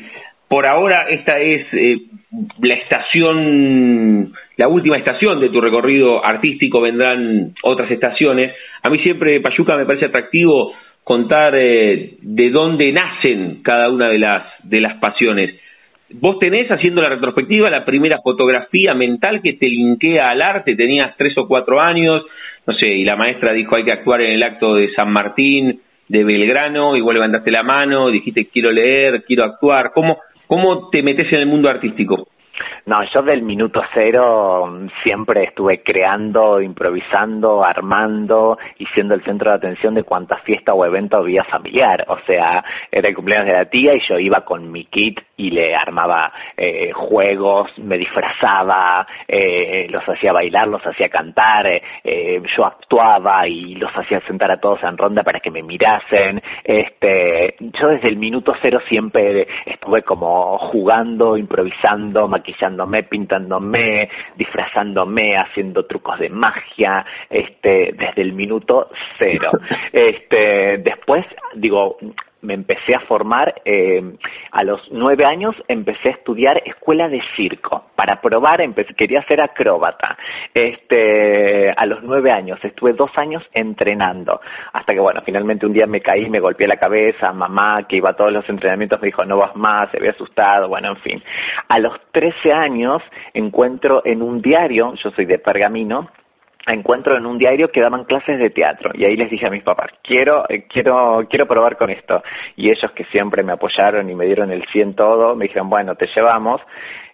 Por 0.49 0.67
ahora 0.67 1.07
esta 1.11 1.39
es 1.39 1.67
eh, 1.73 1.99
la 2.61 2.75
estación, 2.75 4.33
la 4.57 4.69
última 4.69 4.97
estación 4.97 5.41
de 5.41 5.51
tu 5.51 5.61
recorrido 5.61 6.25
artístico, 6.25 6.81
vendrán 6.81 7.53
otras 7.63 7.91
estaciones. 7.91 8.55
A 8.83 8.89
mí 8.89 8.99
siempre 9.03 9.41
Payuca 9.41 9.77
me 9.77 9.85
parece 9.85 10.07
atractivo 10.07 10.73
contar 11.05 11.55
eh, 11.57 12.17
de 12.21 12.51
dónde 12.51 12.93
nacen 12.93 13.63
cada 13.63 13.91
una 13.91 14.09
de 14.09 14.19
las, 14.19 14.45
de 14.63 14.81
las 14.81 14.95
pasiones. 14.99 15.55
Vos 16.11 16.39
tenés, 16.39 16.71
haciendo 16.71 17.03
la 17.03 17.11
retrospectiva, 17.11 17.69
la 17.71 17.85
primera 17.85 18.19
fotografía 18.23 18.95
mental 18.95 19.43
que 19.43 19.53
te 19.55 19.69
linkea 19.69 20.31
al 20.31 20.41
arte, 20.41 20.75
tenías 20.75 21.15
tres 21.19 21.37
o 21.37 21.47
cuatro 21.47 21.81
años, 21.81 22.25
no 22.69 22.75
sé, 22.75 22.87
y 22.87 23.03
la 23.03 23.17
maestra 23.17 23.55
dijo 23.55 23.75
hay 23.75 23.85
que 23.85 23.93
actuar 23.95 24.21
en 24.21 24.33
el 24.33 24.43
acto 24.43 24.75
de 24.75 24.93
San 24.93 25.11
Martín, 25.11 25.81
de 26.07 26.23
Belgrano, 26.23 26.91
vos 27.01 27.15
levantaste 27.15 27.51
la 27.51 27.63
mano, 27.63 28.11
dijiste 28.11 28.49
quiero 28.53 28.71
leer, 28.71 29.25
quiero 29.25 29.45
actuar. 29.45 29.93
¿Cómo, 29.95 30.19
cómo 30.47 30.91
te 30.91 31.03
metes 31.03 31.33
en 31.33 31.41
el 31.41 31.47
mundo 31.47 31.71
artístico? 31.71 32.29
No, 32.89 33.05
yo 33.13 33.21
del 33.21 33.43
minuto 33.43 33.83
cero 33.93 34.67
mm, 34.67 34.89
siempre 35.03 35.45
estuve 35.45 35.83
creando, 35.83 36.59
improvisando, 36.63 37.63
armando 37.63 38.57
y 38.79 38.87
siendo 38.87 39.13
el 39.13 39.23
centro 39.25 39.51
de 39.51 39.59
atención 39.59 39.93
de 39.93 40.05
cuanta 40.05 40.39
fiesta 40.39 40.73
o 40.73 40.87
evento 40.87 41.19
había 41.19 41.45
familiar. 41.45 42.07
O 42.09 42.19
sea, 42.21 42.65
era 42.91 43.11
el 43.11 43.15
cumpleaños 43.15 43.49
de 43.49 43.53
la 43.53 43.67
tía 43.67 43.95
y 43.95 44.01
yo 44.09 44.19
iba 44.19 44.41
con 44.47 44.73
mi 44.73 44.87
kit 44.87 45.21
y 45.37 45.51
le 45.51 45.77
armaba 45.77 46.33
eh, 46.57 46.91
juegos, 46.93 47.71
me 47.77 47.99
disfrazaba, 47.99 49.07
eh, 49.29 49.87
los 49.91 50.03
hacía 50.09 50.33
bailar, 50.33 50.67
los 50.69 50.85
hacía 50.85 51.11
cantar, 51.11 51.67
eh, 51.67 52.43
yo 52.57 52.65
actuaba 52.65 53.47
y 53.47 53.75
los 53.75 53.93
hacía 53.95 54.21
sentar 54.23 54.51
a 54.51 54.61
todos 54.61 54.83
en 54.83 54.97
ronda 54.97 55.23
para 55.23 55.41
que 55.41 55.51
me 55.51 55.63
mirasen. 55.63 56.41
Este, 56.65 57.55
yo 57.61 57.89
desde 57.89 58.09
el 58.09 58.17
minuto 58.17 58.55
cero 58.63 58.81
siempre 58.89 59.47
estuve 59.67 60.03
como 60.03 60.57
jugando, 60.57 61.37
improvisando, 61.37 62.27
maquillándome, 62.87 63.03
pintándome, 63.05 64.09
disfrazándome, 64.37 65.37
haciendo 65.37 65.85
trucos 65.87 66.19
de 66.19 66.29
magia, 66.29 67.05
este, 67.31 67.95
desde 67.97 68.23
el 68.23 68.33
minuto 68.33 68.91
cero. 69.19 69.51
Este, 69.93 70.79
después, 70.79 71.25
digo, 71.55 71.97
me 72.43 72.55
empecé 72.55 72.95
a 72.95 73.01
formar, 73.01 73.63
eh, 73.65 74.03
a 74.53 74.63
los 74.63 74.81
nueve 74.91 75.25
años 75.27 75.55
empecé 75.67 76.09
a 76.09 76.13
estudiar 76.13 76.63
escuela 76.65 77.09
de 77.09 77.21
circo, 77.37 77.87
para 77.97 78.21
probar, 78.21 78.61
empecé, 78.61 78.95
quería 78.95 79.23
ser 79.25 79.41
acróbata, 79.41 80.17
este, 80.55 81.71
a 81.71 81.87
los 81.87 82.03
nueve 82.03 82.31
años, 82.31 82.59
estuve 82.63 82.93
dos 82.93 83.11
años 83.17 83.43
entrenando, 83.53 84.41
hasta 84.73 84.93
que 84.93 85.01
bueno, 85.01 85.21
finalmente 85.25 85.67
un 85.67 85.73
día 85.73 85.87
me 85.87 86.01
caí, 86.01 86.29
me 86.31 86.41
golpeé 86.41 86.69
la 86.69 86.77
cabeza, 86.77 87.33
mamá 87.33 87.87
que 87.89 87.97
iba 87.97 88.11
a 88.11 88.17
todos 88.17 88.33
los 88.33 88.49
entrenamientos 88.49 89.01
me 89.01 89.07
dijo 89.07 89.25
no 89.25 89.39
vas 89.39 89.57
más, 89.57 89.91
se 89.91 89.99
había 89.99 90.11
asustado, 90.11 90.69
bueno, 90.69 90.91
en 90.91 90.97
fin. 90.99 91.23
A 91.69 91.79
los 91.79 91.95
trece 92.13 92.53
años 92.53 93.03
encuentro 93.35 94.03
en 94.05 94.23
un 94.23 94.41
diario, 94.41 94.95
yo 94.95 95.11
soy 95.11 95.25
de 95.25 95.39
Pergamino, 95.39 96.09
encuentro 96.75 97.17
en 97.17 97.27
un 97.27 97.39
diario 97.39 97.71
que 97.71 97.81
daban 97.81 98.05
clases 98.05 98.39
de 98.39 98.51
teatro 98.51 98.91
y 98.95 99.05
ahí 99.05 99.17
les 99.17 99.31
dije 99.31 99.47
a 99.47 99.51
mis 99.51 99.63
papás, 99.63 99.91
quiero, 100.03 100.45
eh, 100.49 100.67
quiero, 100.69 101.27
quiero 101.29 101.47
probar 101.47 101.77
con 101.77 101.91
esto. 101.91 102.23
Y 102.57 102.71
ellos 102.71 102.91
que 102.93 103.05
siempre 103.07 103.43
me 103.43 103.53
apoyaron 103.53 104.09
y 104.11 104.15
me 104.15 104.27
dieron 104.27 104.51
el 104.53 104.65
100 104.73 104.95
todo, 104.95 105.35
me 105.35 105.45
dijeron, 105.47 105.71
bueno, 105.71 105.95
te 105.95 106.07
llevamos. 106.15 106.61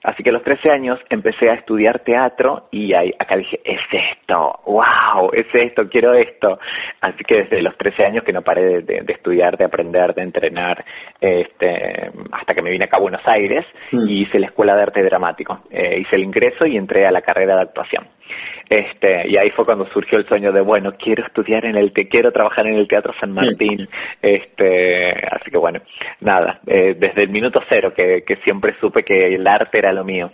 Así 0.05 0.23
que 0.23 0.29
a 0.29 0.35
los 0.35 0.43
13 0.43 0.71
años 0.71 1.01
empecé 1.09 1.49
a 1.49 1.55
estudiar 1.55 2.01
teatro 2.01 2.69
y 2.71 2.93
ahí, 2.93 3.11
acá 3.19 3.37
dije, 3.37 3.59
es 3.65 3.81
esto, 3.91 4.61
wow, 4.67 5.31
es 5.33 5.47
esto, 5.55 5.89
quiero 5.89 6.13
esto. 6.13 6.59
Así 7.01 7.25
que 7.25 7.45
desde 7.45 7.63
los 7.63 7.75
13 7.79 8.05
años 8.05 8.25
que 8.25 8.33
no 8.33 8.43
paré 8.43 8.83
de, 8.83 9.03
estudiar, 9.09 9.57
de 9.57 9.65
aprender, 9.65 10.15
de 10.15 10.23
entrenar, 10.23 10.85
este, 11.19 12.11
hasta 12.33 12.55
que 12.55 12.61
me 12.61 12.71
vine 12.71 12.85
acá 12.85 12.99
a 12.99 13.01
Buenos 13.01 13.27
Aires 13.27 13.65
mm. 13.93 14.07
y 14.07 14.23
hice 14.23 14.39
la 14.39 14.47
Escuela 14.49 14.77
de 14.77 14.83
Arte 14.83 15.03
Dramático. 15.03 15.61
Eh, 15.71 16.01
hice 16.01 16.17
el 16.17 16.25
ingreso 16.25 16.67
y 16.67 16.77
entré 16.77 17.07
a 17.07 17.11
la 17.11 17.23
carrera 17.23 17.57
de 17.57 17.63
actuación. 17.63 18.07
Este, 18.69 19.29
y 19.29 19.37
ahí 19.37 19.51
fue 19.51 19.65
cuando 19.65 19.87
surgió 19.89 20.19
el 20.19 20.27
sueño 20.27 20.53
de, 20.53 20.61
bueno, 20.61 20.93
quiero 20.99 21.25
estudiar 21.27 21.65
en 21.67 21.77
el, 21.77 21.93
te 21.93 22.09
quiero 22.09 22.33
trabajar 22.33 22.67
en 22.67 22.75
el 22.75 22.89
Teatro 22.89 23.13
San 23.21 23.33
Martín. 23.33 23.89
Este, 24.23 25.11
así 25.31 25.51
que 25.51 25.59
bueno, 25.59 25.81
nada, 26.21 26.61
eh, 26.67 26.95
desde 26.99 27.25
el 27.25 27.29
minuto 27.29 27.63
cero 27.69 27.93
que, 27.95 28.23
que 28.27 28.37
siempre 28.37 28.75
supe 28.81 29.03
que 29.03 29.35
el 29.35 29.47
arte 29.47 29.79
era 29.79 29.93
lo 29.95 30.05
mío. 30.05 30.31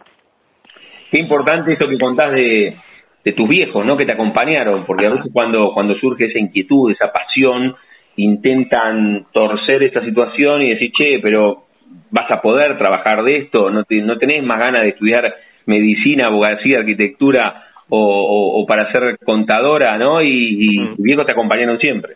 Qué 1.11 1.21
importante 1.21 1.73
eso 1.73 1.89
que 1.89 1.99
contás 1.99 2.33
de, 2.33 2.77
de 3.25 3.33
tus 3.33 3.49
viejos, 3.49 3.85
¿no? 3.85 3.97
Que 3.97 4.07
te 4.07 4.15
acompañaron, 4.15 4.85
porque 4.87 5.07
a 5.07 5.11
veces 5.11 5.31
cuando, 5.33 5.73
cuando 5.75 5.95
surge 5.97 6.27
esa 6.27 6.39
inquietud, 6.39 6.93
esa 6.93 7.13
pasión, 7.13 7.75
intentan 8.17 9.27
torcer 9.33 9.83
esta 9.83 10.05
situación 10.05 10.63
y 10.63 10.71
decir, 10.71 10.93
che, 10.97 11.19
pero 11.21 11.65
vas 12.11 12.31
a 12.31 12.41
poder 12.41 12.79
trabajar 12.79 13.23
de 13.23 13.39
esto, 13.39 13.71
no, 13.71 13.85
te, 13.85 13.97
no 14.03 14.19
tenés 14.19 14.43
más 14.43 14.59
ganas 14.59 14.83
de 14.83 14.91
estudiar 14.91 15.35
medicina, 15.67 16.27
abogacía, 16.27 16.79
arquitectura 16.79 17.65
o, 17.89 18.61
o, 18.61 18.67
para 18.67 18.91
ser 18.93 19.19
contadora, 19.25 19.99
¿no? 19.99 20.23
Y, 20.23 20.29
y 20.29 20.79
mm. 20.79 20.95
viejos 20.99 21.27
te 21.27 21.33
acompañaron 21.33 21.79
siempre. 21.79 22.15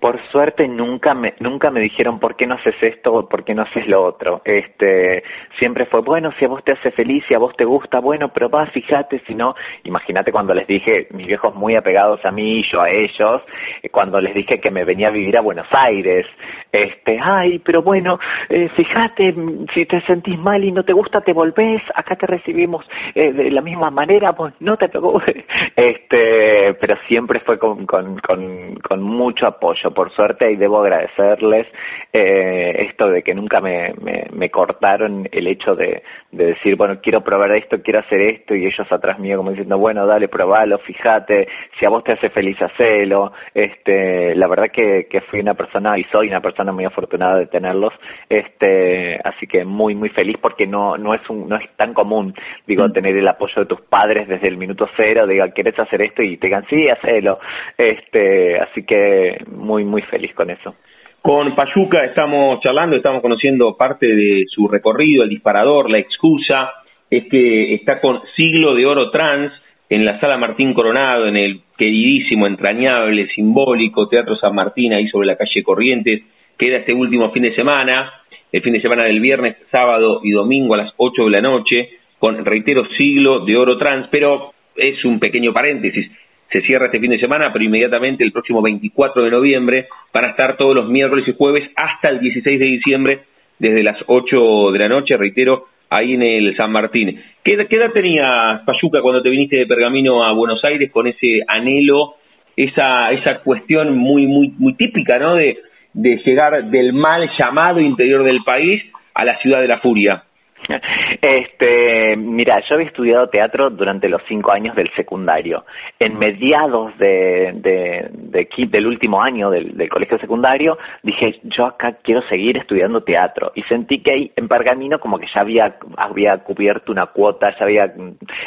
Por 0.00 0.20
suerte 0.30 0.68
nunca 0.68 1.14
me 1.14 1.34
nunca 1.40 1.70
me 1.70 1.80
dijeron 1.80 2.18
por 2.18 2.36
qué 2.36 2.46
no 2.46 2.54
haces 2.54 2.74
esto 2.80 3.12
o 3.14 3.28
por 3.28 3.44
qué 3.44 3.54
no 3.54 3.62
haces 3.62 3.86
lo 3.86 4.02
otro. 4.04 4.42
Este, 4.44 5.22
siempre 5.58 5.86
fue 5.86 6.00
bueno, 6.00 6.32
si 6.38 6.44
a 6.44 6.48
vos 6.48 6.62
te 6.64 6.72
hace 6.72 6.90
feliz, 6.92 7.24
si 7.28 7.34
a 7.34 7.38
vos 7.38 7.54
te 7.56 7.64
gusta, 7.64 8.00
bueno, 8.00 8.32
pero 8.32 8.48
va, 8.48 8.66
fíjate, 8.66 9.20
si 9.26 9.34
no, 9.34 9.54
imagínate 9.84 10.32
cuando 10.32 10.54
les 10.54 10.66
dije, 10.66 11.08
mis 11.10 11.26
viejos 11.26 11.54
muy 11.54 11.76
apegados 11.76 12.24
a 12.24 12.30
mí 12.30 12.60
y 12.60 12.70
yo 12.70 12.80
a 12.80 12.90
ellos, 12.90 13.42
eh, 13.82 13.88
cuando 13.88 14.20
les 14.20 14.34
dije 14.34 14.60
que 14.60 14.70
me 14.70 14.84
venía 14.84 15.08
a 15.08 15.12
vivir 15.12 15.36
a 15.36 15.40
Buenos 15.40 15.66
Aires, 15.70 16.26
este, 16.72 17.18
ay, 17.22 17.58
pero 17.60 17.82
bueno, 17.82 18.18
eh, 18.48 18.68
fíjate, 18.76 19.34
si 19.74 19.86
te 19.86 20.00
sentís 20.02 20.38
mal 20.38 20.64
y 20.64 20.72
no 20.72 20.84
te 20.84 20.92
gusta, 20.92 21.20
te 21.20 21.32
volvés, 21.32 21.82
acá 21.94 22.16
te 22.16 22.26
recibimos 22.26 22.84
eh, 23.14 23.32
de 23.32 23.50
la 23.50 23.60
misma 23.60 23.90
manera, 23.90 24.32
pues 24.32 24.54
no 24.60 24.76
te 24.76 24.88
preocupes. 24.88 25.44
Este, 25.74 26.74
pero 26.74 26.96
siempre 27.08 27.40
fue 27.40 27.58
con, 27.58 27.86
con, 27.86 28.18
con, 28.18 28.74
con 28.76 29.02
mucho 29.02 29.46
apoyo, 29.62 29.92
por 29.92 30.10
suerte, 30.12 30.50
y 30.50 30.56
debo 30.56 30.80
agradecerles 30.80 31.68
eh, 32.12 32.86
esto 32.88 33.08
de 33.08 33.22
que 33.22 33.32
nunca 33.32 33.60
me, 33.60 33.94
me, 34.32 34.50
cortaron 34.50 35.28
el 35.30 35.46
hecho 35.46 35.76
de, 35.76 36.02
de, 36.32 36.46
decir, 36.46 36.74
bueno, 36.74 36.98
quiero 37.00 37.22
probar 37.22 37.52
esto, 37.52 37.80
quiero 37.80 38.00
hacer 38.00 38.20
esto, 38.20 38.56
y 38.56 38.66
ellos 38.66 38.90
atrás 38.90 39.20
mío 39.20 39.36
como 39.36 39.50
diciendo, 39.50 39.78
bueno, 39.78 40.04
dale, 40.04 40.26
probalo, 40.26 40.78
fíjate, 40.78 41.46
si 41.78 41.86
a 41.86 41.90
vos 41.90 42.02
te 42.02 42.12
hace 42.12 42.28
feliz, 42.30 42.60
hacelo. 42.60 43.32
Este, 43.54 44.34
la 44.34 44.48
verdad 44.48 44.70
que, 44.72 45.06
que 45.08 45.20
fui 45.22 45.38
una 45.38 45.54
persona, 45.54 45.96
y 45.96 46.04
soy 46.04 46.28
una 46.28 46.40
persona 46.40 46.72
muy 46.72 46.84
afortunada 46.84 47.38
de 47.38 47.46
tenerlos, 47.46 47.92
este, 48.28 49.20
así 49.22 49.46
que 49.46 49.64
muy, 49.64 49.94
muy 49.94 50.08
feliz 50.08 50.36
porque 50.40 50.66
no, 50.66 50.98
no 50.98 51.14
es 51.14 51.30
un, 51.30 51.48
no 51.48 51.56
es 51.56 51.70
tan 51.76 51.94
común, 51.94 52.34
digo, 52.66 52.86
mm. 52.86 52.92
tener 52.92 53.16
el 53.16 53.28
apoyo 53.28 53.62
de 53.62 53.66
tus 53.66 53.80
padres 53.82 54.26
desde 54.26 54.48
el 54.48 54.56
minuto 54.56 54.88
cero, 54.96 55.26
digan, 55.26 55.52
¿quieres 55.52 55.78
hacer 55.78 56.02
esto? 56.02 56.22
Y 56.22 56.36
te 56.36 56.48
digan, 56.48 56.66
sí, 56.68 56.88
hacelo. 56.88 57.38
Este, 57.78 58.58
así 58.58 58.84
que 58.84 59.38
muy, 59.52 59.84
muy 59.84 60.02
feliz 60.02 60.34
con 60.34 60.50
eso. 60.50 60.74
Con 61.20 61.54
Payuca 61.54 62.04
estamos 62.04 62.60
charlando, 62.60 62.96
estamos 62.96 63.22
conociendo 63.22 63.76
parte 63.76 64.06
de 64.06 64.44
su 64.48 64.66
recorrido, 64.66 65.22
el 65.22 65.30
disparador, 65.30 65.88
la 65.88 65.98
excusa, 65.98 66.72
es 67.08 67.28
que 67.30 67.74
está 67.74 68.00
con 68.00 68.22
Siglo 68.34 68.74
de 68.74 68.86
Oro 68.86 69.10
Trans 69.10 69.52
en 69.88 70.04
la 70.04 70.18
Sala 70.18 70.38
Martín 70.38 70.74
Coronado, 70.74 71.28
en 71.28 71.36
el 71.36 71.60
queridísimo, 71.76 72.46
entrañable, 72.46 73.28
simbólico 73.28 74.08
Teatro 74.08 74.36
San 74.36 74.54
Martín, 74.54 74.94
ahí 74.94 75.06
sobre 75.08 75.26
la 75.26 75.36
calle 75.36 75.62
Corrientes, 75.62 76.22
queda 76.58 76.78
este 76.78 76.94
último 76.94 77.30
fin 77.30 77.42
de 77.42 77.54
semana, 77.54 78.10
el 78.50 78.62
fin 78.62 78.72
de 78.72 78.80
semana 78.80 79.04
del 79.04 79.20
viernes, 79.20 79.56
sábado 79.70 80.20
y 80.24 80.30
domingo 80.30 80.74
a 80.74 80.78
las 80.78 80.92
8 80.96 81.24
de 81.24 81.30
la 81.30 81.40
noche, 81.40 81.90
con, 82.18 82.44
reitero, 82.44 82.86
Siglo 82.96 83.44
de 83.44 83.56
Oro 83.56 83.78
Trans, 83.78 84.08
pero 84.10 84.52
es 84.74 85.04
un 85.04 85.20
pequeño 85.20 85.52
paréntesis, 85.52 86.10
se 86.52 86.60
cierra 86.62 86.86
este 86.86 87.00
fin 87.00 87.10
de 87.10 87.18
semana, 87.18 87.52
pero 87.52 87.64
inmediatamente 87.64 88.22
el 88.22 88.32
próximo 88.32 88.60
24 88.60 89.22
de 89.24 89.30
noviembre 89.30 89.88
van 90.12 90.26
a 90.26 90.30
estar 90.30 90.56
todos 90.56 90.74
los 90.74 90.88
miércoles 90.88 91.26
y 91.26 91.34
jueves 91.36 91.70
hasta 91.74 92.12
el 92.12 92.20
16 92.20 92.60
de 92.60 92.66
diciembre, 92.66 93.20
desde 93.58 93.82
las 93.82 93.96
8 94.06 94.70
de 94.72 94.78
la 94.78 94.88
noche, 94.88 95.16
reitero, 95.16 95.66
ahí 95.88 96.14
en 96.14 96.22
el 96.22 96.56
San 96.56 96.70
Martín. 96.72 97.20
¿Qué, 97.42 97.52
edad 97.52 97.92
tenías, 97.92 98.60
Payuca, 98.66 99.00
cuando 99.00 99.22
te 99.22 99.30
viniste 99.30 99.56
de 99.56 99.66
Pergamino 99.66 100.24
a 100.24 100.32
Buenos 100.32 100.60
Aires 100.64 100.90
con 100.90 101.06
ese 101.06 101.40
anhelo, 101.46 102.16
esa, 102.56 103.12
esa 103.12 103.38
cuestión 103.38 103.96
muy, 103.96 104.26
muy, 104.26 104.52
muy 104.58 104.74
típica, 104.74 105.18
¿no? 105.18 105.34
De, 105.34 105.58
de 105.94 106.16
llegar 106.24 106.64
del 106.64 106.92
mal 106.92 107.30
llamado 107.38 107.80
interior 107.80 108.24
del 108.24 108.42
país 108.44 108.82
a 109.14 109.24
la 109.24 109.38
ciudad 109.38 109.60
de 109.60 109.68
la 109.68 109.80
furia. 109.80 110.24
Este, 111.20 112.16
mira, 112.16 112.60
yo 112.68 112.74
había 112.74 112.88
estudiado 112.88 113.28
teatro 113.28 113.70
durante 113.70 114.08
los 114.08 114.22
cinco 114.26 114.52
años 114.52 114.74
del 114.74 114.90
secundario. 114.94 115.64
En 115.98 116.18
mediados 116.18 116.96
de, 116.98 117.52
de, 117.54 118.08
de 118.12 118.48
del 118.66 118.86
último 118.86 119.22
año 119.22 119.50
del, 119.50 119.88
colegio 119.88 120.18
secundario, 120.18 120.78
dije, 121.02 121.40
yo 121.44 121.66
acá 121.66 121.98
quiero 122.02 122.22
seguir 122.28 122.56
estudiando 122.56 123.02
teatro. 123.02 123.52
Y 123.54 123.62
sentí 123.62 124.02
que 124.02 124.12
ahí 124.12 124.32
en 124.36 124.48
Pergamino 124.48 124.98
como 124.98 125.18
que 125.18 125.26
ya 125.34 125.40
había, 125.40 126.38
cubierto 126.38 126.92
una 126.92 127.06
cuota, 127.06 127.54
ya 127.58 127.64
había 127.64 127.92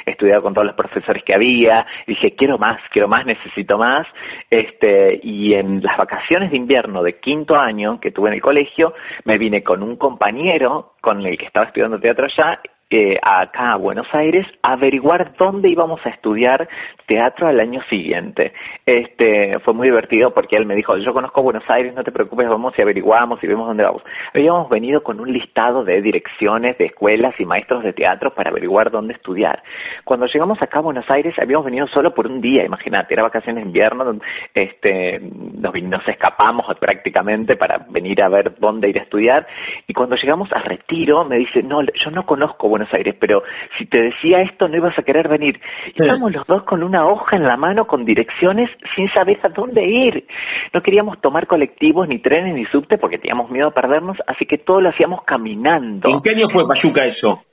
estudiado 0.06 0.42
con 0.42 0.54
todos 0.54 0.68
los 0.68 0.76
profesores 0.76 1.24
que 1.24 1.34
había. 1.34 1.86
Y 2.08 2.12
dije, 2.12 2.36
quiero 2.36 2.58
más, 2.58 2.80
quiero 2.92 3.08
más, 3.08 3.26
necesito 3.26 3.78
más. 3.78 4.08
Este, 4.50 5.20
y 5.24 5.54
en 5.54 5.82
las 5.82 5.98
vacaciones 5.98 6.52
de 6.52 6.58
invierno 6.58 7.04
de 7.04 7.20
quinto 7.20 7.56
año 7.56 8.00
que 8.00 8.12
tuve 8.12 8.30
en 8.30 8.36
el 8.36 8.42
colegio, 8.42 8.94
me 9.24 9.38
vine 9.38 9.64
con 9.64 9.84
un 9.84 9.96
compañero 9.98 10.95
con 11.06 11.24
el 11.24 11.38
que 11.38 11.46
estaba 11.46 11.68
estudiando 11.68 12.00
teatro 12.00 12.26
allá 12.26 12.60
eh, 12.92 13.18
acá 13.22 13.74
a 13.74 13.78
Buenos 13.78 14.08
Aires 14.14 14.46
averiguar 14.62 15.34
dónde 15.38 15.70
íbamos 15.70 16.06
a 16.06 16.10
estudiar 16.10 16.70
teatro 17.08 17.48
al 17.48 17.60
año 17.60 17.82
siguiente. 17.90 18.54
Este, 18.86 19.58
fue 19.60 19.74
muy 19.74 19.88
divertido 19.88 20.34
porque 20.34 20.56
él 20.56 20.68
me 20.68 20.76
dijo, 20.76 20.96
yo 20.98 21.14
conozco 21.14 21.42
Buenos 21.42 21.68
Aires, 21.68 21.96
no 21.96 22.04
te 22.04 22.12
preocupes, 22.12 22.48
vamos 22.48 22.74
y 22.78 22.82
averiguamos 22.82 23.44
y 23.44 23.48
vemos 23.48 23.68
dónde 23.68 23.84
vamos. 23.84 24.04
Habíamos 24.34 24.70
venido 24.70 25.02
con 25.02 25.20
un 25.20 25.34
listado 25.34 25.84
de 25.84 26.00
direcciones, 26.02 26.78
de 26.78 26.86
escuelas 26.86 27.34
y 27.40 27.46
maestros 27.46 27.84
de 27.84 27.94
teatro 27.94 28.34
para 28.36 28.52
averiguar 28.52 28.92
dónde 28.92 29.14
estudiar. 29.14 29.64
Cuando 30.04 30.28
llegamos 30.28 30.62
acá 30.62 30.80
a 30.80 30.84
Buenos 30.84 31.10
Aires 31.10 31.34
habíamos 31.40 31.66
venido 31.66 31.88
solo 31.88 32.14
por 32.14 32.28
un 32.28 32.40
día, 32.40 32.64
imagínate, 32.66 33.16
era 33.16 33.24
vacaciones 33.24 33.64
de 33.64 33.68
invierno, 33.68 34.20
este, 34.54 35.20
nos, 35.20 35.74
nos 35.74 36.08
escapamos 36.08 36.66
prácticamente 36.80 37.56
para 37.56 37.80
venir 37.90 38.22
a 38.22 38.30
ver 38.30 38.60
dónde 38.60 38.90
ir 38.90 39.00
a 39.00 39.04
estudiar 39.04 39.48
y 39.88 39.94
cuando 39.94 40.16
llegamos 40.16 40.52
a 40.54 40.60
Retiro 40.60 41.26
me 41.26 41.38
dice, 41.38 41.64
no, 41.64 41.82
yo 41.82 42.12
no 42.12 42.26
conozco 42.26 42.70
Buenos 42.76 42.94
Aires, 42.94 43.16
pero 43.18 43.42
si 43.78 43.86
te 43.86 44.02
decía 44.02 44.42
esto 44.42 44.68
no 44.68 44.76
ibas 44.76 45.00
a 45.00 45.04
querer 45.04 45.30
venir. 45.30 45.60
Estamos 45.88 46.30
los 46.34 46.46
dos 46.46 46.64
con 46.64 46.84
una 46.84 47.08
hoja 47.08 47.38
en 47.38 47.44
la 47.44 47.56
mano 47.56 47.88
con 47.88 48.04
direcciones 48.04 48.70
sin 48.96 49.10
saber 49.14 49.40
a 49.44 49.50
dónde 49.50 49.86
ir. 49.86 50.26
No 50.74 50.82
queríamos 50.82 51.22
tomar 51.22 51.48
colectivos, 51.48 52.08
ni 52.10 52.20
trenes, 52.20 52.54
ni 52.54 52.66
subte 52.66 52.98
porque 52.98 53.18
teníamos 53.18 53.50
miedo 53.50 53.70
a 53.70 53.72
perdernos, 53.72 54.18
así 54.28 54.46
que 54.46 54.58
todo 54.58 54.82
lo 54.82 54.90
hacíamos 54.90 55.24
caminando. 55.24 56.10
¿En 56.10 56.22
qué 56.22 56.32
año 56.32 56.50
fue 56.50 56.68
Payuca 56.68 57.06
eso? 57.06 57.44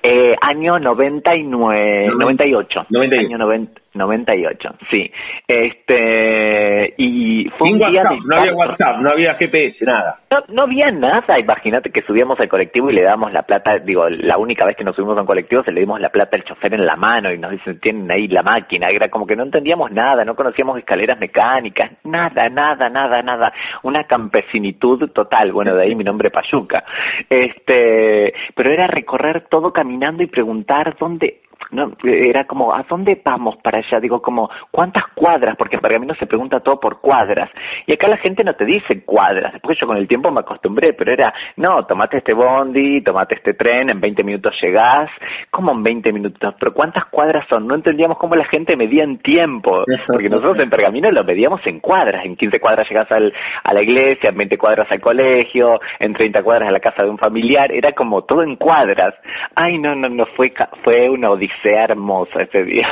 Eh, 0.00 0.36
año 0.40 0.78
99, 0.78 2.08
98. 2.16 2.86
98. 2.88 3.26
Año 3.26 3.38
90. 3.38 3.80
98, 3.98 4.76
sí. 4.90 5.10
Este, 5.46 6.94
y 6.96 7.48
fue 7.58 7.72
un 7.72 7.78
día 7.78 8.04
no 8.04 8.36
había 8.36 8.54
WhatsApp, 8.54 9.00
no 9.00 9.10
había 9.10 9.34
GPS, 9.34 9.84
nada. 9.84 10.20
No, 10.30 10.38
no 10.48 10.62
había 10.62 10.90
nada, 10.90 11.38
imagínate 11.38 11.90
que 11.90 12.02
subíamos 12.02 12.38
al 12.40 12.48
colectivo 12.48 12.90
y 12.90 12.94
le 12.94 13.02
damos 13.02 13.32
la 13.32 13.42
plata, 13.42 13.78
digo, 13.78 14.08
la 14.08 14.38
única 14.38 14.64
vez 14.64 14.76
que 14.76 14.84
nos 14.84 14.96
subimos 14.96 15.18
a 15.18 15.22
un 15.22 15.26
colectivo 15.26 15.62
se 15.62 15.72
le 15.72 15.80
dimos 15.80 16.00
la 16.00 16.10
plata 16.10 16.36
al 16.36 16.44
chofer 16.44 16.74
en 16.74 16.86
la 16.86 16.96
mano 16.96 17.32
y 17.32 17.38
nos 17.38 17.50
dicen, 17.50 17.80
tienen 17.80 18.10
ahí 18.10 18.28
la 18.28 18.42
máquina, 18.42 18.88
era 18.88 19.08
como 19.08 19.26
que 19.26 19.36
no 19.36 19.42
entendíamos 19.42 19.90
nada, 19.92 20.24
no 20.24 20.34
conocíamos 20.34 20.78
escaleras 20.78 21.18
mecánicas, 21.18 21.92
nada, 22.04 22.48
nada, 22.48 22.88
nada, 22.88 23.22
nada, 23.22 23.52
una 23.82 24.04
campesinitud 24.04 25.10
total, 25.10 25.52
bueno, 25.52 25.74
de 25.74 25.82
ahí 25.82 25.94
mi 25.94 26.04
nombre 26.04 26.30
Payuca. 26.30 26.84
Este, 27.28 28.32
pero 28.54 28.70
era 28.70 28.86
recorrer 28.86 29.46
todo 29.48 29.72
caminando 29.72 30.22
y 30.22 30.26
preguntar 30.26 30.96
dónde, 30.98 31.40
no, 31.70 31.92
era 32.02 32.44
como, 32.46 32.72
¿a 32.72 32.84
dónde 32.88 33.20
vamos 33.22 33.56
para 33.58 33.78
allá? 33.78 34.00
Digo, 34.00 34.22
como, 34.22 34.48
¿cuántas 34.70 35.04
cuadras? 35.14 35.56
Porque 35.56 35.76
en 35.76 35.82
Pergamino 35.82 36.14
se 36.14 36.26
pregunta 36.26 36.60
todo 36.60 36.80
por 36.80 37.00
cuadras. 37.00 37.50
Y 37.86 37.92
acá 37.92 38.08
la 38.08 38.16
gente 38.16 38.42
no 38.42 38.54
te 38.54 38.64
dice 38.64 39.04
cuadras. 39.04 39.52
Después 39.52 39.78
yo 39.78 39.86
con 39.86 39.96
el 39.96 40.08
tiempo 40.08 40.30
me 40.30 40.40
acostumbré, 40.40 40.94
pero 40.94 41.12
era, 41.12 41.32
no, 41.56 41.84
tomate 41.84 42.18
este 42.18 42.32
bondi, 42.32 43.02
tomate 43.02 43.34
este 43.34 43.54
tren, 43.54 43.90
en 43.90 44.00
20 44.00 44.24
minutos 44.24 44.54
llegás. 44.62 45.10
¿Cómo 45.50 45.72
en 45.72 45.82
20 45.82 46.12
minutos? 46.12 46.54
¿Pero 46.58 46.72
cuántas 46.72 47.04
cuadras 47.06 47.46
son? 47.48 47.66
No 47.66 47.74
entendíamos 47.74 48.18
cómo 48.18 48.34
la 48.34 48.46
gente 48.46 48.76
medía 48.76 49.04
en 49.04 49.18
tiempo. 49.18 49.84
Porque 50.06 50.30
nosotros 50.30 50.58
en 50.60 50.70
Pergamino 50.70 51.10
lo 51.10 51.24
medíamos 51.24 51.60
en 51.66 51.80
cuadras. 51.80 52.24
En 52.24 52.36
15 52.36 52.60
cuadras 52.60 52.88
llegás 52.88 53.10
al, 53.12 53.32
a 53.64 53.74
la 53.74 53.82
iglesia, 53.82 54.30
en 54.30 54.38
20 54.38 54.56
cuadras 54.56 54.90
al 54.90 55.00
colegio, 55.00 55.80
en 55.98 56.14
30 56.14 56.42
cuadras 56.42 56.68
a 56.68 56.72
la 56.72 56.80
casa 56.80 57.02
de 57.02 57.10
un 57.10 57.18
familiar. 57.18 57.70
Era 57.72 57.92
como 57.92 58.22
todo 58.22 58.42
en 58.42 58.56
cuadras. 58.56 59.14
Ay, 59.54 59.78
no, 59.78 59.94
no, 59.94 60.08
no, 60.08 60.24
fue, 60.36 60.52
fue 60.82 61.10
una 61.10 61.30
odisea 61.30 61.47
sea 61.62 61.84
hermosa 61.84 62.42
ese 62.42 62.64
día. 62.64 62.88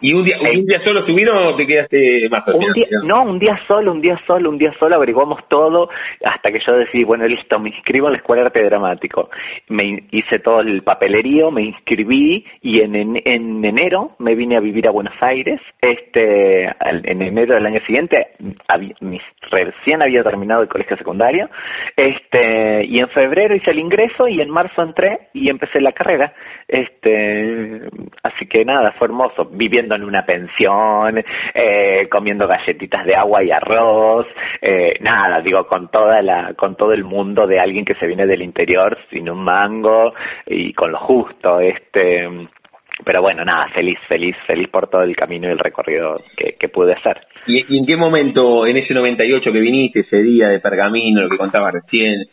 ¿Y 0.00 0.14
un 0.14 0.24
día, 0.24 0.36
un 0.40 0.64
día 0.64 0.80
solo 0.84 1.00
estuvieron 1.00 1.36
o 1.38 1.56
te 1.56 1.66
quedaste 1.66 2.28
más 2.30 2.46
un 2.48 2.72
día, 2.72 2.86
No, 3.02 3.22
un 3.22 3.38
día 3.38 3.58
solo, 3.66 3.92
un 3.92 4.00
día 4.00 4.20
solo, 4.26 4.50
un 4.50 4.58
día 4.58 4.72
solo, 4.78 4.94
averiguamos 4.94 5.40
todo 5.48 5.88
hasta 6.24 6.52
que 6.52 6.60
yo 6.64 6.74
decidí, 6.74 7.04
bueno, 7.04 7.26
listo, 7.26 7.58
me 7.58 7.70
inscribo 7.70 8.06
en 8.06 8.12
la 8.12 8.18
Escuela 8.18 8.42
de 8.42 8.46
Arte 8.46 8.64
Dramático. 8.64 9.30
Me 9.68 10.04
hice 10.10 10.38
todo 10.38 10.60
el 10.60 10.82
papelerío, 10.82 11.50
me 11.50 11.62
inscribí 11.62 12.44
y 12.62 12.80
en, 12.80 12.94
en, 12.94 13.64
enero 13.64 14.12
me 14.18 14.34
vine 14.34 14.56
a 14.56 14.60
vivir 14.60 14.86
a 14.86 14.92
Buenos 14.92 15.14
Aires. 15.20 15.60
Este, 15.80 16.64
en 16.64 17.22
enero 17.22 17.54
del 17.54 17.66
año 17.66 17.80
siguiente, 17.80 18.28
recién 19.50 20.02
había 20.02 20.22
terminado 20.22 20.62
el 20.62 20.68
colegio 20.68 20.96
secundario. 20.96 21.48
Este, 21.96 22.84
y 22.84 23.00
en 23.00 23.08
febrero 23.08 23.54
hice 23.54 23.70
el 23.70 23.80
ingreso 23.80 24.28
y 24.28 24.40
en 24.40 24.50
marzo 24.50 24.82
entré 24.82 25.28
y 25.34 25.48
empecé 25.48 25.80
la 25.80 25.92
carrera. 25.92 26.32
Este, 26.68 27.80
así 28.22 28.46
que 28.46 28.64
nada, 28.64 28.92
fue 28.92 29.06
hermoso, 29.06 29.46
viviendo 29.46 29.87
en 29.94 30.04
una 30.04 30.24
pensión, 30.24 31.22
eh, 31.54 32.08
comiendo 32.10 32.46
galletitas 32.46 33.04
de 33.04 33.14
agua 33.14 33.42
y 33.42 33.50
arroz, 33.50 34.26
eh, 34.60 34.94
nada, 35.00 35.40
digo, 35.40 35.66
con 35.66 35.90
toda 35.90 36.22
la, 36.22 36.54
con 36.54 36.76
todo 36.76 36.92
el 36.92 37.04
mundo 37.04 37.46
de 37.46 37.60
alguien 37.60 37.84
que 37.84 37.94
se 37.94 38.06
viene 38.06 38.26
del 38.26 38.42
interior 38.42 38.98
sin 39.10 39.28
un 39.30 39.42
mango 39.42 40.14
y 40.46 40.72
con 40.72 40.92
lo 40.92 40.98
justo, 40.98 41.60
este, 41.60 42.28
pero 43.04 43.22
bueno, 43.22 43.44
nada, 43.44 43.68
feliz, 43.68 43.98
feliz, 44.08 44.36
feliz 44.46 44.68
por 44.68 44.88
todo 44.88 45.02
el 45.02 45.14
camino 45.16 45.48
y 45.48 45.52
el 45.52 45.58
recorrido 45.58 46.20
que, 46.36 46.56
que 46.58 46.68
pude 46.68 46.94
hacer. 46.94 47.20
¿Y, 47.46 47.78
en 47.78 47.86
qué 47.86 47.96
momento, 47.96 48.66
en 48.66 48.76
ese 48.76 48.94
98 48.94 49.52
que 49.52 49.60
viniste, 49.60 50.00
ese 50.00 50.22
día 50.22 50.48
de 50.48 50.60
Pergamino, 50.60 51.22
lo 51.22 51.28
que 51.28 51.38
contaba 51.38 51.70
recién, 51.70 52.24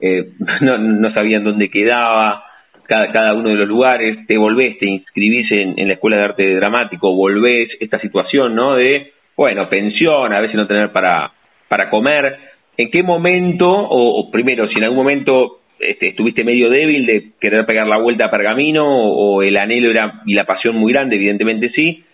eh, 0.00 0.30
no, 0.60 0.78
no 0.78 1.12
sabían 1.12 1.44
dónde 1.44 1.70
quedaba? 1.70 2.44
Cada, 2.86 3.12
cada 3.12 3.34
uno 3.34 3.50
de 3.50 3.56
los 3.56 3.68
lugares, 3.68 4.26
te 4.26 4.36
volvés, 4.36 4.78
te 4.78 4.86
inscribís 4.86 5.50
en, 5.52 5.88
la 5.88 5.94
Escuela 5.94 6.16
de 6.16 6.22
Arte 6.24 6.54
Dramático, 6.56 7.14
volvés, 7.14 7.68
esta 7.80 7.98
situación, 8.00 8.54
¿no? 8.54 8.74
De, 8.74 9.12
bueno, 9.36 9.68
pensión, 9.68 10.32
a 10.32 10.40
veces 10.40 10.56
no 10.56 10.66
tener 10.66 10.92
para, 10.92 11.32
para 11.68 11.90
comer. 11.90 12.38
¿En 12.76 12.90
qué 12.90 13.02
momento, 13.02 13.68
o, 13.68 14.30
primero, 14.30 14.68
si 14.68 14.78
en 14.78 14.84
algún 14.84 14.98
momento 14.98 15.60
este, 15.78 16.08
estuviste 16.08 16.44
medio 16.44 16.70
débil 16.70 17.06
de 17.06 17.30
querer 17.40 17.66
pegar 17.66 17.86
la 17.86 17.98
vuelta 17.98 18.26
a 18.26 18.30
Pergamino, 18.30 18.86
o, 18.86 19.42
el 19.42 19.56
anhelo 19.56 19.90
era, 19.90 20.22
y 20.26 20.34
la 20.34 20.44
pasión 20.44 20.76
muy 20.76 20.92
grande, 20.92 21.16
evidentemente 21.16 21.70
sí, 21.70 22.04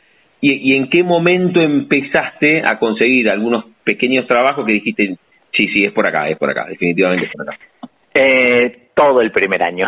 y, 0.41 0.73
y 0.73 0.77
en 0.77 0.89
qué 0.89 1.03
momento 1.03 1.61
empezaste 1.61 2.63
a 2.65 2.79
conseguir 2.79 3.29
algunos 3.29 3.65
pequeños 3.85 4.27
trabajos 4.27 4.65
que 4.65 4.73
dijiste, 4.73 5.17
sí, 5.53 5.69
sí, 5.69 5.85
es 5.85 5.93
por 5.93 6.07
acá, 6.07 6.29
es 6.29 6.39
por 6.39 6.51
acá, 6.51 6.67
definitivamente 6.69 7.27
es 7.27 7.33
por 7.33 7.49
acá? 7.49 7.59
Eh, 8.15 8.90
todo 9.01 9.23
el 9.23 9.31
primer 9.33 9.63
año. 9.63 9.87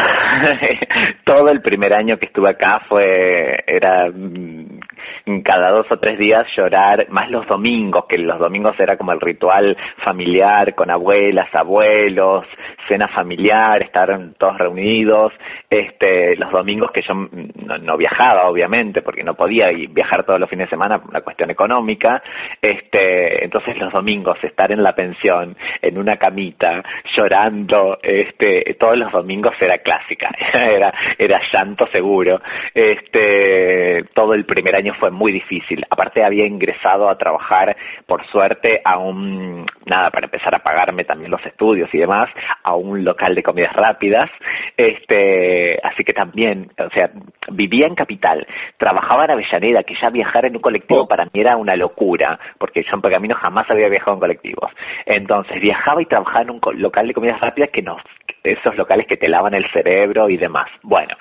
todo 1.25 1.51
el 1.51 1.61
primer 1.61 1.93
año 1.93 2.19
que 2.19 2.27
estuve 2.27 2.51
acá 2.51 2.81
fue, 2.89 3.63
era 3.67 4.09
mm, 4.11 5.43
cada 5.45 5.71
dos 5.71 5.87
o 5.91 5.99
tres 5.99 6.19
días 6.19 6.47
llorar, 6.57 7.07
más 7.11 7.31
los 7.31 7.47
domingos, 7.47 8.07
que 8.09 8.17
los 8.19 8.39
domingos 8.39 8.79
era 8.81 8.97
como 8.97 9.13
el 9.13 9.21
ritual 9.21 9.77
familiar 10.05 10.75
con 10.75 10.91
abuelas, 10.91 11.55
abuelos, 11.55 12.47
cena 12.89 13.09
familiar, 13.09 13.83
estar 13.83 14.19
todos 14.39 14.59
reunidos, 14.59 15.33
este, 15.69 16.37
los 16.37 16.51
domingos 16.51 16.91
que 16.91 17.03
yo 17.03 17.15
no, 17.15 17.97
viajaba 17.97 18.49
obviamente 18.49 19.03
porque 19.03 19.23
no 19.23 19.35
podía 19.35 19.69
viajar 19.91 20.25
todos 20.25 20.41
los 20.41 20.49
fines 20.49 20.67
de 20.67 20.71
semana 20.71 21.01
por 21.01 21.11
una 21.11 21.21
cuestión 21.21 21.51
económica, 21.51 22.23
este, 22.61 23.45
entonces 23.45 23.77
los 23.79 23.93
domingos 23.93 24.43
estar 24.43 24.73
en 24.73 24.83
la 24.83 24.95
pensión, 24.95 25.57
en 25.81 25.99
una 25.99 26.17
camita, 26.17 26.83
llorando, 27.17 27.99
este, 28.03 28.77
todos 28.79 28.99
los 29.03 29.13
domingos 29.13 29.55
era 29.61 29.79
clásica, 29.79 30.31
era, 30.53 30.93
era 31.19 31.41
llanto 31.53 31.87
seguro, 31.89 32.41
este, 32.75 34.05
todo 34.15 34.35
el 34.35 34.45
primer 34.45 34.77
año 34.77 34.95
fue 34.99 35.11
muy 35.11 35.33
difícil, 35.33 35.85
aparte 35.91 36.25
había 36.25 36.47
ingresado 36.47 37.09
a 37.09 37.19
trabajar, 37.19 37.77
por 38.07 38.27
suerte, 38.27 38.81
a 38.85 38.99
un, 38.99 39.67
nada, 39.87 40.11
para 40.11 40.27
empezar 40.27 40.55
a 40.55 40.63
pagarme 40.63 41.05
también 41.05 41.31
los 41.31 41.45
estudios 41.45 41.93
y 41.93 41.99
demás, 41.99 42.31
a 42.63 42.75
un 42.75 43.05
local 43.05 43.35
de 43.35 43.43
comidas 43.43 43.75
rápidas, 43.75 44.31
este, 44.77 45.79
así 45.83 46.05
que 46.05 46.13
también, 46.13 46.71
o 46.79 46.91
sea, 46.91 47.11
vivía 47.51 47.87
en 47.87 47.95
Capital, 47.95 48.47
trabajaba 48.79 49.25
en 49.25 49.33
Avellaneda, 49.33 49.83
que 49.83 49.95
ya 50.01 50.11
viajar 50.11 50.47
en 50.47 50.57
un 50.57 50.63
colectivo 50.63 51.03
oh. 51.03 51.09
para 51.09 51.25
mí 51.25 51.31
era 51.35 51.57
una 51.57 51.77
locura, 51.77 52.39
porque 52.59 52.83
yo 52.83 52.91
en 52.95 53.01
Pergamino 53.01 53.35
jamás 53.35 53.71
había 53.71 53.89
viajado 53.89 54.15
en 54.15 54.21
colectivos. 54.21 54.71
Entonces 55.07 55.61
viajaba 55.61 56.03
y 56.03 56.07
trabajaba 56.07 56.43
en 56.43 56.51
un 56.51 56.61
local 56.81 57.07
de 57.07 57.15
comidas 57.15 57.41
rápidas 57.41 57.71
que 57.71 57.83
nos, 57.83 58.01
esos 58.45 58.77
locales 58.77 59.07
que 59.07 59.17
te 59.17 59.29
lavan 59.29 59.55
el 59.55 59.71
cerebro 59.71 60.29
y 60.29 60.37
demás. 60.37 60.69
Bueno, 60.83 61.17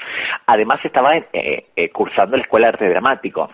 además 0.47 0.79
estaba 0.83 1.15
eh, 1.15 1.65
eh, 1.75 1.89
cursando 1.91 2.37
la 2.37 2.43
escuela 2.43 2.67
de 2.67 2.73
arte 2.73 2.89
dramático 2.89 3.49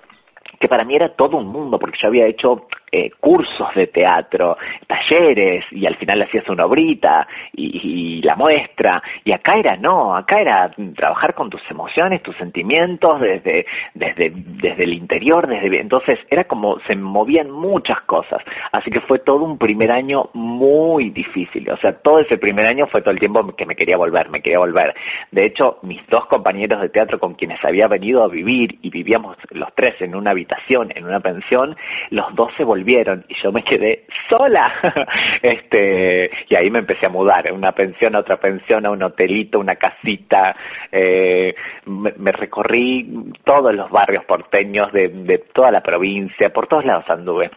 que 0.59 0.68
para 0.68 0.84
mí 0.84 0.95
era 0.95 1.09
todo 1.09 1.38
un 1.38 1.47
mundo, 1.47 1.78
porque 1.78 1.99
yo 2.01 2.07
había 2.07 2.26
hecho 2.26 2.68
eh, 2.90 3.12
cursos 3.20 3.68
de 3.76 3.88
teatro, 3.88 4.58
talleres, 4.88 5.66
y 5.72 5.86
al 5.86 5.96
final 5.98 6.22
hacías 6.22 6.48
una 6.48 6.66
obrita 6.66 7.28
y, 7.54 8.22
la 8.22 8.36
muestra, 8.36 9.02
y 9.24 9.32
acá 9.32 9.58
era 9.58 9.76
no, 9.76 10.16
acá 10.16 10.40
era 10.40 10.72
trabajar 10.96 11.34
con 11.34 11.50
tus 11.50 11.62
emociones, 11.70 12.24
tus 12.24 12.36
sentimientos 12.38 13.22
desde, 13.22 13.66
desde, 13.94 14.32
desde 14.34 14.84
el 14.84 14.94
interior, 14.94 15.48
desde 15.48 15.80
entonces 15.80 16.20
era 16.30 16.46
como 16.46 16.80
se 16.88 16.96
movían 16.96 17.52
muchas 17.52 18.02
cosas, 18.02 18.42
así 18.72 18.90
que 18.90 19.02
fue 19.02 19.20
todo 19.20 19.44
un 19.44 19.58
primer 19.58 19.92
año 19.92 20.30
muy 20.34 21.10
difícil, 21.10 21.70
o 21.70 21.78
sea, 21.78 21.94
todo 21.94 22.20
ese 22.20 22.38
primer 22.38 22.66
año 22.66 22.88
fue 22.88 23.02
todo 23.02 23.12
el 23.12 23.20
tiempo 23.20 23.46
que 23.56 23.66
me 23.66 23.76
quería 23.76 23.98
volver, 23.98 24.30
me 24.30 24.42
quería 24.42 24.60
volver. 24.60 24.96
De 25.32 25.46
hecho, 25.46 25.80
mis 25.84 26.06
dos 26.08 26.26
compañeros 26.28 26.82
de 26.82 26.90
teatro 26.90 27.20
con 27.20 27.36
quienes 27.36 27.64
había 27.64 27.88
venido 27.88 28.24
a 28.24 28.28
vivir 28.28 28.80
y 28.82 28.90
vivíamos 28.90 29.38
los 29.52 29.74
tres 29.76 30.02
en 30.02 30.16
una 30.16 30.32
habitación, 30.32 30.92
en 30.96 31.06
una 31.06 31.20
pensión, 31.20 31.76
los 32.10 32.34
dos 32.36 32.52
se 32.58 32.64
volvieron 32.64 32.76
volvieron 32.78 33.25
y 33.28 33.36
yo 33.41 33.51
me 33.51 33.63
quedé 33.63 34.05
sola. 34.30 34.71
este, 35.41 36.30
y 36.49 36.55
ahí 36.55 36.69
me 36.69 36.80
empecé 36.80 37.07
a 37.07 37.09
mudar, 37.09 37.51
una 37.51 37.71
pensión 37.71 38.15
a 38.15 38.19
otra 38.19 38.38
pensión, 38.38 38.86
a 38.86 38.91
un 38.91 39.03
hotelito, 39.03 39.59
una 39.59 39.75
casita. 39.75 40.55
Eh, 40.91 41.55
me, 41.86 42.32
recorrí 42.32 43.34
todos 43.43 43.73
los 43.73 43.89
barrios 43.89 44.23
porteños 44.25 44.91
de, 44.91 45.09
de 45.09 45.39
toda 45.53 45.71
la 45.71 45.82
provincia, 45.82 46.49
por 46.49 46.67
todos 46.67 46.86
lados 46.86 47.09
anduve. 47.09 47.49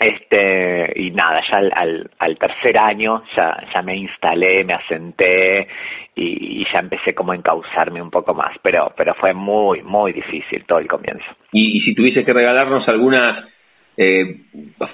Este, 0.00 0.92
y 0.96 1.10
nada, 1.12 1.40
ya 1.48 1.58
al, 1.58 2.10
al, 2.18 2.38
tercer 2.38 2.76
año 2.76 3.22
ya, 3.36 3.56
ya 3.72 3.82
me 3.82 3.96
instalé, 3.96 4.64
me 4.64 4.74
asenté 4.74 5.68
y, 6.16 6.64
ya 6.72 6.80
empecé 6.80 7.14
como 7.14 7.32
a 7.32 7.36
encauzarme 7.36 8.02
un 8.02 8.10
poco 8.10 8.34
más, 8.34 8.56
pero, 8.62 8.92
pero 8.96 9.14
fue 9.14 9.32
muy, 9.32 9.82
muy 9.82 10.12
difícil 10.12 10.64
todo 10.66 10.78
el 10.78 10.88
comienzo. 10.88 11.24
Y, 11.52 11.80
si 11.82 11.94
tuviese 11.94 12.24
que 12.24 12.32
regalarnos 12.32 12.88
algunas 12.88 13.44
eh, 13.96 14.36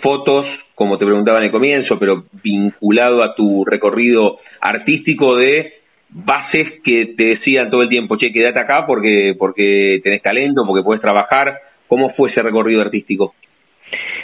fotos, 0.03 0.46
como 0.74 0.99
te 0.99 1.07
preguntaba 1.07 1.38
en 1.38 1.44
el 1.44 1.51
comienzo, 1.51 1.99
pero 1.99 2.24
vinculado 2.42 3.22
a 3.24 3.34
tu 3.34 3.64
recorrido 3.64 4.38
artístico 4.61 5.36
de 5.36 5.72
bases 6.11 6.80
que 6.84 7.14
te 7.16 7.24
decían 7.24 7.70
todo 7.70 7.82
el 7.82 7.88
tiempo, 7.88 8.16
che, 8.16 8.32
quédate 8.32 8.61
acá 8.61 8.86
porque, 8.86 9.34
porque 9.38 10.01
tenés 10.03 10.22
talento, 10.22 10.64
porque 10.66 10.84
puedes 10.84 11.03
trabajar. 11.03 11.59
¿Cómo 11.86 12.11
fue 12.14 12.30
ese 12.30 12.42
recorrido 12.42 12.82
artístico? 12.82 13.34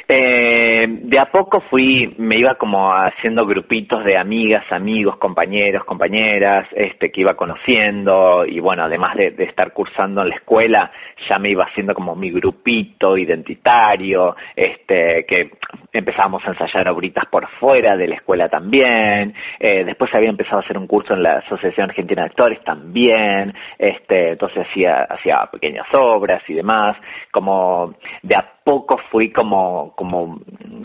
Eh, 0.06 0.86
de 0.86 1.18
a 1.18 1.26
poco 1.26 1.62
fui, 1.70 2.14
me 2.18 2.36
iba 2.36 2.56
como 2.56 2.92
haciendo 2.92 3.46
grupitos 3.46 4.04
de 4.04 4.18
amigas, 4.18 4.64
amigos, 4.70 5.16
compañeros, 5.16 5.84
compañeras, 5.84 6.68
este, 6.72 7.10
que 7.10 7.22
iba 7.22 7.34
conociendo 7.34 8.44
y 8.44 8.60
bueno, 8.60 8.84
además 8.84 9.16
de, 9.16 9.34
estar 9.38 9.72
cursando 9.72 10.22
en 10.22 10.28
la 10.28 10.36
escuela, 10.36 10.90
ya 11.28 11.38
me 11.38 11.50
iba 11.50 11.64
haciendo 11.64 11.94
como 11.94 12.14
mi 12.14 12.30
grupito 12.30 13.16
identitario, 13.16 14.36
este, 14.54 15.24
que 15.26 15.50
empezábamos 15.92 16.44
a 16.44 16.50
ensayar 16.50 16.88
obritas 16.88 17.24
por 17.30 17.48
fuera 17.58 17.96
de 17.96 18.08
la 18.08 18.16
escuela 18.16 18.48
también, 18.48 19.34
eh, 19.58 19.84
después 19.84 20.14
había 20.14 20.28
empezado 20.28 20.58
a 20.58 20.64
hacer 20.64 20.76
un 20.76 20.86
curso 20.86 21.14
en 21.14 21.22
la 21.22 21.38
Asociación 21.38 21.88
Argentina 21.88 22.22
de 22.22 22.28
Actores 22.28 22.62
también, 22.64 23.54
este, 23.78 24.32
entonces 24.32 24.66
hacía, 24.68 25.04
hacía 25.04 25.46
pequeñas 25.50 25.86
obras 25.92 26.42
y 26.48 26.54
demás, 26.54 26.96
como 27.30 27.94
de 28.22 28.34
a 28.34 28.53
poco 28.64 28.98
fui 29.10 29.30
como, 29.30 29.92
como, 29.94 30.40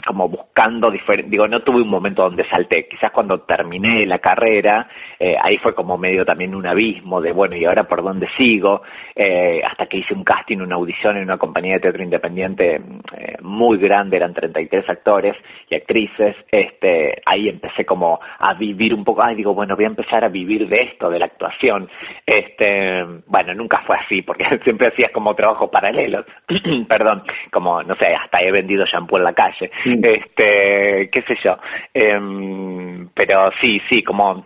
como 0.05 0.27
buscando 0.27 0.91
diferente, 0.91 1.31
digo, 1.31 1.47
no 1.47 1.61
tuve 1.61 1.81
un 1.81 1.87
momento 1.87 2.23
donde 2.23 2.47
salté, 2.49 2.87
quizás 2.89 3.11
cuando 3.11 3.39
terminé 3.41 4.05
la 4.05 4.19
carrera, 4.19 4.89
eh, 5.17 5.37
ahí 5.41 5.57
fue 5.57 5.73
como 5.73 5.97
medio 5.97 6.25
también 6.25 6.53
un 6.53 6.67
abismo 6.67 7.21
de, 7.21 7.31
bueno, 7.31 7.55
¿y 7.55 7.63
ahora 7.63 7.85
por 7.85 8.03
dónde 8.03 8.27
sigo? 8.35 8.81
Eh, 9.15 9.61
hasta 9.65 9.85
que 9.85 9.97
hice 9.97 10.13
un 10.13 10.25
casting, 10.25 10.57
una 10.57 10.75
audición 10.75 11.15
en 11.15 11.23
una 11.23 11.37
compañía 11.37 11.75
de 11.75 11.79
teatro 11.79 12.03
independiente 12.03 12.81
eh, 13.17 13.37
muy 13.41 13.77
grande, 13.77 14.17
eran 14.17 14.33
33 14.33 14.89
actores 14.89 15.35
y 15.69 15.75
actrices, 15.75 16.35
este, 16.51 17.21
ahí 17.25 17.47
empecé 17.47 17.85
como 17.85 18.19
a 18.39 18.53
vivir 18.55 18.93
un 18.93 19.05
poco, 19.05 19.23
ay, 19.23 19.35
digo, 19.35 19.53
bueno, 19.53 19.77
voy 19.77 19.85
a 19.85 19.89
empezar 19.89 20.25
a 20.25 20.29
vivir 20.29 20.67
de 20.67 20.81
esto, 20.81 21.09
de 21.09 21.19
la 21.19 21.25
actuación, 21.25 21.87
este, 22.25 23.05
bueno, 23.27 23.53
nunca 23.53 23.83
fue 23.87 23.95
así, 23.95 24.21
porque 24.21 24.43
siempre 24.65 24.87
hacías 24.87 25.11
como 25.11 25.33
trabajo 25.33 25.71
paralelos, 25.71 26.25
perdón, 26.89 27.23
como 27.53 27.68
no 27.83 27.95
sé, 27.95 28.07
hasta 28.07 28.41
he 28.41 28.51
vendido 28.51 28.85
shampoo 28.85 29.17
en 29.17 29.23
la 29.23 29.33
calle, 29.33 29.71
este, 29.85 31.09
qué 31.11 31.21
sé 31.27 31.37
yo. 31.43 31.57
Em, 31.93 33.09
pero 33.13 33.51
sí, 33.61 33.81
sí, 33.89 34.03
como 34.03 34.45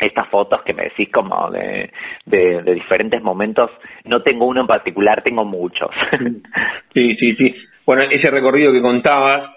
estas 0.00 0.28
fotos 0.28 0.62
que 0.62 0.72
me 0.72 0.84
decís 0.84 1.10
como 1.12 1.50
de, 1.50 1.90
de, 2.24 2.74
diferentes 2.74 3.22
momentos, 3.22 3.70
no 4.04 4.22
tengo 4.22 4.46
uno 4.46 4.62
en 4.62 4.66
particular, 4.66 5.22
tengo 5.22 5.44
muchos. 5.44 5.90
sí, 6.94 7.16
sí, 7.16 7.34
sí. 7.36 7.54
Bueno, 7.84 8.02
ese 8.02 8.30
recorrido 8.30 8.72
que 8.72 8.80
contabas, 8.80 9.50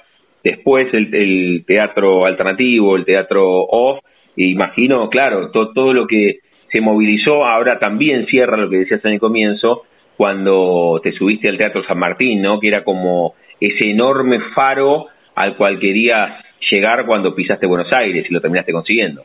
después 0.43 0.93
el, 0.93 1.14
el 1.14 1.66
teatro 1.66 2.26
alternativo, 2.26 2.95
el 2.95 3.05
teatro 3.05 3.45
off, 3.45 3.99
imagino, 4.36 5.09
claro, 5.09 5.51
todo, 5.51 5.72
todo 5.74 5.93
lo 5.93 6.07
que 6.07 6.39
se 6.72 6.82
movilizó 6.82 7.45
ahora 7.45 7.80
también 7.80 8.26
cierra 8.26 8.57
lo 8.57 8.70
que 8.70 8.78
decías 8.78 9.05
en 9.05 9.14
el 9.14 9.20
comienzo, 9.20 9.84
cuando 10.18 10.99
te 11.03 11.11
subiste 11.14 11.49
al 11.49 11.57
Teatro 11.57 11.84
San 11.84 11.99
Martín, 11.99 12.41
¿no? 12.41 12.59
Que 12.59 12.68
era 12.68 12.84
como 12.84 13.36
ese 13.59 13.89
enorme 13.89 14.39
faro 14.55 15.07
al 15.36 15.55
cual 15.55 15.80
querías 15.80 16.43
llegar 16.70 17.05
cuando 17.05 17.36
pisaste 17.36 17.68
Buenos 17.68 17.91
Aires 17.91 18.26
y 18.30 18.34
lo 18.34 18.41
terminaste 18.41 18.72
consiguiendo. 18.72 19.24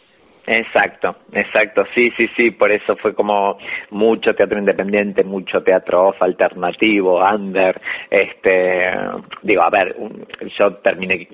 Exacto, 0.50 1.14
exacto, 1.34 1.84
sí, 1.94 2.10
sí, 2.16 2.26
sí, 2.34 2.52
por 2.52 2.72
eso 2.72 2.96
fue 2.96 3.14
como 3.14 3.58
mucho 3.90 4.34
teatro 4.34 4.58
independiente, 4.58 5.22
mucho 5.22 5.62
teatro 5.62 6.08
off 6.08 6.22
alternativo, 6.22 7.22
under, 7.22 7.78
este, 8.08 8.90
digo, 9.42 9.60
a 9.60 9.68
ver, 9.68 9.94
yo 10.58 10.76
terminé 10.76 11.28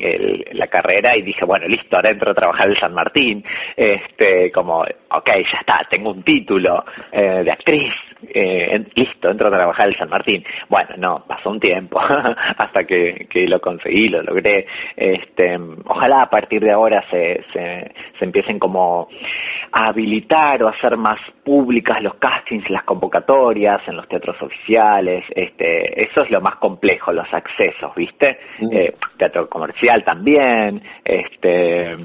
la 0.51 0.67
carrera 0.67 1.11
y 1.17 1.23
dije, 1.23 1.45
bueno, 1.45 1.69
listo, 1.69 1.95
ahora 1.95 2.11
entro 2.11 2.33
a 2.33 2.35
trabajar 2.35 2.69
en 2.69 2.81
San 2.81 2.93
Martín, 2.93 3.45
este, 3.77 4.51
como, 4.51 4.81
ok, 4.81 5.31
ya 5.33 5.61
está, 5.61 5.87
tengo 5.89 6.11
un 6.11 6.25
título 6.25 6.85
eh, 7.13 7.43
de 7.45 7.53
actriz, 7.53 7.93
eh, 8.33 8.85
listo, 8.95 9.31
entro 9.31 9.49
a 9.49 9.51
trabajar 9.51 9.89
en 9.89 9.99
San 9.99 10.09
Martín. 10.09 10.45
Bueno, 10.69 10.91
no, 10.97 11.25
pasó 11.27 11.51
un 11.51 11.61
tiempo 11.61 12.01
hasta 12.59 12.85
que, 12.85 13.27
que 13.31 13.47
lo 13.47 13.61
conseguí, 13.61 14.09
lo 14.09 14.23
logré, 14.23 14.67
este, 14.97 15.59
ojalá 15.85 16.23
a 16.23 16.31
partir 16.31 16.63
de 16.63 16.73
ahora 16.73 17.05
se, 17.11 17.45
se, 17.53 17.93
se 18.19 18.25
empiecen 18.25 18.59
como 18.59 19.09
a 19.73 19.89
habilitar 19.89 20.63
o 20.63 20.69
hacer 20.69 20.97
más 20.97 21.19
públicas 21.45 22.03
los 22.03 22.15
castings, 22.15 22.69
las 22.71 22.85
convocatorias 22.85 23.81
en 23.89 23.97
los 23.97 24.09
teatros 24.09 24.41
oficiales, 24.41 25.25
este, 25.35 26.03
eso 26.03 26.23
es 26.23 26.31
lo 26.31 26.41
más 26.41 26.57
complejo, 26.57 27.13
los 27.13 27.33
accesos, 27.33 27.95
¿viste? 27.95 28.39
Mm. 28.61 28.73
Eh, 28.73 28.95
teatro 29.19 29.49
comercial 29.49 30.05
también, 30.05 30.83
este, 31.05 31.97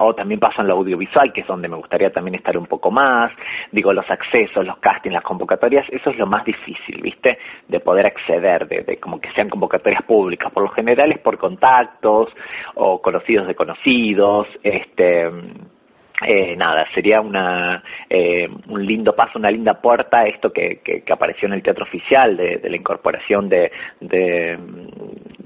o 0.00 0.14
también 0.14 0.40
pasa 0.40 0.62
en 0.62 0.68
lo 0.68 0.74
audiovisual, 0.74 1.32
que 1.32 1.42
es 1.42 1.46
donde 1.46 1.68
me 1.68 1.76
gustaría 1.76 2.10
también 2.10 2.34
estar 2.34 2.56
un 2.56 2.66
poco 2.66 2.90
más, 2.90 3.30
digo, 3.70 3.92
los 3.92 4.10
accesos, 4.10 4.66
los 4.66 4.78
castings, 4.78 5.12
las 5.12 5.22
convocatorias, 5.22 5.86
eso 5.90 6.10
es 6.10 6.18
lo 6.18 6.26
más 6.26 6.44
difícil, 6.44 7.00
¿viste? 7.02 7.38
De 7.68 7.80
poder 7.80 8.06
acceder, 8.06 8.66
de, 8.66 8.82
de 8.82 8.98
como 8.98 9.20
que 9.20 9.30
sean 9.32 9.48
convocatorias 9.48 10.02
públicas, 10.02 10.50
por 10.52 10.62
lo 10.62 10.70
general 10.70 11.12
es 11.12 11.18
por 11.18 11.38
contactos 11.38 12.28
o 12.74 13.00
conocidos 13.02 13.46
de 13.46 13.54
conocidos, 13.54 14.46
este 14.62 15.30
eh, 16.26 16.54
nada, 16.56 16.86
sería 16.94 17.20
una, 17.20 17.82
eh, 18.08 18.48
un 18.68 18.84
lindo 18.84 19.14
paso, 19.14 19.38
una 19.38 19.50
linda 19.50 19.80
puerta 19.80 20.26
esto 20.26 20.52
que, 20.52 20.80
que, 20.84 21.02
apareció 21.12 21.48
en 21.48 21.54
el 21.54 21.62
teatro 21.62 21.84
oficial, 21.84 22.36
de, 22.36 22.60
la 22.62 22.76
incorporación 22.76 23.48
de, 23.48 23.70
de, 24.00 24.58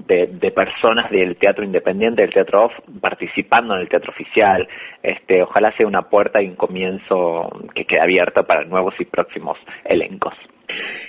de, 0.07 0.51
personas 0.51 1.09
del 1.09 1.37
teatro 1.37 1.63
independiente, 1.63 2.21
del 2.21 2.33
teatro 2.33 2.65
off, 2.65 2.73
participando 3.01 3.75
en 3.75 3.81
el 3.81 3.89
teatro 3.89 4.11
oficial. 4.11 4.67
Este, 5.01 5.41
ojalá 5.41 5.71
sea 5.73 5.87
una 5.87 6.03
puerta 6.03 6.41
y 6.41 6.47
un 6.47 6.55
comienzo 6.55 7.49
que 7.73 7.85
quede 7.85 8.01
abierto 8.01 8.43
para 8.43 8.65
nuevos 8.65 8.93
y 8.99 9.05
próximos 9.05 9.57
elencos. 9.85 10.33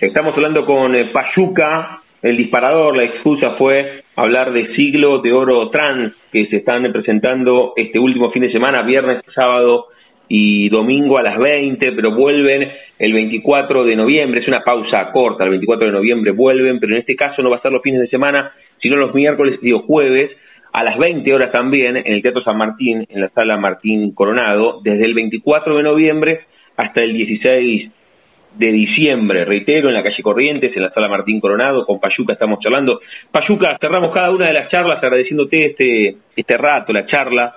Estamos 0.00 0.34
hablando 0.34 0.64
con 0.64 0.94
eh, 0.94 1.10
Payuca, 1.12 2.02
el 2.22 2.36
disparador, 2.36 2.96
la 2.96 3.04
excusa 3.04 3.56
fue 3.58 4.04
hablar 4.16 4.52
de 4.52 4.74
siglo 4.74 5.18
de 5.18 5.32
oro 5.32 5.68
trans 5.70 6.14
que 6.32 6.46
se 6.46 6.56
están 6.56 6.90
presentando 6.90 7.74
este 7.76 7.98
último 7.98 8.30
fin 8.32 8.42
de 8.42 8.50
semana, 8.50 8.82
viernes, 8.82 9.22
sábado 9.34 9.86
y 10.28 10.68
domingo 10.70 11.18
a 11.18 11.22
las 11.22 11.38
20, 11.38 11.92
pero 11.92 12.12
vuelven 12.12 12.68
el 12.98 13.12
24 13.12 13.84
de 13.84 13.94
noviembre, 13.94 14.40
es 14.40 14.48
una 14.48 14.64
pausa 14.64 15.12
corta, 15.12 15.44
el 15.44 15.50
24 15.50 15.86
de 15.86 15.92
noviembre 15.92 16.32
vuelven, 16.32 16.80
pero 16.80 16.94
en 16.94 17.00
este 17.00 17.14
caso 17.14 17.42
no 17.42 17.50
va 17.50 17.56
a 17.56 17.62
ser 17.62 17.70
los 17.70 17.82
fines 17.82 18.00
de 18.00 18.08
semana, 18.08 18.52
sino 18.80 18.96
los 18.96 19.14
miércoles 19.14 19.58
y 19.62 19.70
los 19.70 19.82
jueves, 19.82 20.30
a 20.72 20.82
las 20.82 20.98
20 20.98 21.32
horas 21.32 21.52
también, 21.52 21.96
en 21.96 22.12
el 22.12 22.22
Teatro 22.22 22.42
San 22.42 22.58
Martín, 22.58 23.06
en 23.08 23.20
la 23.20 23.28
sala 23.28 23.56
Martín 23.56 24.12
Coronado, 24.14 24.80
desde 24.82 25.04
el 25.04 25.14
24 25.14 25.76
de 25.76 25.82
noviembre 25.82 26.40
hasta 26.76 27.02
el 27.02 27.12
16 27.12 27.90
de 28.59 28.72
diciembre, 28.72 29.44
reitero, 29.44 29.88
en 29.88 29.94
la 29.94 30.02
calle 30.02 30.22
Corrientes, 30.22 30.74
en 30.74 30.82
la 30.82 30.90
sala 30.90 31.09
Martín 31.09 31.40
Coronado, 31.40 31.84
con 31.84 32.00
Payuca 32.00 32.32
estamos 32.32 32.59
charlando. 32.61 33.00
Payuca, 33.30 33.76
cerramos 33.80 34.14
cada 34.14 34.30
una 34.30 34.46
de 34.46 34.54
las 34.54 34.70
charlas 34.70 35.02
agradeciéndote 35.02 35.66
este, 35.66 36.16
este 36.34 36.57
rato, 36.57 36.92
la 36.92 37.07
charla, 37.07 37.54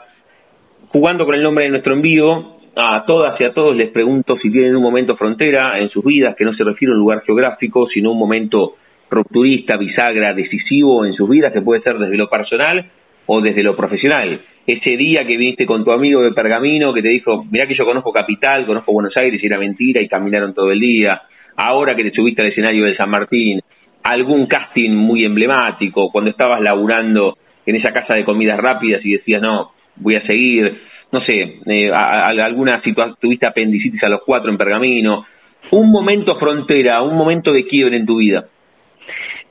jugando 0.90 1.26
con 1.26 1.36
el 1.36 1.44
nombre 1.44 1.66
de 1.66 1.72
nuestro 1.72 1.94
envío. 1.94 2.60
A 2.76 3.04
todas 3.06 3.40
y 3.42 3.44
a 3.44 3.52
todos 3.52 3.76
les 3.76 3.90
pregunto 3.90 4.38
si 4.42 4.52
tienen 4.52 4.76
un 4.76 4.84
momento 4.84 5.18
frontera 5.18 5.80
en 5.80 5.90
sus 5.90 6.04
vidas, 6.04 6.36
que 6.36 6.46
no 6.46 6.54
se 6.54 6.64
refiere 6.64 6.92
a 6.92 6.96
un 6.96 7.02
lugar 7.02 7.24
geográfico, 7.26 7.88
sino 7.88 8.12
un 8.12 8.20
momento 8.20 8.76
rupturista, 9.10 9.76
bisagra, 9.76 10.34
decisivo 10.34 11.06
en 11.06 11.14
sus 11.14 11.28
vidas, 11.28 11.52
que 11.52 11.62
puede 11.62 11.82
ser 11.82 11.98
desde 11.98 12.16
lo 12.16 12.30
personal 12.30 12.86
o 13.32 13.42
desde 13.42 13.62
lo 13.62 13.76
profesional. 13.76 14.42
Ese 14.66 14.98
día 14.98 15.20
que 15.20 15.38
viniste 15.38 15.68
con 15.68 15.86
tu 15.86 15.92
amigo 15.92 16.22
de 16.24 16.32
Pergamino 16.32 16.92
que 16.92 17.04
te 17.04 17.10
dijo, 17.10 17.46
mirá 17.52 17.68
que 17.68 17.76
yo 17.76 17.86
conozco 17.86 18.12
Capital, 18.12 18.66
conozco 18.66 18.92
Buenos 18.92 19.16
Aires 19.18 19.40
y 19.42 19.46
era 19.46 19.60
mentira 19.60 20.02
y 20.02 20.08
caminaron 20.08 20.56
todo 20.56 20.72
el 20.72 20.80
día. 20.80 21.22
Ahora 21.56 21.96
que 21.96 22.04
te 22.04 22.12
subiste 22.12 22.42
al 22.42 22.48
escenario 22.48 22.86
de 22.86 22.96
San 22.96 23.12
Martín, 23.12 23.62
algún 24.02 24.48
casting 24.48 24.96
muy 24.96 25.26
emblemático, 25.26 26.12
cuando 26.12 26.32
estabas 26.32 26.60
laburando 26.60 27.38
en 27.68 27.76
esa 27.76 27.94
casa 27.94 28.16
de 28.16 28.26
comidas 28.26 28.58
rápidas 28.58 29.06
y 29.06 29.12
decías, 29.12 29.44
no, 29.44 29.74
voy 29.98 30.16
a 30.16 30.26
seguir, 30.26 30.82
no 31.12 31.22
sé, 31.22 31.60
eh, 31.68 31.92
alguna 31.92 32.82
situación, 32.82 33.16
tuviste 33.22 33.48
apendicitis 33.48 34.04
a 34.04 34.10
los 34.10 34.22
cuatro 34.26 34.50
en 34.50 34.58
Pergamino, 34.58 35.28
un 35.70 35.92
momento 35.92 36.36
frontera, 36.40 37.04
un 37.04 37.16
momento 37.16 37.54
de 37.54 37.68
quiebre 37.68 37.96
en 37.98 38.08
tu 38.08 38.18
vida. 38.18 38.46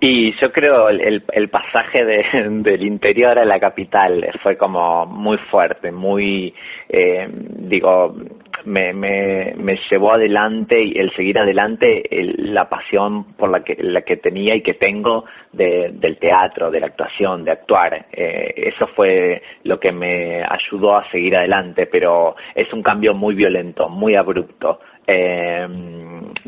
Y 0.01 0.33
yo 0.41 0.53
creo 0.53 0.89
el, 0.91 1.25
el 1.33 1.49
pasaje 1.49 2.05
de, 2.05 2.25
del 2.63 2.83
interior 2.85 3.37
a 3.39 3.45
la 3.45 3.59
capital 3.59 4.31
fue 4.43 4.57
como 4.57 5.07
muy 5.07 5.39
fuerte, 5.51 5.91
muy, 5.91 6.55
eh, 6.89 7.29
digo, 7.33 8.15
me, 8.65 8.93
me, 8.93 9.55
me 9.57 9.77
llevó 9.91 10.13
adelante 10.13 10.81
y 10.81 10.99
el 10.99 11.13
seguir 11.17 11.39
adelante 11.39 12.05
la 12.11 12.69
pasión 12.69 13.35
por 13.35 13.51
la 13.51 13.65
que, 13.65 13.77
la 13.81 14.03
que 14.03 14.19
tenía 14.19 14.55
y 14.55 14.63
que 14.63 14.75
tengo 14.75 15.25
de, 15.53 15.91
del 15.95 16.19
teatro, 16.19 16.71
de 16.71 16.81
la 16.81 16.87
actuación, 16.87 17.45
de 17.45 17.53
actuar. 17.53 18.07
Eh, 18.13 18.55
eso 18.57 18.87
fue 18.95 19.43
lo 19.65 19.81
que 19.81 19.91
me 19.91 20.45
ayudó 20.45 20.97
a 20.97 21.11
seguir 21.11 21.37
adelante, 21.37 21.87
pero 21.87 22.37
es 22.55 22.73
un 22.73 22.83
cambio 22.83 23.15
muy 23.15 23.35
violento, 23.35 23.89
muy 23.89 24.15
abrupto. 24.15 24.79
Eh, 25.07 25.67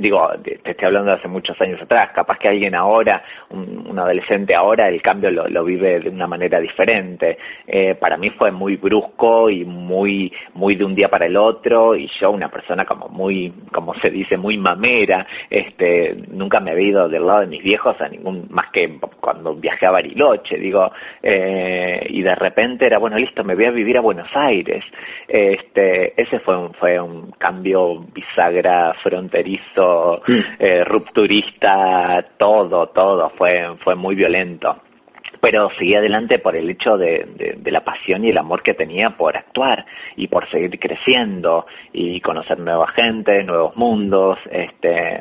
digo, 0.00 0.30
te 0.42 0.58
estoy 0.64 0.86
hablando 0.86 1.10
de 1.10 1.18
hace 1.18 1.28
muchos 1.28 1.60
años 1.60 1.80
atrás, 1.80 2.10
capaz 2.14 2.38
que 2.38 2.48
alguien 2.48 2.74
ahora, 2.74 3.22
un, 3.50 3.98
adolescente 3.98 4.54
ahora, 4.54 4.88
el 4.88 5.02
cambio 5.02 5.30
lo, 5.30 5.64
vive 5.64 6.00
de 6.00 6.08
una 6.08 6.26
manera 6.26 6.58
diferente. 6.58 7.38
Eh, 7.66 7.94
para 7.94 8.16
mí 8.16 8.30
fue 8.30 8.50
muy 8.50 8.76
brusco 8.76 9.50
y 9.50 9.64
muy, 9.64 10.32
muy 10.54 10.74
de 10.74 10.84
un 10.84 10.94
día 10.94 11.08
para 11.08 11.26
el 11.26 11.36
otro, 11.36 11.94
y 11.94 12.08
yo 12.20 12.30
una 12.30 12.48
persona 12.48 12.84
como 12.84 13.08
muy, 13.08 13.52
como 13.72 13.94
se 13.94 14.10
dice, 14.10 14.36
muy 14.36 14.56
mamera, 14.56 15.26
este, 15.48 16.16
nunca 16.28 16.60
me 16.60 16.70
había 16.70 16.88
ido 16.88 17.08
del 17.08 17.26
lado 17.26 17.40
de 17.40 17.46
mis 17.46 17.62
viejos 17.62 18.00
a 18.00 18.08
ningún, 18.08 18.46
más 18.50 18.70
que 18.70 18.98
cuando 19.20 19.54
viajé 19.54 19.86
a 19.86 19.90
Bariloche, 19.90 20.56
digo, 20.56 20.90
eh, 21.22 22.06
y 22.08 22.22
de 22.22 22.34
repente 22.34 22.86
era, 22.86 22.98
bueno, 22.98 23.18
listo, 23.18 23.44
me 23.44 23.54
voy 23.54 23.66
a 23.66 23.70
vivir 23.70 23.98
a 23.98 24.00
Buenos 24.00 24.28
Aires. 24.34 24.84
Este, 25.28 26.20
ese 26.20 26.40
fue 26.40 26.56
un, 26.56 26.72
fue 26.74 26.98
un 27.00 27.32
cambio 27.32 28.00
bisagra 28.12 28.94
fronterizo, 29.02 29.89
eh, 30.58 30.84
rupturista, 30.84 32.24
todo, 32.38 32.88
todo, 32.88 33.30
fue, 33.30 33.76
fue 33.84 33.94
muy 33.94 34.14
violento 34.14 34.76
pero 35.40 35.70
seguí 35.78 35.94
adelante 35.94 36.38
por 36.38 36.54
el 36.54 36.68
hecho 36.68 36.96
de, 36.98 37.56
de, 37.56 37.70
la 37.70 37.82
pasión 37.82 38.24
y 38.24 38.30
el 38.30 38.38
amor 38.38 38.62
que 38.62 38.74
tenía 38.74 39.10
por 39.10 39.36
actuar 39.36 39.86
y 40.16 40.28
por 40.28 40.48
seguir 40.50 40.78
creciendo 40.78 41.66
y 41.92 42.20
conocer 42.20 42.58
nueva 42.58 42.88
gente, 42.88 43.42
nuevos 43.44 43.74
mundos, 43.76 44.38
este, 44.50 45.20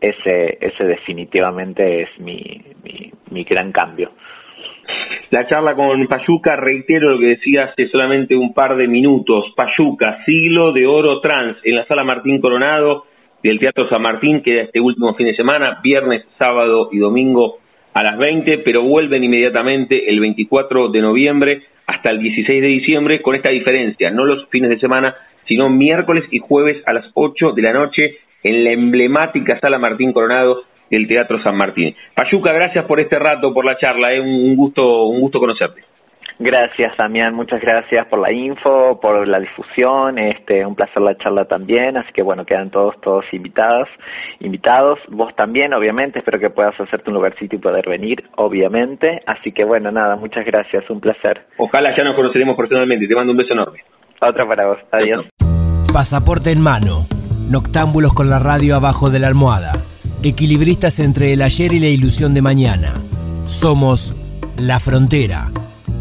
ese, 0.00 0.58
ese 0.60 0.84
definitivamente 0.84 2.02
es 2.02 2.08
mi, 2.18 2.62
mi, 2.82 3.12
mi 3.30 3.44
gran 3.44 3.70
cambio. 3.72 4.10
La 5.30 5.46
charla 5.46 5.74
con 5.74 6.06
Payuca, 6.06 6.56
reitero 6.56 7.10
lo 7.10 7.18
que 7.18 7.28
decía 7.28 7.64
hace 7.64 7.88
solamente 7.88 8.36
un 8.36 8.52
par 8.52 8.76
de 8.76 8.86
minutos. 8.86 9.46
Payuca, 9.56 10.22
siglo 10.24 10.72
de 10.72 10.86
oro 10.86 11.20
trans, 11.20 11.56
en 11.64 11.74
la 11.74 11.86
sala 11.86 12.04
Martín 12.04 12.40
Coronado 12.40 13.06
del 13.44 13.58
Teatro 13.58 13.86
San 13.90 14.00
Martín, 14.00 14.42
queda 14.42 14.62
este 14.62 14.80
último 14.80 15.14
fin 15.14 15.26
de 15.26 15.36
semana, 15.36 15.78
viernes, 15.82 16.24
sábado 16.38 16.88
y 16.90 16.98
domingo 16.98 17.58
a 17.92 18.02
las 18.02 18.16
20, 18.16 18.58
pero 18.60 18.82
vuelven 18.82 19.22
inmediatamente 19.22 20.08
el 20.08 20.18
24 20.18 20.88
de 20.88 21.00
noviembre 21.02 21.62
hasta 21.86 22.10
el 22.10 22.20
16 22.20 22.62
de 22.62 22.68
diciembre, 22.68 23.20
con 23.20 23.34
esta 23.34 23.50
diferencia, 23.50 24.10
no 24.10 24.24
los 24.24 24.48
fines 24.48 24.70
de 24.70 24.78
semana, 24.80 25.14
sino 25.46 25.68
miércoles 25.68 26.24
y 26.30 26.38
jueves 26.38 26.82
a 26.86 26.94
las 26.94 27.04
8 27.12 27.52
de 27.52 27.62
la 27.62 27.74
noche 27.74 28.16
en 28.42 28.64
la 28.64 28.72
emblemática 28.72 29.60
sala 29.60 29.78
Martín 29.78 30.14
Coronado 30.14 30.62
del 30.90 31.06
Teatro 31.06 31.42
San 31.42 31.56
Martín. 31.56 31.94
Payuca, 32.14 32.50
gracias 32.54 32.86
por 32.86 32.98
este 32.98 33.18
rato, 33.18 33.52
por 33.52 33.66
la 33.66 33.76
charla, 33.76 34.14
es 34.14 34.20
un 34.20 34.56
gusto, 34.56 35.04
un 35.04 35.20
gusto 35.20 35.38
conocerte. 35.38 35.82
Gracias, 36.38 36.96
Damián, 36.96 37.34
muchas 37.34 37.60
gracias 37.60 38.06
por 38.08 38.18
la 38.18 38.32
info, 38.32 38.98
por 39.00 39.26
la 39.28 39.38
difusión, 39.38 40.18
este, 40.18 40.66
un 40.66 40.74
placer 40.74 41.00
la 41.00 41.16
charla 41.16 41.44
también, 41.44 41.96
así 41.96 42.12
que 42.12 42.22
bueno, 42.22 42.44
quedan 42.44 42.70
todos, 42.70 43.00
todos 43.00 43.24
invitados, 43.32 43.88
invitados, 44.40 44.98
vos 45.08 45.34
también, 45.36 45.72
obviamente, 45.74 46.18
espero 46.18 46.40
que 46.40 46.50
puedas 46.50 46.78
hacerte 46.80 47.10
un 47.10 47.14
lugarcito 47.14 47.54
y 47.54 47.60
poder 47.60 47.88
venir, 47.88 48.24
obviamente, 48.36 49.20
así 49.26 49.52
que 49.52 49.64
bueno, 49.64 49.92
nada, 49.92 50.16
muchas 50.16 50.44
gracias, 50.44 50.88
un 50.90 51.00
placer. 51.00 51.46
Ojalá 51.56 51.96
ya 51.96 52.02
nos 52.02 52.16
conoceremos 52.16 52.56
personalmente, 52.56 53.06
te 53.06 53.14
mando 53.14 53.30
un 53.30 53.38
beso 53.38 53.52
enorme. 53.52 53.78
Otra 54.20 54.46
para 54.46 54.66
vos, 54.66 54.78
adiós. 54.90 55.26
Pasaporte 55.92 56.50
en 56.50 56.60
mano, 56.60 57.06
noctámbulos 57.48 58.12
con 58.12 58.28
la 58.28 58.40
radio 58.40 58.74
abajo 58.74 59.08
de 59.08 59.20
la 59.20 59.28
almohada, 59.28 59.72
equilibristas 60.24 60.98
entre 60.98 61.32
el 61.32 61.42
ayer 61.42 61.72
y 61.72 61.78
la 61.78 61.88
ilusión 61.88 62.34
de 62.34 62.42
mañana. 62.42 62.94
Somos 63.44 64.16
La 64.58 64.80
Frontera. 64.80 65.50